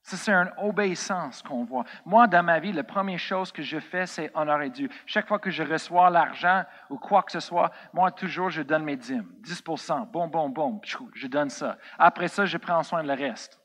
Ça, 0.02 0.16
c'est 0.16 0.32
une 0.32 0.50
obéissance 0.56 1.42
qu'on 1.42 1.64
voit. 1.64 1.84
Moi, 2.06 2.26
dans 2.26 2.42
ma 2.42 2.58
vie, 2.60 2.72
la 2.72 2.82
première 2.82 3.18
chose 3.18 3.52
que 3.52 3.60
je 3.60 3.78
fais, 3.78 4.06
c'est 4.06 4.30
honorer 4.34 4.70
Dieu. 4.70 4.88
Chaque 5.04 5.28
fois 5.28 5.38
que 5.38 5.50
je 5.50 5.62
reçois 5.62 6.08
l'argent 6.08 6.64
ou 6.88 6.96
quoi 6.96 7.22
que 7.22 7.32
ce 7.32 7.40
soit, 7.40 7.70
moi, 7.92 8.10
toujours, 8.10 8.48
je 8.48 8.62
donne 8.62 8.84
mes 8.84 8.96
dîmes. 8.96 9.30
10% 9.42 10.10
bon, 10.10 10.28
bon, 10.28 10.48
bon, 10.48 10.80
je 11.12 11.26
donne 11.26 11.50
ça. 11.50 11.76
Après 11.98 12.28
ça, 12.28 12.46
je 12.46 12.56
prends 12.56 12.82
soin 12.82 13.02
de 13.02 13.08
le 13.08 13.14
reste. 13.14 13.60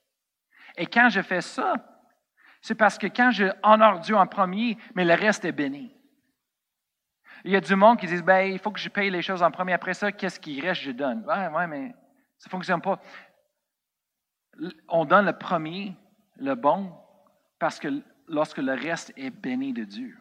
Et 0.75 0.85
quand 0.85 1.07
je 1.07 1.21
fais 1.21 1.39
ça, 1.39 1.75
c'est 2.61 2.75
parce 2.75 2.97
que 2.97 3.07
quand 3.07 3.31
je 3.31 3.45
honore 3.63 3.99
Dieu 3.99 4.17
en 4.17 4.27
premier, 4.27 4.77
mais 4.95 5.05
le 5.05 5.13
reste 5.13 5.45
est 5.45 5.51
béni. 5.53 5.95
Il 7.43 7.51
y 7.51 7.55
a 7.55 7.61
du 7.61 7.75
monde 7.75 7.99
qui 7.99 8.07
dit, 8.07 8.21
ben, 8.21 8.51
il 8.51 8.59
faut 8.59 8.71
que 8.71 8.79
je 8.79 8.89
paye 8.89 9.09
les 9.09 9.21
choses 9.21 9.43
en 9.43 9.51
premier. 9.51 9.73
Après 9.73 9.93
ça, 9.93 10.11
qu'est-ce 10.11 10.39
qui 10.39 10.61
reste, 10.61 10.81
je 10.81 10.91
donne. 10.91 11.25
Ouais, 11.25 11.47
ouais, 11.47 11.67
mais 11.67 11.93
ça 12.37 12.47
ne 12.47 12.51
fonctionne 12.51 12.81
pas. 12.81 12.99
On 14.87 15.03
donne 15.03 15.25
le 15.25 15.37
premier, 15.37 15.95
le 16.37 16.55
bon 16.55 16.93
parce 17.59 17.79
que 17.79 18.01
lorsque 18.27 18.59
le 18.59 18.73
reste 18.73 19.13
est 19.17 19.29
béni 19.29 19.73
de 19.73 19.83
Dieu. 19.83 20.17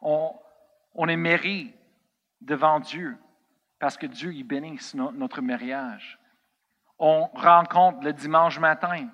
On, 0.00 0.34
est 1.08 1.16
mérité 1.16 1.76
devant 2.40 2.80
Dieu 2.80 3.16
parce 3.78 3.96
que 3.96 4.06
Dieu 4.06 4.32
y 4.32 4.42
bénit 4.42 4.78
notre 4.94 5.40
mariage. 5.40 6.18
On 6.98 7.26
rencontre 7.26 8.02
le 8.02 8.12
dimanche 8.12 8.58
matin. 8.58 9.08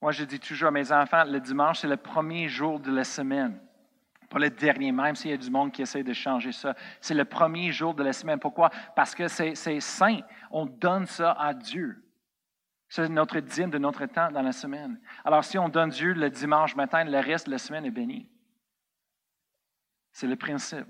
Moi, 0.00 0.12
je 0.12 0.24
dis 0.24 0.38
toujours 0.38 0.68
à 0.68 0.70
mes 0.70 0.92
enfants, 0.92 1.24
le 1.24 1.40
dimanche, 1.40 1.80
c'est 1.80 1.88
le 1.88 1.96
premier 1.96 2.48
jour 2.48 2.78
de 2.78 2.92
la 2.92 3.04
semaine. 3.04 3.58
Pas 4.28 4.38
le 4.38 4.50
dernier, 4.50 4.92
même 4.92 5.14
s'il 5.14 5.30
y 5.30 5.34
a 5.34 5.36
du 5.36 5.50
monde 5.50 5.72
qui 5.72 5.82
essaie 5.82 6.02
de 6.02 6.12
changer 6.12 6.52
ça. 6.52 6.74
C'est 7.00 7.14
le 7.14 7.24
premier 7.24 7.70
jour 7.70 7.94
de 7.94 8.02
la 8.02 8.12
semaine. 8.12 8.40
Pourquoi? 8.40 8.70
Parce 8.94 9.14
que 9.14 9.28
c'est 9.28 9.80
saint. 9.80 10.20
On 10.50 10.66
donne 10.66 11.06
ça 11.06 11.32
à 11.32 11.54
Dieu. 11.54 12.02
C'est 12.88 13.08
notre 13.08 13.40
dîme 13.40 13.70
de 13.70 13.78
notre 13.78 14.06
temps 14.06 14.30
dans 14.30 14.42
la 14.42 14.52
semaine. 14.52 15.00
Alors, 15.24 15.44
si 15.44 15.58
on 15.58 15.68
donne 15.68 15.90
Dieu 15.90 16.12
le 16.12 16.30
dimanche 16.30 16.76
matin, 16.76 17.04
le 17.04 17.18
reste 17.18 17.46
de 17.46 17.52
la 17.52 17.58
semaine 17.58 17.84
est 17.84 17.90
béni. 17.90 18.28
C'est 20.12 20.26
le 20.26 20.36
principe. 20.36 20.86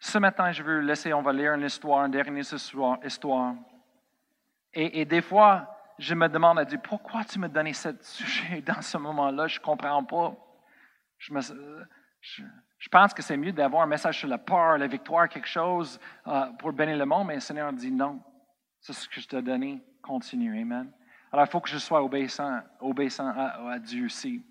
Ce 0.00 0.18
matin, 0.18 0.52
je 0.52 0.62
veux 0.62 0.80
laisser, 0.80 1.12
on 1.12 1.22
va 1.22 1.32
lire 1.32 1.54
une 1.54 1.64
histoire, 1.64 2.04
une 2.04 2.12
dernière 2.12 2.44
histoire. 3.04 3.54
Et, 4.72 5.04
des 5.04 5.22
fois, 5.22 5.77
je 5.98 6.14
me 6.14 6.28
demande 6.28 6.58
à 6.60 6.64
Dieu, 6.64 6.78
pourquoi 6.82 7.24
tu 7.24 7.38
me 7.38 7.48
donnes 7.48 7.72
ce 7.72 7.90
sujet 8.00 8.60
dans 8.62 8.80
ce 8.80 8.96
moment-là? 8.98 9.48
Je 9.48 9.58
ne 9.58 9.64
comprends 9.64 10.04
pas. 10.04 10.36
Je, 11.18 12.88
pense 12.90 13.12
que 13.12 13.22
c'est 13.22 13.36
mieux 13.36 13.52
d'avoir 13.52 13.82
un 13.82 13.86
message 13.86 14.20
sur 14.20 14.28
la 14.28 14.38
peur, 14.38 14.78
la 14.78 14.86
victoire, 14.86 15.28
quelque 15.28 15.48
chose 15.48 15.98
euh, 16.26 16.46
pour 16.58 16.72
bénir 16.72 16.96
le 16.96 17.04
monde, 17.04 17.26
mais 17.26 17.34
le 17.34 17.40
Seigneur 17.40 17.72
dit 17.72 17.90
non. 17.90 18.22
C'est 18.80 18.92
ce 18.92 19.08
que 19.08 19.20
je 19.20 19.26
t'ai 19.26 19.42
donné. 19.42 19.82
Continue. 20.00 20.60
Amen. 20.60 20.90
Alors, 21.32 21.44
il 21.46 21.50
faut 21.50 21.60
que 21.60 21.68
je 21.68 21.78
sois 21.78 22.02
obéissant, 22.02 22.60
obéissant 22.80 23.28
à, 23.28 23.78
Dieu 23.78 24.06
aussi. 24.06 24.42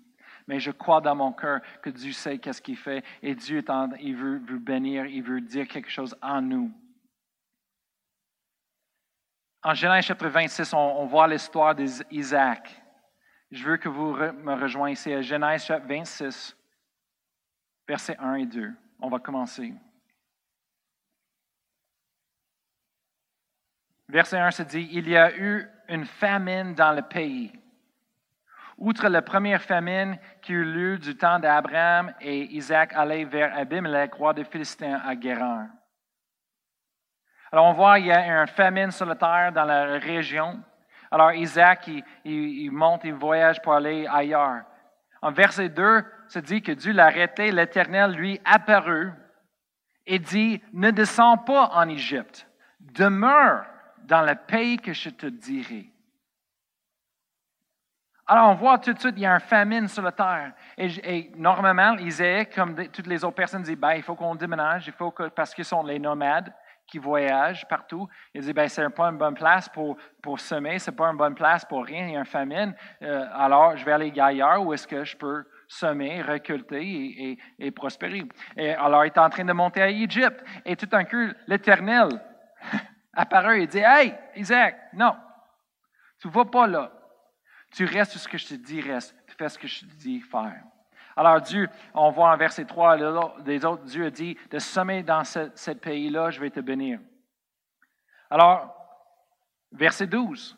Mais 0.46 0.60
je 0.60 0.70
crois 0.70 1.00
dans 1.00 1.14
mon 1.14 1.32
cœur 1.32 1.60
que 1.82 1.90
Dieu 1.90 2.12
sait 2.12 2.38
qu'est-ce 2.38 2.62
qu'il 2.62 2.76
fait 2.76 3.04
et 3.22 3.34
Dieu, 3.34 3.58
est 3.58 3.72
il 4.00 4.14
veut, 4.14 4.38
veut 4.38 4.58
bénir, 4.58 5.06
il 5.06 5.22
veut 5.22 5.40
dire 5.40 5.66
quelque 5.66 5.90
chose 5.90 6.16
en 6.22 6.40
nous. 6.40 6.72
En 9.62 9.74
Genèse 9.74 10.04
chapitre 10.04 10.28
26, 10.28 10.72
on, 10.72 11.06
voit 11.06 11.26
l'histoire 11.26 11.74
d'Isaac. 11.74 12.80
Je 13.50 13.64
veux 13.64 13.76
que 13.76 13.88
vous 13.88 14.14
me 14.14 14.54
rejoigniez 14.54 15.14
à 15.14 15.22
Genèse 15.22 15.64
chapitre 15.64 15.88
26, 15.88 16.56
versets 17.88 18.16
1 18.18 18.34
et 18.34 18.46
2. 18.46 18.72
On 19.00 19.08
va 19.08 19.18
commencer. 19.18 19.74
Verset 24.08 24.38
1 24.38 24.50
se 24.52 24.62
dit, 24.62 24.88
Il 24.92 25.08
y 25.08 25.16
a 25.16 25.36
eu 25.36 25.68
une 25.88 26.06
famine 26.06 26.74
dans 26.74 26.92
le 26.92 27.02
pays. 27.02 27.52
Outre 28.76 29.08
la 29.08 29.22
première 29.22 29.62
famine 29.62 30.18
qui 30.40 30.52
eut 30.52 30.64
lieu 30.64 30.98
du 30.98 31.16
temps 31.16 31.40
d'Abraham 31.40 32.14
et 32.20 32.44
Isaac 32.54 32.92
allait 32.94 33.24
vers 33.24 33.56
Abimelech, 33.58 34.14
roi 34.14 34.32
des 34.32 34.44
Philistins, 34.44 35.00
à 35.04 35.16
Guérin. 35.16 35.68
Alors 37.50 37.66
on 37.66 37.72
voit, 37.72 37.98
il 37.98 38.06
y 38.06 38.12
a 38.12 38.42
une 38.42 38.46
famine 38.46 38.90
sur 38.90 39.06
la 39.06 39.14
terre 39.14 39.52
dans 39.52 39.64
la 39.64 39.98
région. 39.98 40.60
Alors 41.10 41.32
Isaac, 41.32 41.88
il, 42.24 42.70
monte, 42.70 43.04
il 43.04 43.14
voyage 43.14 43.62
pour 43.62 43.72
aller 43.72 44.06
ailleurs. 44.06 44.62
En 45.22 45.32
verset 45.32 45.70
2, 45.70 46.04
se 46.28 46.38
dit 46.38 46.62
que 46.62 46.72
Dieu 46.72 46.92
l'a 46.92 47.06
arrêté, 47.06 47.50
l'Éternel 47.50 48.12
lui 48.12 48.40
apparut 48.44 49.12
et 50.06 50.18
dit, 50.18 50.62
ne 50.72 50.90
descends 50.90 51.38
pas 51.38 51.70
en 51.72 51.88
Égypte, 51.88 52.46
demeure 52.80 53.64
dans 54.04 54.22
le 54.22 54.34
pays 54.34 54.78
que 54.78 54.92
je 54.92 55.10
te 55.10 55.26
dirai. 55.26 55.90
Alors, 58.30 58.50
on 58.50 58.54
voit 58.54 58.78
tout 58.78 58.92
de 58.92 58.98
suite, 58.98 59.14
il 59.16 59.22
y 59.22 59.26
a 59.26 59.32
une 59.32 59.40
famine 59.40 59.88
sur 59.88 60.02
la 60.02 60.12
terre. 60.12 60.52
Et, 60.76 61.32
normalement, 61.34 61.94
Isaïe, 61.94 62.46
comme 62.50 62.74
toutes 62.88 63.06
les 63.06 63.24
autres 63.24 63.34
personnes, 63.34 63.62
dit 63.62 63.74
ben, 63.74 63.92
il 63.92 64.02
faut 64.02 64.14
qu'on 64.14 64.34
déménage, 64.34 64.86
il 64.86 64.92
faut 64.92 65.10
que, 65.10 65.28
parce 65.28 65.54
qu'ils 65.54 65.64
sont 65.64 65.82
les 65.82 65.98
nomades 65.98 66.52
qui 66.88 66.98
voyagent 66.98 67.66
partout. 67.68 68.08
Ils 68.34 68.40
disent 68.40 68.54
ben, 68.54 68.68
c'est 68.68 68.88
pas 68.90 69.08
une 69.10 69.18
bonne 69.18 69.34
place 69.34 69.68
pour, 69.68 69.96
pour 70.22 70.40
semer, 70.40 70.78
c'est 70.78 70.96
pas 70.96 71.08
une 71.08 71.16
bonne 71.16 71.34
place 71.34 71.64
pour 71.64 71.84
rien, 71.84 72.06
il 72.06 72.12
y 72.12 72.16
a 72.16 72.20
une 72.20 72.24
famine. 72.24 72.74
Euh, 73.02 73.26
alors, 73.34 73.76
je 73.76 73.84
vais 73.84 73.92
aller 73.92 74.12
ailleurs 74.18 74.62
où 74.62 74.72
est-ce 74.72 74.86
que 74.86 75.04
je 75.04 75.16
peux 75.16 75.44
semer, 75.68 76.22
récolter 76.22 76.82
et, 76.82 77.38
et, 77.58 77.70
prospérer. 77.70 78.24
Et 78.56 78.70
alors, 78.70 79.04
il 79.04 79.08
est 79.08 79.18
en 79.18 79.28
train 79.28 79.44
de 79.44 79.52
monter 79.52 79.82
à 79.82 79.90
Égypte. 79.90 80.42
Et 80.64 80.74
tout 80.76 80.86
d'un 80.86 81.04
coup, 81.04 81.28
l'Éternel 81.46 82.08
apparaît 83.12 83.62
et 83.62 83.66
dit 83.66 83.82
Hey, 83.84 84.14
Isaac, 84.34 84.76
non, 84.94 85.14
tu 86.20 86.28
vas 86.28 86.46
pas 86.46 86.66
là. 86.66 86.92
Tu 87.72 87.84
restes 87.84 88.16
ce 88.16 88.26
que 88.26 88.38
je 88.38 88.48
te 88.48 88.54
dis, 88.54 88.80
reste. 88.80 89.14
Tu 89.26 89.34
fais 89.36 89.48
ce 89.48 89.58
que 89.58 89.68
je 89.68 89.80
te 89.80 89.94
dis 89.96 90.20
faire. 90.22 90.62
Alors 91.18 91.40
Dieu, 91.40 91.68
on 91.94 92.12
voit 92.12 92.30
en 92.30 92.36
verset 92.36 92.64
3 92.64 92.96
des 93.40 93.64
autres, 93.64 93.82
Dieu 93.82 94.06
a 94.06 94.10
dit, 94.10 94.38
de 94.52 94.60
semer 94.60 95.02
dans 95.02 95.24
ce, 95.24 95.72
pays-là, 95.72 96.30
je 96.30 96.38
vais 96.38 96.50
te 96.50 96.60
bénir. 96.60 97.00
Alors, 98.30 98.72
verset 99.72 100.06
12, 100.06 100.56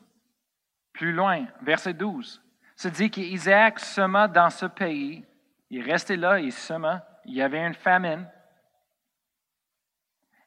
plus 0.92 1.14
loin, 1.14 1.46
verset 1.62 1.94
12, 1.94 2.42
se 2.76 2.88
dit 2.88 3.10
qu'Isaac 3.10 3.80
sema 3.80 4.28
dans 4.28 4.50
ce 4.50 4.66
pays, 4.66 5.24
il 5.70 5.80
restait 5.80 6.16
là, 6.16 6.38
il 6.38 6.52
sema, 6.52 7.06
il 7.24 7.36
y 7.36 7.40
avait 7.40 7.66
une 7.66 7.72
famine, 7.72 8.28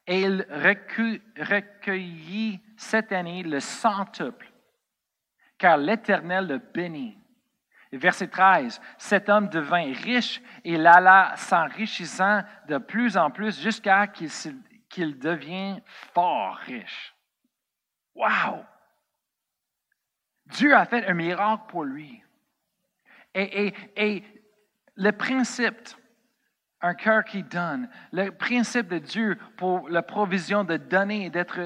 et 0.06 0.20
il 0.20 0.46
recueillit 1.38 2.60
cette 2.76 3.10
année 3.10 3.42
le 3.42 3.58
centuple, 3.58 4.52
car 5.58 5.76
l'Éternel 5.76 6.46
le 6.46 6.58
bénit. 6.58 7.18
Verset 7.96 8.28
13, 8.28 8.80
cet 8.98 9.28
homme 9.28 9.48
devint 9.48 9.92
riche 10.02 10.40
et 10.64 10.74
il 10.74 10.86
alla 10.86 11.34
s'enrichissant 11.36 12.42
de 12.68 12.78
plus 12.78 13.16
en 13.16 13.30
plus 13.30 13.60
jusqu'à 13.60 14.06
qu'il 14.06 15.18
devienne 15.18 15.80
fort 16.12 16.56
riche. 16.56 17.14
Wow! 18.14 18.64
Dieu 20.46 20.74
a 20.74 20.84
fait 20.84 21.06
un 21.06 21.14
miracle 21.14 21.64
pour 21.68 21.84
lui. 21.84 22.22
Et 23.34 24.22
le 24.96 25.10
principe 25.10 25.88
un 26.84 26.94
cœur 26.94 27.24
qui 27.24 27.42
donne. 27.42 27.88
Le 28.12 28.30
principe 28.30 28.88
de 28.88 28.98
Dieu 28.98 29.38
pour 29.56 29.88
la 29.88 30.02
provision 30.02 30.64
de 30.64 30.76
donner, 30.76 31.30
d'être, 31.30 31.58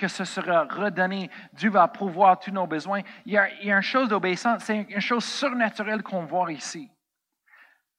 que 0.00 0.08
ce 0.08 0.24
sera 0.24 0.64
redonné. 0.64 1.30
Dieu 1.52 1.68
va 1.68 1.86
pouvoir 1.86 2.38
tous 2.38 2.50
nos 2.50 2.66
besoins. 2.66 3.02
Il 3.26 3.34
y 3.34 3.36
a, 3.36 3.50
il 3.60 3.66
y 3.66 3.72
a 3.72 3.76
une 3.76 3.82
chose 3.82 4.08
d'obéissance, 4.08 4.64
c'est 4.64 4.86
une 4.88 5.00
chose 5.00 5.24
surnaturelle 5.24 6.02
qu'on 6.02 6.24
voit 6.24 6.50
ici. 6.50 6.90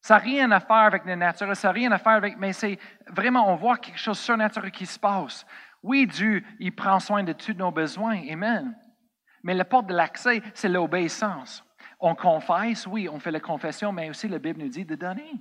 Ça 0.02 0.16
n'a 0.16 0.22
rien 0.22 0.52
à 0.52 0.60
faire 0.60 0.78
avec 0.78 1.06
le 1.06 1.14
naturel, 1.14 1.56
ça 1.56 1.68
n'a 1.68 1.74
rien 1.74 1.92
à 1.92 2.00
faire 2.00 2.14
avec, 2.14 2.36
mais 2.40 2.54
c'est 2.54 2.80
vraiment, 3.08 3.52
on 3.52 3.56
voit 3.56 3.78
quelque 3.78 4.00
chose 4.00 4.18
de 4.18 4.24
surnaturel 4.24 4.72
qui 4.72 4.88
se 4.88 4.98
passe. 4.98 5.46
Oui, 5.84 6.08
Dieu, 6.08 6.44
il 6.60 6.76
prend 6.76 7.00
soin 7.00 7.24
de 7.24 7.34
tous 7.34 7.54
nos 7.54 7.72
besoins. 7.72 8.20
Amen. 8.32 8.76
Mais 9.44 9.54
la 9.54 9.66
porte 9.66 9.86
de 9.86 9.94
l'accès, 9.94 10.42
c'est 10.56 10.70
l'obéissance. 10.70 11.64
On 12.00 12.16
confesse, 12.16 12.88
oui, 12.88 13.08
on 13.08 13.20
fait 13.20 13.30
la 13.30 13.40
confession, 13.40 13.92
mais 13.92 14.10
aussi 14.10 14.28
la 14.28 14.40
Bible 14.40 14.60
nous 14.60 14.70
dit 14.70 14.86
de 14.86 14.96
donner. 14.96 15.34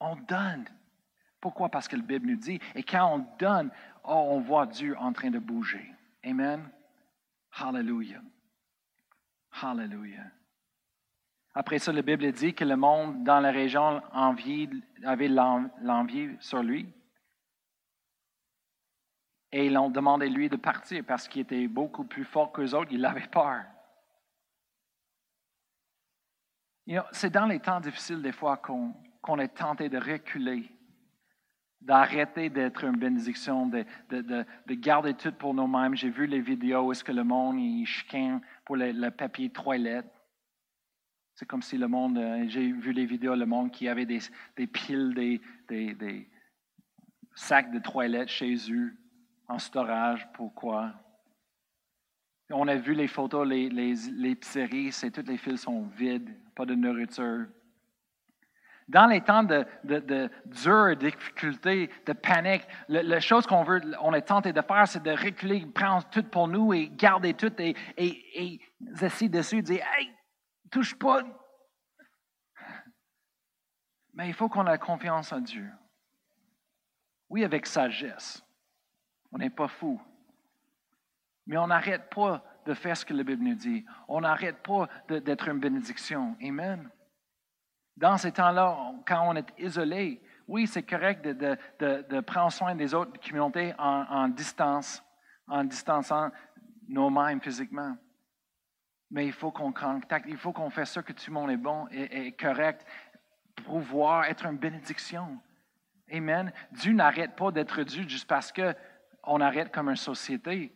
On 0.00 0.16
donne. 0.16 0.64
Pourquoi? 1.40 1.68
Parce 1.68 1.86
que 1.86 1.96
la 1.96 2.02
Bible 2.02 2.26
nous 2.28 2.36
dit, 2.36 2.58
et 2.74 2.82
quand 2.82 3.14
on 3.14 3.26
donne, 3.38 3.70
oh, 4.06 4.28
on 4.30 4.40
voit 4.40 4.66
Dieu 4.66 4.96
en 4.98 5.12
train 5.12 5.30
de 5.30 5.38
bouger. 5.38 5.92
Amen. 6.24 6.68
Hallelujah. 7.52 8.22
Hallelujah. 9.62 10.30
Après 11.54 11.78
ça, 11.78 11.92
la 11.92 12.02
Bible 12.02 12.30
dit 12.32 12.52
que 12.52 12.64
le 12.64 12.76
monde 12.76 13.24
dans 13.24 13.40
la 13.40 13.50
région 13.50 14.02
avait 14.12 15.28
l'envie 15.28 16.36
sur 16.38 16.62
lui. 16.62 16.92
Et 19.52 19.66
ils 19.66 19.78
ont 19.78 19.88
demandé 19.88 20.28
lui 20.28 20.50
de 20.50 20.56
partir 20.56 21.02
parce 21.06 21.28
qu'il 21.28 21.42
était 21.42 21.66
beaucoup 21.66 22.04
plus 22.04 22.24
fort 22.24 22.52
qu'eux 22.52 22.74
autres. 22.74 22.92
Il 22.92 23.04
avait 23.06 23.26
peur. 23.28 23.64
C'est 27.12 27.30
dans 27.30 27.46
les 27.46 27.58
temps 27.58 27.80
difficiles 27.80 28.20
des 28.20 28.32
fois 28.32 28.58
qu'on 28.58 29.38
est 29.38 29.56
tenté 29.56 29.88
de 29.88 29.98
reculer, 29.98 30.70
d'arrêter 31.86 32.50
d'être 32.50 32.84
une 32.84 32.96
bénédiction, 32.96 33.66
de, 33.66 33.84
garder 34.74 35.14
tout 35.14 35.32
pour 35.32 35.54
nous-mêmes. 35.54 35.94
J'ai 35.94 36.10
vu 36.10 36.26
les 36.26 36.40
vidéos 36.40 36.82
où 36.82 36.92
est-ce 36.92 37.04
que 37.04 37.12
le 37.12 37.22
monde 37.22 37.58
il 37.60 37.86
chicane 37.86 38.40
pour 38.64 38.76
le, 38.76 39.08
papier 39.10 39.50
toilette. 39.50 40.10
C'est 41.34 41.46
comme 41.46 41.62
si 41.62 41.78
le 41.78 41.86
monde, 41.86 42.18
euh, 42.18 42.44
j'ai 42.48 42.72
vu 42.72 42.92
les 42.92 43.04
vidéos, 43.04 43.34
le 43.34 43.46
monde 43.46 43.70
qui 43.70 43.88
avait 43.88 44.06
des, 44.06 44.20
piles, 44.66 45.14
des, 45.14 45.94
des, 45.94 46.28
sacs 47.34 47.70
de 47.70 47.78
toilette 47.78 48.28
chez 48.28 48.56
eux 48.72 48.92
en 49.46 49.58
storage. 49.58 50.26
Pourquoi? 50.32 50.92
On 52.50 52.66
a 52.68 52.76
vu 52.76 52.94
les 52.94 53.06
photos, 53.06 53.46
les, 53.46 53.68
les, 53.68 53.94
les 54.12 54.38
c'est 54.90 55.10
toutes 55.10 55.28
les 55.28 55.36
fils 55.36 55.60
sont 55.62 55.82
vides, 55.96 56.34
pas 56.54 56.64
de 56.64 56.74
nourriture. 56.74 57.46
Dans 58.88 59.06
les 59.06 59.20
temps 59.20 59.42
de, 59.42 59.66
de, 59.82 59.98
de 59.98 60.30
de 60.54 60.94
difficulté, 60.94 61.90
de 62.06 62.12
panique, 62.12 62.66
la 62.88 63.18
chose 63.20 63.44
qu'on 63.46 63.64
on 64.00 64.14
est 64.14 64.22
tenté 64.22 64.52
de 64.52 64.60
faire, 64.60 64.86
c'est 64.86 65.02
de 65.02 65.10
reculer, 65.10 65.66
prendre 65.66 66.08
tout 66.10 66.22
pour 66.22 66.46
nous 66.46 66.72
et 66.72 66.88
garder 66.88 67.34
tout 67.34 67.52
et, 67.60 67.74
et, 67.96 68.44
et 68.44 68.60
dessus, 69.28 69.62
dire 69.62 69.84
touche 70.70 70.94
pas. 70.94 71.22
Mais 74.14 74.28
il 74.28 74.34
faut 74.34 74.48
qu'on 74.48 74.66
ait 74.66 74.78
confiance 74.78 75.32
en 75.32 75.40
Dieu. 75.40 75.70
Oui, 77.28 77.44
avec 77.44 77.66
sagesse. 77.66 78.42
On 79.32 79.38
n'est 79.38 79.50
pas 79.50 79.68
fou. 79.68 80.00
Mais 81.46 81.56
on 81.58 81.66
n'arrête 81.66 82.08
pas 82.10 82.42
de 82.64 82.74
faire 82.74 82.96
ce 82.96 83.04
que 83.04 83.14
la 83.14 83.24
Bible 83.24 83.42
nous 83.44 83.54
dit. 83.54 83.84
On 84.08 84.20
n'arrête 84.20 84.62
pas 84.62 84.88
d'être 85.08 85.48
une 85.48 85.60
bénédiction. 85.60 86.36
Amen. 86.42 86.90
Dans 87.96 88.18
ces 88.18 88.32
temps-là, 88.32 88.76
quand 89.06 89.28
on 89.28 89.36
est 89.36 89.48
isolé, 89.58 90.20
oui, 90.48 90.66
c'est 90.66 90.82
correct 90.82 91.26
de, 91.26 92.20
prendre 92.20 92.52
soin 92.52 92.74
des 92.74 92.94
autres 92.94 93.18
communautés 93.20 93.74
en, 93.78 94.04
en 94.08 94.28
distance, 94.28 95.02
en 95.48 95.64
distançant 95.64 96.30
nos-mêmes 96.88 97.40
physiquement. 97.40 97.96
Mais 99.10 99.26
il 99.26 99.32
faut 99.32 99.50
qu'on 99.50 99.72
contacte, 99.72 100.26
il 100.28 100.36
faut 100.36 100.52
qu'on 100.52 100.70
fasse 100.70 100.92
ça 100.92 101.02
que 101.02 101.12
tout 101.12 101.24
le 101.28 101.32
monde 101.32 101.50
est 101.50 101.56
bon 101.56 101.86
et, 101.90 102.26
et 102.26 102.32
correct 102.32 102.84
pour 103.56 103.80
pouvoir 103.80 104.24
être 104.24 104.46
une 104.46 104.58
bénédiction. 104.58 105.40
Amen. 106.12 106.52
Dieu 106.72 106.92
n'arrête 106.92 107.34
pas 107.34 107.50
d'être 107.50 107.82
Dieu 107.82 108.06
juste 108.08 108.28
parce 108.28 108.52
qu'on 108.52 109.40
arrête 109.40 109.72
comme 109.72 109.88
une 109.88 109.96
société. 109.96 110.72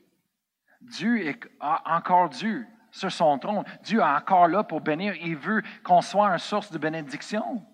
Dieu 0.81 1.27
est 1.27 1.41
encore 1.61 2.31
Dieu 2.31 2.67
sur 2.91 3.11
son 3.11 3.39
trône. 3.39 3.65
Dieu 3.83 4.01
est 4.01 4.05
encore 4.05 4.49
là 4.49 4.65
pour 4.65 4.81
bénir. 4.81 5.15
Il 5.17 5.37
veut 5.37 5.63
qu'on 5.83 6.01
soit 6.01 6.29
une 6.29 6.39
source 6.39 6.71
de 6.71 6.79
bénédiction. 6.79 7.65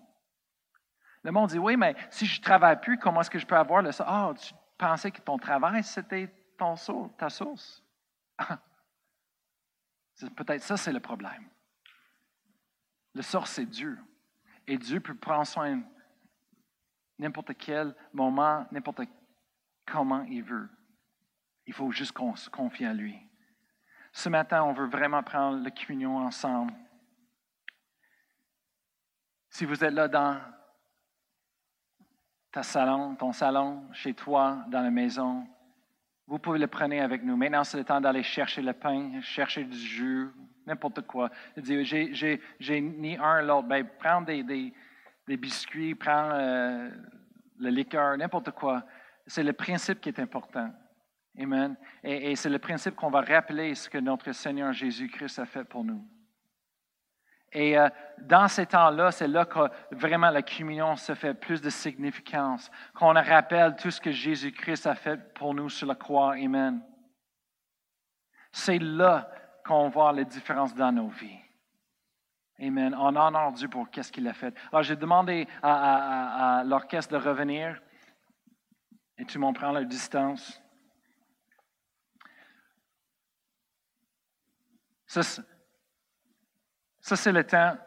Le 1.23 1.31
monde 1.31 1.49
dit, 1.49 1.59
oui, 1.59 1.75
mais 1.75 1.95
si 2.09 2.25
je 2.25 2.39
ne 2.39 2.43
travaille 2.43 2.79
plus, 2.79 2.97
comment 2.97 3.21
est-ce 3.21 3.29
que 3.29 3.39
je 3.39 3.45
peux 3.45 3.55
avoir 3.55 3.81
le 3.81 3.91
Ah, 3.99 4.31
tu 4.39 4.53
pensais 4.77 5.11
que 5.11 5.21
ton 5.21 5.37
travail, 5.37 5.83
c'était 5.83 6.33
ton, 6.57 6.75
ta 7.17 7.29
source? 7.29 7.83
Peut-être 10.35 10.63
ça, 10.63 10.77
c'est 10.77 10.93
le 10.93 10.99
problème. 10.99 11.49
Le 13.13 13.21
source, 13.21 13.51
c'est 13.51 13.65
Dieu. 13.65 13.97
Et 14.65 14.77
Dieu 14.77 14.99
peut 14.99 15.15
prendre 15.15 15.45
soin 15.45 15.81
n'importe 17.19 17.57
quel 17.57 17.95
moment, 18.13 18.65
n'importe 18.71 19.01
comment 19.85 20.23
il 20.23 20.43
veut. 20.43 20.69
Il 21.65 21.73
faut 21.73 21.91
juste 21.91 22.13
qu'on 22.13 22.35
se 22.35 22.49
confie 22.49 22.87
en 22.87 22.93
lui. 22.93 23.26
Ce 24.17 24.29
matin, 24.29 24.63
on 24.63 24.73
veut 24.73 24.87
vraiment 24.87 25.21
prendre 25.21 25.63
la 25.63 25.69
communion 25.69 26.17
ensemble. 26.17 26.73
Si 29.47 29.63
vous 29.63 29.83
êtes 29.83 29.93
là 29.93 30.07
dans 30.07 30.41
ta 32.51 32.63
salon, 32.63 33.13
ton 33.13 33.31
salon, 33.31 33.83
chez 33.93 34.15
toi, 34.15 34.65
dans 34.69 34.81
la 34.81 34.89
maison, 34.89 35.45
vous 36.25 36.39
pouvez 36.39 36.57
le 36.57 36.65
prendre 36.65 36.99
avec 36.99 37.21
nous. 37.21 37.37
Maintenant, 37.37 37.63
c'est 37.63 37.77
le 37.77 37.83
temps 37.83 38.01
d'aller 38.01 38.23
chercher 38.23 38.63
le 38.63 38.73
pain, 38.73 39.21
chercher 39.21 39.65
du 39.65 39.77
jus, 39.77 40.29
n'importe 40.65 41.01
quoi. 41.01 41.29
J'ai 41.55 42.81
ni 42.81 43.17
un 43.17 43.43
l'autre. 43.43 43.67
Ben, 43.67 43.87
prends 43.99 44.23
des, 44.23 44.41
des, 44.41 45.37
biscuits, 45.37 45.93
prends 45.93 46.31
euh, 46.31 46.89
le 47.59 47.69
liqueur, 47.69 48.17
n'importe 48.17 48.49
quoi. 48.49 48.83
C'est 49.27 49.43
le 49.43 49.53
principe 49.53 50.01
qui 50.01 50.09
est 50.09 50.19
important. 50.19 50.73
Amen. 51.39 51.75
Et, 52.03 52.35
c'est 52.35 52.49
le 52.49 52.59
principe 52.59 52.95
qu'on 52.95 53.09
va 53.09 53.21
rappeler 53.21 53.75
ce 53.75 53.89
que 53.89 53.97
notre 53.97 54.31
Seigneur 54.31 54.73
Jésus-Christ 54.73 55.39
a 55.39 55.45
fait 55.45 55.63
pour 55.63 55.83
nous. 55.83 56.03
Et 57.51 57.77
euh, 57.77 57.89
dans 58.19 58.47
ces 58.47 58.65
temps-là, 58.65 59.11
c'est 59.11 59.27
là 59.27 59.45
que 59.45 59.69
vraiment 59.91 60.29
la 60.29 60.41
communion 60.41 60.95
se 60.95 61.13
fait 61.13 61.33
plus 61.33 61.61
de 61.61 61.69
significance, 61.69 62.69
qu'on 62.93 63.13
rappelle 63.13 63.75
tout 63.75 63.91
ce 63.91 64.01
que 64.01 64.11
Jésus-Christ 64.11 64.87
a 64.87 64.95
fait 64.95 65.33
pour 65.33 65.53
nous 65.53 65.69
sur 65.69 65.87
la 65.87 65.95
croix. 65.95 66.33
Amen. 66.33 66.81
C'est 68.51 68.79
là 68.79 69.29
qu'on 69.65 69.89
voit 69.89 70.11
les 70.13 70.25
différences 70.25 70.73
dans 70.73 70.91
nos 70.91 71.07
vies. 71.07 71.39
Amen. 72.59 72.95
On 72.95 73.15
honore 73.15 73.51
Dieu 73.53 73.67
pour 73.67 73.89
qu'est-ce 73.89 74.11
qu'il 74.11 74.27
a 74.27 74.33
fait. 74.33 74.55
Alors, 74.71 74.81
j'ai 74.81 74.95
demandé 74.95 75.47
à, 75.61 76.63
l'orchestre 76.65 77.13
de 77.13 77.23
revenir 77.23 77.79
et 79.17 79.25
tout 79.25 79.35
le 79.35 79.41
monde 79.41 79.55
prend 79.55 79.71
leur 79.71 79.85
distance. 79.85 80.61
Ça, 85.07 85.23
c'est 87.15 87.31
le 87.31 87.43
temps, 87.43 87.77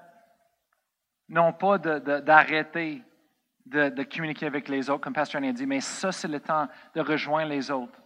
non 1.28 1.52
pas 1.52 1.78
d'arrêter 1.78 3.02
de, 3.66 4.02
communiquer 4.04 4.46
avec 4.46 4.68
les 4.68 4.88
autres, 4.90 5.02
comme 5.02 5.12
Pasteur 5.12 5.42
a 5.42 5.52
dit, 5.52 5.66
mais 5.66 5.80
ça, 5.80 6.10
c'est 6.10 6.28
le 6.28 6.40
temps 6.40 6.66
de 6.94 7.00
rejoindre 7.00 7.50
les 7.50 7.70
autres, 7.70 8.00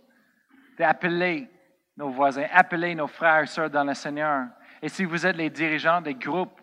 d'appeler 0.79 1.49
nos 1.97 2.11
voisins, 2.11 2.47
appeler 2.53 2.95
nos 2.95 3.07
frères 3.07 3.45
et 3.45 3.47
sœurs 3.47 3.71
dans 3.71 3.85
le 3.85 3.95
Seigneur. 3.95 4.49
Et 4.83 4.89
si 4.89 5.05
vous 5.05 5.25
êtes 5.25 5.37
les 5.37 5.49
dirigeants 5.49 6.01
des 6.01 6.15
groupes 6.15 6.61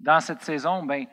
dans 0.00 0.20
cette 0.20 0.42
saison, 0.42 0.82
ben, 0.82 1.06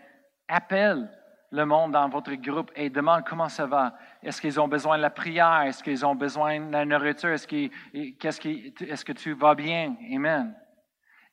appelle 0.47 1.09
le 1.51 1.65
monde 1.65 1.91
dans 1.93 2.09
votre 2.09 2.33
groupe 2.33 2.71
et 2.75 2.89
demande 2.89 3.23
comment 3.25 3.49
ça 3.49 3.65
va. 3.65 3.95
Est-ce 4.21 4.41
qu'ils 4.41 4.59
ont 4.59 4.67
besoin 4.67 4.97
de 4.97 5.01
la 5.01 5.09
prière? 5.09 5.61
Est-ce 5.61 5.83
qu'ils 5.83 6.05
ont 6.05 6.15
besoin 6.15 6.59
de 6.59 6.71
la 6.71 6.85
nourriture? 6.85 7.29
Est-ce, 7.29 7.47
est-ce 7.93 9.05
que 9.05 9.13
tu 9.13 9.33
vas 9.33 9.55
bien? 9.55 9.95
Amen. 10.13 10.55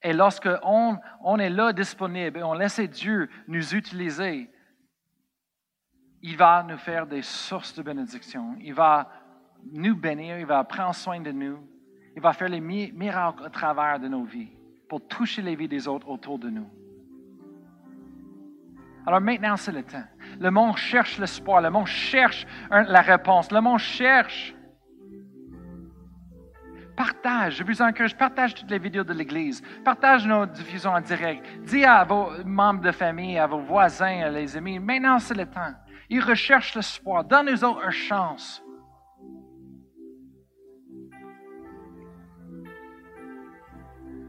Et 0.02 0.12
lorsque 0.12 0.48
on, 0.62 1.38
est 1.38 1.50
là 1.50 1.72
disponible 1.72 2.38
et 2.38 2.42
on 2.42 2.54
laisse 2.54 2.80
Dieu 2.80 3.28
nous 3.48 3.74
utiliser, 3.74 4.50
il 6.22 6.36
va 6.36 6.62
nous 6.62 6.78
faire 6.78 7.06
des 7.06 7.22
sources 7.22 7.74
de 7.74 7.82
bénédiction. 7.82 8.56
Il 8.60 8.74
va 8.74 9.10
nous 9.72 9.96
bénir, 9.96 10.38
il 10.38 10.46
va 10.46 10.62
prendre 10.64 10.94
soin 10.94 11.20
de 11.20 11.32
nous. 11.32 11.58
Il 12.14 12.22
va 12.22 12.32
faire 12.32 12.48
les 12.48 12.60
miracles 12.60 13.44
à 13.44 13.50
travers 13.50 14.00
de 14.00 14.08
nos 14.08 14.24
vies 14.24 14.52
pour 14.88 15.06
toucher 15.06 15.42
les 15.42 15.54
vies 15.54 15.68
des 15.68 15.86
autres 15.86 16.08
autour 16.08 16.38
de 16.38 16.48
nous. 16.48 16.68
Alors 19.06 19.20
maintenant, 19.20 19.56
c'est 19.56 19.72
le 19.72 19.84
temps. 19.84 20.02
Le 20.40 20.50
monde 20.50 20.76
cherche 20.76 21.18
l'espoir, 21.18 21.60
le 21.60 21.70
monde 21.70 21.86
cherche 21.86 22.44
la 22.70 23.02
réponse, 23.02 23.52
le 23.52 23.60
monde 23.60 23.78
cherche 23.78 24.55
Partage, 26.96 27.56
je 27.56 27.64
vous 27.64 27.82
encourage, 27.82 28.16
partage 28.16 28.54
toutes 28.54 28.70
les 28.70 28.78
vidéos 28.78 29.04
de 29.04 29.12
l'Église, 29.12 29.62
partage 29.84 30.26
nos 30.26 30.46
diffusions 30.46 30.92
en 30.92 31.00
direct. 31.00 31.44
Dis 31.64 31.84
à 31.84 32.04
vos 32.04 32.30
membres 32.44 32.80
de 32.80 32.90
famille, 32.90 33.38
à 33.38 33.46
vos 33.46 33.60
voisins, 33.60 34.22
à 34.22 34.30
les 34.30 34.56
amis, 34.56 34.78
maintenant 34.78 35.18
c'est 35.18 35.34
le 35.34 35.44
temps. 35.44 35.74
Ils 36.08 36.22
recherchent 36.22 36.74
l'espoir. 36.74 37.24
Donne-nous 37.24 37.64
autres 37.64 37.84
une 37.84 37.90
chance. 37.90 38.62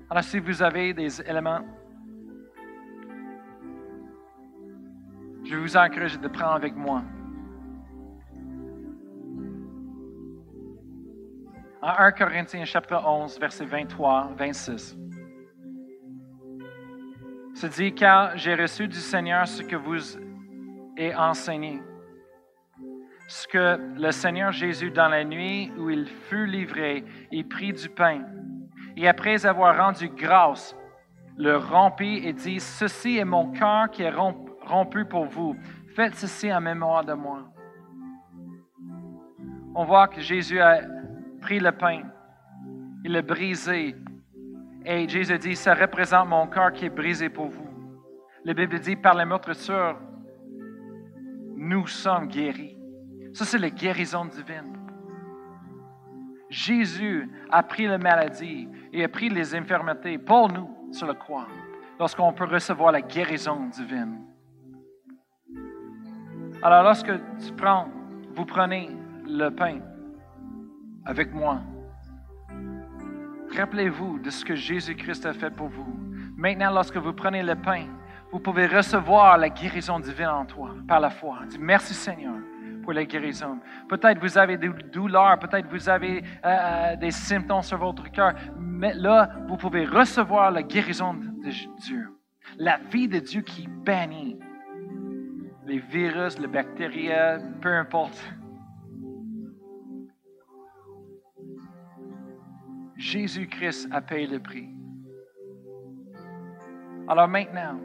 Alors 0.10 0.24
si 0.24 0.40
vous 0.40 0.62
avez 0.62 0.94
des 0.94 1.22
éléments, 1.22 1.62
je 5.46 5.56
vous 5.56 5.78
encourage 5.78 6.20
de 6.20 6.28
prendre 6.28 6.56
avec 6.56 6.76
moi. 6.76 7.04
En 11.88 11.94
1 12.00 12.12
Corinthiens 12.12 12.66
chapitre 12.66 13.02
11, 13.02 13.40
verset 13.40 13.64
23, 13.64 14.32
26. 14.38 14.98
Se 17.54 17.68
dit, 17.68 17.94
car 17.94 18.36
j'ai 18.36 18.56
reçu 18.56 18.90
du 18.90 18.98
Seigneur 18.98 19.48
ce 19.48 19.64
que 19.64 19.78
vous 19.78 20.18
ai 20.98 21.16
enseigné. 21.16 21.82
Ce 23.30 23.48
que 23.48 23.80
le 23.98 24.12
Seigneur 24.12 24.52
Jésus, 24.52 24.92
dans 24.92 25.08
la 25.08 25.24
nuit 25.24 25.72
où 25.78 25.90
il 25.90 26.08
fut 26.28 26.46
livré, 26.46 27.06
il 27.32 27.48
prit 27.48 27.72
du 27.72 27.88
pain. 27.88 28.26
Et 28.98 29.08
après 29.08 29.46
avoir 29.46 29.78
rendu 29.78 30.10
grâce, 30.10 30.76
le 31.38 31.56
rompit 31.56 32.20
et 32.26 32.34
dit, 32.34 32.60
Ceci 32.60 33.18
est 33.18 33.24
mon 33.24 33.54
cœur 33.54 33.90
qui 33.92 34.04
est 34.04 34.14
rompu 34.66 35.06
pour 35.06 35.24
vous. 35.24 35.56
Faites 35.96 36.16
ceci 36.16 36.54
en 36.54 36.60
mémoire 36.60 37.06
de 37.06 37.14
moi. 37.14 37.46
On 39.74 39.86
voit 39.86 40.10
que 40.10 40.20
Jésus 40.20 40.60
a 40.60 40.82
pris 41.48 41.62
le 41.62 41.72
pain, 41.72 42.02
il 43.06 43.14
l'a 43.14 43.22
brisé, 43.22 43.96
et 44.84 45.08
Jésus 45.08 45.38
dit, 45.38 45.56
ça 45.56 45.74
représente 45.74 46.28
mon 46.28 46.46
cœur 46.48 46.74
qui 46.74 46.84
est 46.84 46.90
brisé 46.90 47.30
pour 47.30 47.48
vous. 47.48 47.70
La 48.44 48.54
Bible 48.54 48.78
dit, 48.80 48.98
par 48.98 49.14
la 49.14 49.26
meurtrissure, 49.26 49.98
nous 51.56 51.88
sommes 51.88 52.28
guéris. 52.28 52.78
Ça, 53.32 53.46
c'est 53.46 53.60
la 53.60 53.70
guérison 53.70 54.26
divine. 54.26 54.76
Jésus 56.50 57.30
a 57.50 57.64
pris 57.64 57.88
la 57.88 57.98
maladie 57.98 58.68
et 58.92 59.06
a 59.06 59.08
pris 59.08 59.30
les 59.30 59.56
infirmités 59.56 60.18
pour 60.18 60.52
nous 60.52 60.70
sur 60.92 61.08
la 61.08 61.14
croix, 61.14 61.48
lorsqu'on 61.98 62.34
peut 62.34 62.44
recevoir 62.44 62.92
la 62.92 63.00
guérison 63.00 63.68
divine. 63.68 64.20
Alors, 66.62 66.84
lorsque 66.84 67.14
tu 67.40 67.54
prends, 67.56 67.88
vous 68.36 68.46
prenez 68.46 68.90
le 69.26 69.48
pain 69.48 69.80
avec 71.08 71.34
moi, 71.34 71.62
rappelez-vous 73.56 74.20
de 74.20 74.30
ce 74.30 74.44
que 74.44 74.56
Jésus-Christ 74.56 75.26
a 75.26 75.34
fait 75.34 75.50
pour 75.50 75.70
vous. 75.70 75.88
Maintenant, 76.36 76.70
lorsque 76.70 76.98
vous 76.98 77.14
prenez 77.14 77.42
le 77.42 77.56
pain, 77.56 77.86
vous 78.30 78.40
pouvez 78.40 78.68
recevoir 78.68 79.38
la 79.38 79.50
guérison 79.50 80.02
divine 80.02 80.28
en 80.28 80.46
toi 80.46 80.76
par 80.86 81.00
la 81.00 81.10
foi. 81.10 81.40
Dis 81.48 81.58
merci 81.60 81.94
Seigneur 81.94 82.36
pour 82.84 82.92
la 82.92 83.06
guérison. 83.06 83.58
Peut-être 83.88 84.20
vous 84.20 84.38
avez 84.38 84.58
des 84.58 84.68
douleurs, 84.68 85.40
peut-être 85.40 85.68
vous 85.70 85.88
avez 85.88 86.24
euh, 86.46 86.50
euh, 86.50 86.96
des 86.98 87.12
symptômes 87.12 87.62
sur 87.62 87.78
votre 87.78 88.12
cœur, 88.12 88.34
mais 88.60 88.94
là, 88.94 89.30
vous 89.48 89.56
pouvez 89.56 89.86
recevoir 89.86 90.52
la 90.52 90.62
guérison 90.62 91.14
de 91.14 91.50
Dieu. 91.80 92.10
La 92.58 92.78
vie 92.92 93.08
de 93.08 93.20
Dieu 93.20 93.42
qui 93.42 93.66
bannit 93.68 94.38
les 95.66 95.80
virus, 95.80 96.38
les 96.40 96.48
bactéries, 96.48 97.10
peu 97.62 97.74
importe. 97.74 98.18
Jésus-Christ 102.98 103.90
a 103.92 104.02
payé 104.02 104.28
le 104.28 104.40
prix. 104.40 104.70
Alors 107.08 107.28
maintenant, 107.28 107.80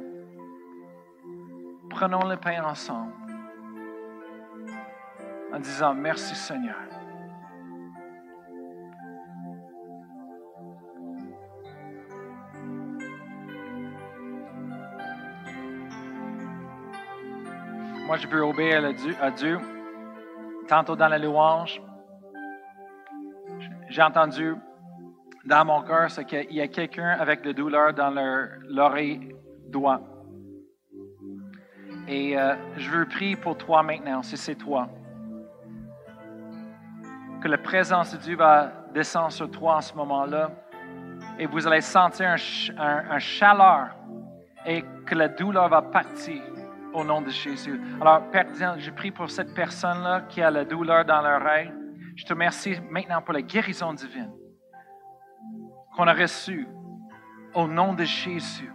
prenons 1.90 2.26
le 2.26 2.36
pain 2.36 2.64
ensemble 2.64 3.12
en 5.52 5.58
disant 5.60 5.94
merci 5.94 6.34
Seigneur. 6.34 6.76
Moi, 18.06 18.16
je 18.16 18.26
peux 18.26 18.40
obéir 18.40 18.84
à 19.20 19.30
Dieu. 19.30 19.58
Tantôt 20.68 20.96
dans 20.96 21.08
la 21.08 21.18
louange, 21.18 21.80
j'ai 23.88 24.02
entendu 24.02 24.54
dans 25.44 25.64
mon 25.64 25.82
cœur 25.82 26.10
c'est 26.10 26.24
qu'il 26.24 26.52
y 26.52 26.60
a 26.60 26.68
quelqu'un 26.68 27.16
avec 27.18 27.42
de 27.42 27.52
douleur 27.52 27.92
dans 27.92 28.10
l'oreille 28.68 29.34
droite. 29.68 30.02
Et 32.08 32.36
euh, 32.36 32.54
je 32.76 32.90
veux 32.90 33.06
prier 33.06 33.36
pour 33.36 33.56
toi 33.56 33.82
maintenant, 33.82 34.22
si 34.22 34.36
c'est 34.36 34.54
toi. 34.54 34.88
Que 37.40 37.48
la 37.48 37.58
présence 37.58 38.12
de 38.12 38.18
Dieu 38.18 38.36
va 38.36 38.72
descendre 38.92 39.32
sur 39.32 39.50
toi 39.50 39.76
en 39.76 39.80
ce 39.80 39.94
moment-là. 39.94 40.50
Et 41.38 41.46
vous 41.46 41.66
allez 41.66 41.80
sentir 41.80 42.36
un, 42.78 43.18
chaleur 43.18 43.96
et 44.66 44.84
que 45.06 45.14
la 45.14 45.28
douleur 45.28 45.68
va 45.68 45.82
partir 45.82 46.42
au 46.92 47.04
nom 47.04 47.22
de 47.22 47.30
Jésus. 47.30 47.80
Alors, 48.00 48.30
Père, 48.30 48.46
je 48.78 48.90
prie 48.90 49.10
pour 49.10 49.30
cette 49.30 49.54
personne-là 49.54 50.22
qui 50.28 50.42
a 50.42 50.50
la 50.50 50.64
douleur 50.64 51.04
dans 51.04 51.22
l'oreille. 51.22 51.72
Je 52.16 52.24
te 52.24 52.32
remercie 52.32 52.76
maintenant 52.90 53.22
pour 53.22 53.32
la 53.32 53.42
guérison 53.42 53.94
divine 53.94 54.30
qu'on 55.94 56.06
a 56.06 56.14
reçue 56.14 56.66
au 57.54 57.66
nom 57.66 57.94
de 57.94 58.04
Jésus, 58.04 58.72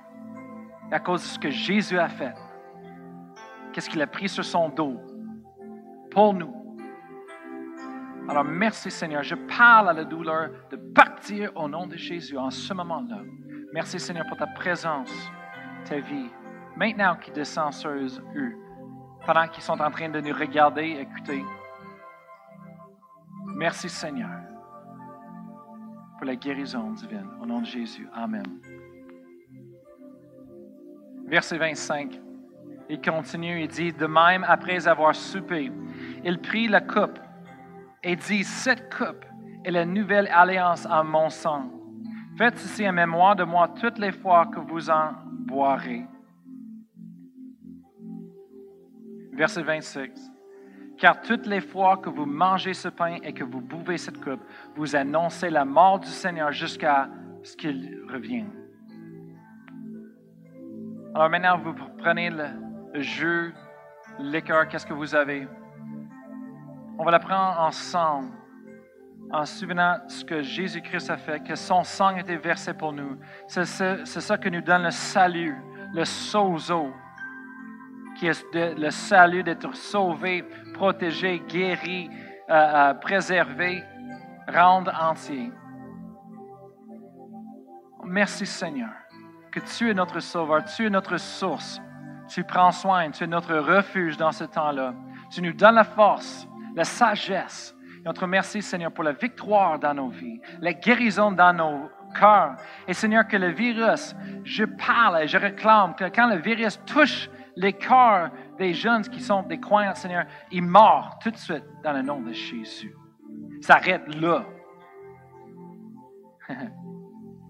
à 0.92 1.00
cause 1.00 1.22
de 1.22 1.28
ce 1.28 1.40
que 1.40 1.50
Jésus 1.50 1.98
a 1.98 2.08
fait 2.08 2.36
qu'est-ce 3.78 3.92
qu'il 3.92 4.02
a 4.02 4.08
pris 4.08 4.28
sur 4.28 4.44
son 4.44 4.70
dos 4.70 5.00
pour 6.10 6.34
nous. 6.34 6.52
Alors 8.28 8.44
merci 8.44 8.90
Seigneur, 8.90 9.22
je 9.22 9.36
parle 9.36 9.90
à 9.90 9.94
la 9.94 10.04
douleur 10.04 10.50
de 10.72 10.78
partir 10.78 11.52
au 11.56 11.70
nom 11.70 11.86
de 11.86 11.96
Jésus 11.96 12.40
en 12.40 12.50
ce 12.50 12.74
moment-là. 12.74 13.20
Merci 13.74 14.00
Seigneur 14.00 14.26
pour 14.28 14.38
ta 14.38 14.48
présence, 14.48 15.12
ta 15.86 16.00
vie, 16.00 16.32
maintenant 16.76 17.18
qui 17.18 17.30
descend 17.30 17.72
sur 17.72 17.92
eux, 17.92 18.56
pendant 19.28 19.48
qu'ils 19.48 19.62
sont 19.62 19.80
en 19.80 19.92
train 19.92 20.10
de 20.10 20.22
nous 20.22 20.34
regarder, 20.34 20.98
écouter. 21.00 21.46
Merci 23.46 23.90
Seigneur 23.90 24.47
pour 26.18 26.26
la 26.26 26.36
guérison 26.36 26.92
divine. 26.92 27.28
Au 27.42 27.46
nom 27.46 27.62
de 27.62 27.66
Jésus. 27.66 28.08
Amen. 28.14 28.46
Verset 31.28 31.58
25. 31.58 32.20
Il 32.90 33.02
continue, 33.02 33.64
il 33.64 33.68
dit, 33.68 33.92
de 33.92 34.06
même, 34.06 34.46
après 34.48 34.88
avoir 34.88 35.14
soupé, 35.14 35.72
il 36.24 36.40
prit 36.40 36.68
la 36.68 36.82
coupe 36.82 37.20
et 38.02 38.16
dit, 38.16 38.44
cette 38.44 38.94
coupe 38.96 39.26
est 39.66 39.72
la 39.72 39.86
nouvelle 39.86 40.30
alliance 40.32 40.86
en 40.86 41.04
mon 41.04 41.30
sang. 41.30 41.70
Faites 42.38 42.58
ceci 42.58 42.88
en 42.88 42.94
mémoire 42.94 43.36
de 43.36 43.44
moi 43.44 43.68
toutes 43.68 43.98
les 43.98 44.12
fois 44.12 44.46
que 44.46 44.60
vous 44.60 44.90
en 44.90 45.12
boirez. 45.26 46.06
Verset 49.34 49.64
26. 49.64 50.32
Car 50.98 51.22
toutes 51.22 51.46
les 51.46 51.62
fois 51.62 51.98
que 51.98 52.10
vous 52.10 52.26
mangez 52.26 52.74
ce 52.74 52.88
pain 52.88 53.18
et 53.22 53.32
que 53.32 53.44
vous 53.44 53.62
buvez 53.62 53.98
cette 53.98 54.20
coupe, 54.24 54.42
vous 54.76 54.96
annoncez 54.96 55.50
la 55.50 55.64
mort 55.64 56.00
du 56.00 56.08
Seigneur 56.08 56.52
jusqu'à 56.52 57.08
ce 57.44 57.56
qu'il 57.56 58.00
revienne. 58.12 58.52
Alors 61.14 61.30
maintenant, 61.30 61.58
vous 61.60 61.74
prenez 61.98 62.30
le, 62.30 62.46
le 62.94 63.02
jus, 63.02 63.54
le 64.20 64.66
qu'est-ce 64.66 64.86
que 64.86 64.94
vous 64.94 65.14
avez? 65.14 65.48
On 66.98 67.04
va 67.04 67.12
la 67.12 67.20
prendre 67.20 67.60
ensemble 67.60 68.32
en 69.32 69.46
souvenant 69.46 69.98
ce 70.08 70.24
que 70.26 70.42
Jésus-Christ 70.42 71.10
a 71.12 71.18
fait, 71.18 71.44
que 71.44 71.56
son 71.56 71.84
sang 71.84 72.16
a 72.16 72.20
été 72.22 72.38
versé 72.38 72.74
pour 72.74 72.94
nous. 72.94 73.18
C'est 73.48 73.66
ça 73.66 74.38
qui 74.38 74.50
nous 74.50 74.62
donne 74.62 74.84
le 74.84 74.92
salut, 74.92 75.56
le 75.94 76.06
sozo, 76.06 76.92
qui 78.18 78.28
est 78.28 78.54
le 78.54 78.90
salut 78.90 79.44
d'être 79.44 79.76
sauvé, 79.76 80.44
protégé, 80.78 81.42
guéri, 81.48 82.10
euh, 82.50 82.54
euh, 82.54 82.94
préservé, 82.94 83.84
rendre 84.48 84.94
entier. 85.02 85.52
Merci 88.06 88.46
Seigneur, 88.46 88.94
que 89.52 89.60
tu 89.60 89.90
es 89.90 89.94
notre 89.94 90.20
sauveur, 90.20 90.64
tu 90.64 90.86
es 90.86 90.90
notre 90.90 91.18
source, 91.18 91.82
tu 92.30 92.44
prends 92.44 92.72
soin, 92.72 93.10
tu 93.10 93.24
es 93.24 93.28
notre 93.28 93.56
refuge 93.56 94.18
dans 94.18 94.32
ce 94.32 94.44
temps-là. 94.44 94.94
Tu 95.32 95.42
nous 95.42 95.52
donnes 95.52 95.76
la 95.76 95.84
force, 95.84 96.48
la 96.76 96.84
sagesse. 96.84 97.76
Et 98.06 98.08
on 98.08 98.14
te 98.14 98.22
remercie, 98.22 98.62
Seigneur, 98.62 98.92
pour 98.92 99.04
la 99.04 99.12
victoire 99.14 99.80
dans 99.80 99.94
nos 99.94 100.10
vies, 100.10 100.40
la 100.62 100.74
guérison 100.74 101.32
dans 101.32 101.54
nos 101.54 101.90
cœurs. 102.18 102.56
Et 102.88 102.94
Seigneur, 102.94 103.28
que 103.28 103.36
le 103.36 103.50
virus, 103.50 104.16
je 104.44 104.64
parle 104.64 105.24
et 105.24 105.28
je 105.28 105.38
réclame 105.38 105.96
que 105.96 106.06
quand 106.06 106.28
le 106.28 106.38
virus 106.38 106.80
touche 106.86 107.30
les 107.58 107.74
cœurs 107.74 108.30
des 108.58 108.74
jeunes 108.74 109.04
qui 109.04 109.22
sont 109.22 109.44
des 109.44 109.60
croyants, 109.60 109.96
Seigneur, 109.96 110.26
il 110.52 110.64
meurt 110.64 111.22
tout 111.22 111.32
de 111.32 111.38
suite 111.38 111.66
dans 111.84 111.94
le 111.94 112.02
nom 112.02 112.22
de 112.22 112.32
Jésus. 112.32 112.96
Ça 113.62 113.76
arrête 113.76 114.08
là. 114.16 114.46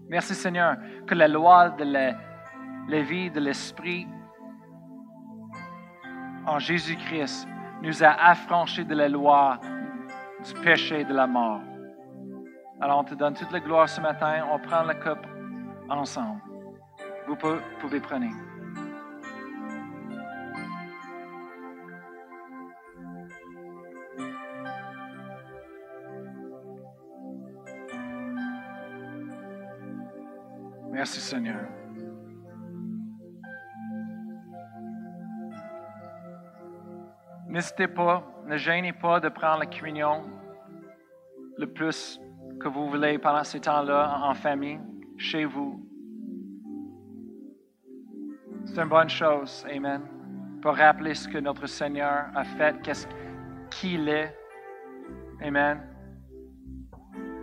Merci 0.08 0.34
Seigneur 0.34 0.76
que 1.06 1.14
la 1.14 1.28
loi 1.28 1.70
de 1.70 1.84
la, 1.84 2.14
la 2.88 3.02
vie 3.02 3.30
de 3.30 3.40
l'Esprit 3.40 4.06
en 6.48 6.58
Jésus-Christ, 6.58 7.46
nous 7.82 8.02
a 8.02 8.08
affranchis 8.08 8.84
de 8.84 8.94
la 8.94 9.08
loi 9.08 9.58
du 10.44 10.54
péché 10.62 11.00
et 11.00 11.04
de 11.04 11.14
la 11.14 11.26
mort. 11.26 11.60
Alors, 12.80 13.00
on 13.00 13.04
te 13.04 13.14
donne 13.14 13.34
toute 13.34 13.50
la 13.52 13.60
gloire 13.60 13.88
ce 13.88 14.00
matin. 14.00 14.46
On 14.50 14.58
prend 14.58 14.82
la 14.82 14.94
coupe 14.94 15.26
ensemble. 15.88 16.40
Vous 17.26 17.36
pouvez 17.80 18.00
prendre. 18.00 18.26
Merci 30.98 31.20
Seigneur. 31.20 31.60
N'hésitez 37.46 37.86
pas, 37.86 38.24
ne 38.48 38.56
gênez 38.56 38.92
pas 38.92 39.20
de 39.20 39.28
prendre 39.28 39.60
la 39.60 39.66
communion 39.66 40.24
le 41.56 41.68
plus 41.68 42.20
que 42.58 42.66
vous 42.66 42.88
voulez 42.88 43.16
pendant 43.16 43.44
ces 43.44 43.60
temps-là 43.60 44.22
en 44.24 44.34
famille, 44.34 44.80
chez 45.16 45.44
vous. 45.44 45.88
C'est 48.64 48.80
une 48.80 48.88
bonne 48.88 49.08
chose, 49.08 49.64
Amen, 49.72 50.02
pour 50.60 50.76
rappeler 50.76 51.14
ce 51.14 51.28
que 51.28 51.38
notre 51.38 51.68
Seigneur 51.68 52.26
a 52.34 52.42
fait, 52.42 52.82
qu'est-ce 52.82 53.06
qu'il 53.70 54.08
est, 54.08 54.36
Amen, 55.40 55.80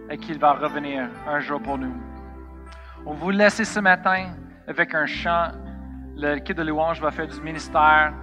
et 0.10 0.18
qu'il 0.18 0.40
va 0.40 0.52
revenir 0.52 1.10
un 1.26 1.40
jour 1.40 1.62
pour 1.62 1.78
nous. 1.78 2.15
On 3.06 3.14
vous 3.14 3.30
laisse 3.30 3.62
ce 3.62 3.80
matin 3.80 4.34
avec 4.68 4.96
un 4.96 5.06
chant. 5.06 5.52
Le 6.18 6.40
kit 6.40 6.54
de 6.54 6.64
louange 6.64 7.02
va 7.02 7.12
faire 7.12 7.28
du 7.28 7.40
ministère. 7.42 8.14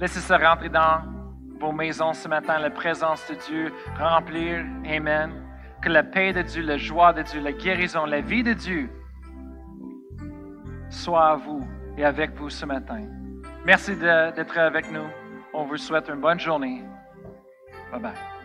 Laissez 0.00 0.20
se 0.20 0.32
rentrer 0.32 0.68
dans 0.68 1.02
vos 1.58 1.72
maisons 1.72 2.12
ce 2.12 2.28
matin, 2.28 2.58
la 2.58 2.70
présence 2.70 3.26
de 3.28 3.34
Dieu, 3.34 3.72
remplir. 3.98 4.64
Amen. 4.88 5.32
Que 5.82 5.88
la 5.88 6.04
paix 6.04 6.32
de 6.32 6.42
Dieu, 6.42 6.62
la 6.62 6.76
joie 6.76 7.12
de 7.12 7.22
Dieu, 7.22 7.40
la 7.40 7.52
guérison, 7.52 8.04
la 8.04 8.20
vie 8.20 8.42
de 8.42 8.52
Dieu 8.52 8.90
soit 10.90 11.30
à 11.30 11.36
vous 11.36 11.66
et 11.96 12.04
avec 12.04 12.34
vous 12.36 12.50
ce 12.50 12.64
matin. 12.66 13.02
Merci 13.64 13.96
d'être 13.96 14.58
avec 14.58 14.90
nous. 14.90 15.08
On 15.52 15.64
vous 15.64 15.76
souhaite 15.76 16.08
une 16.08 16.20
bonne 16.20 16.40
journée. 16.40 16.82
Bye 17.90 18.00
bye. 18.00 18.37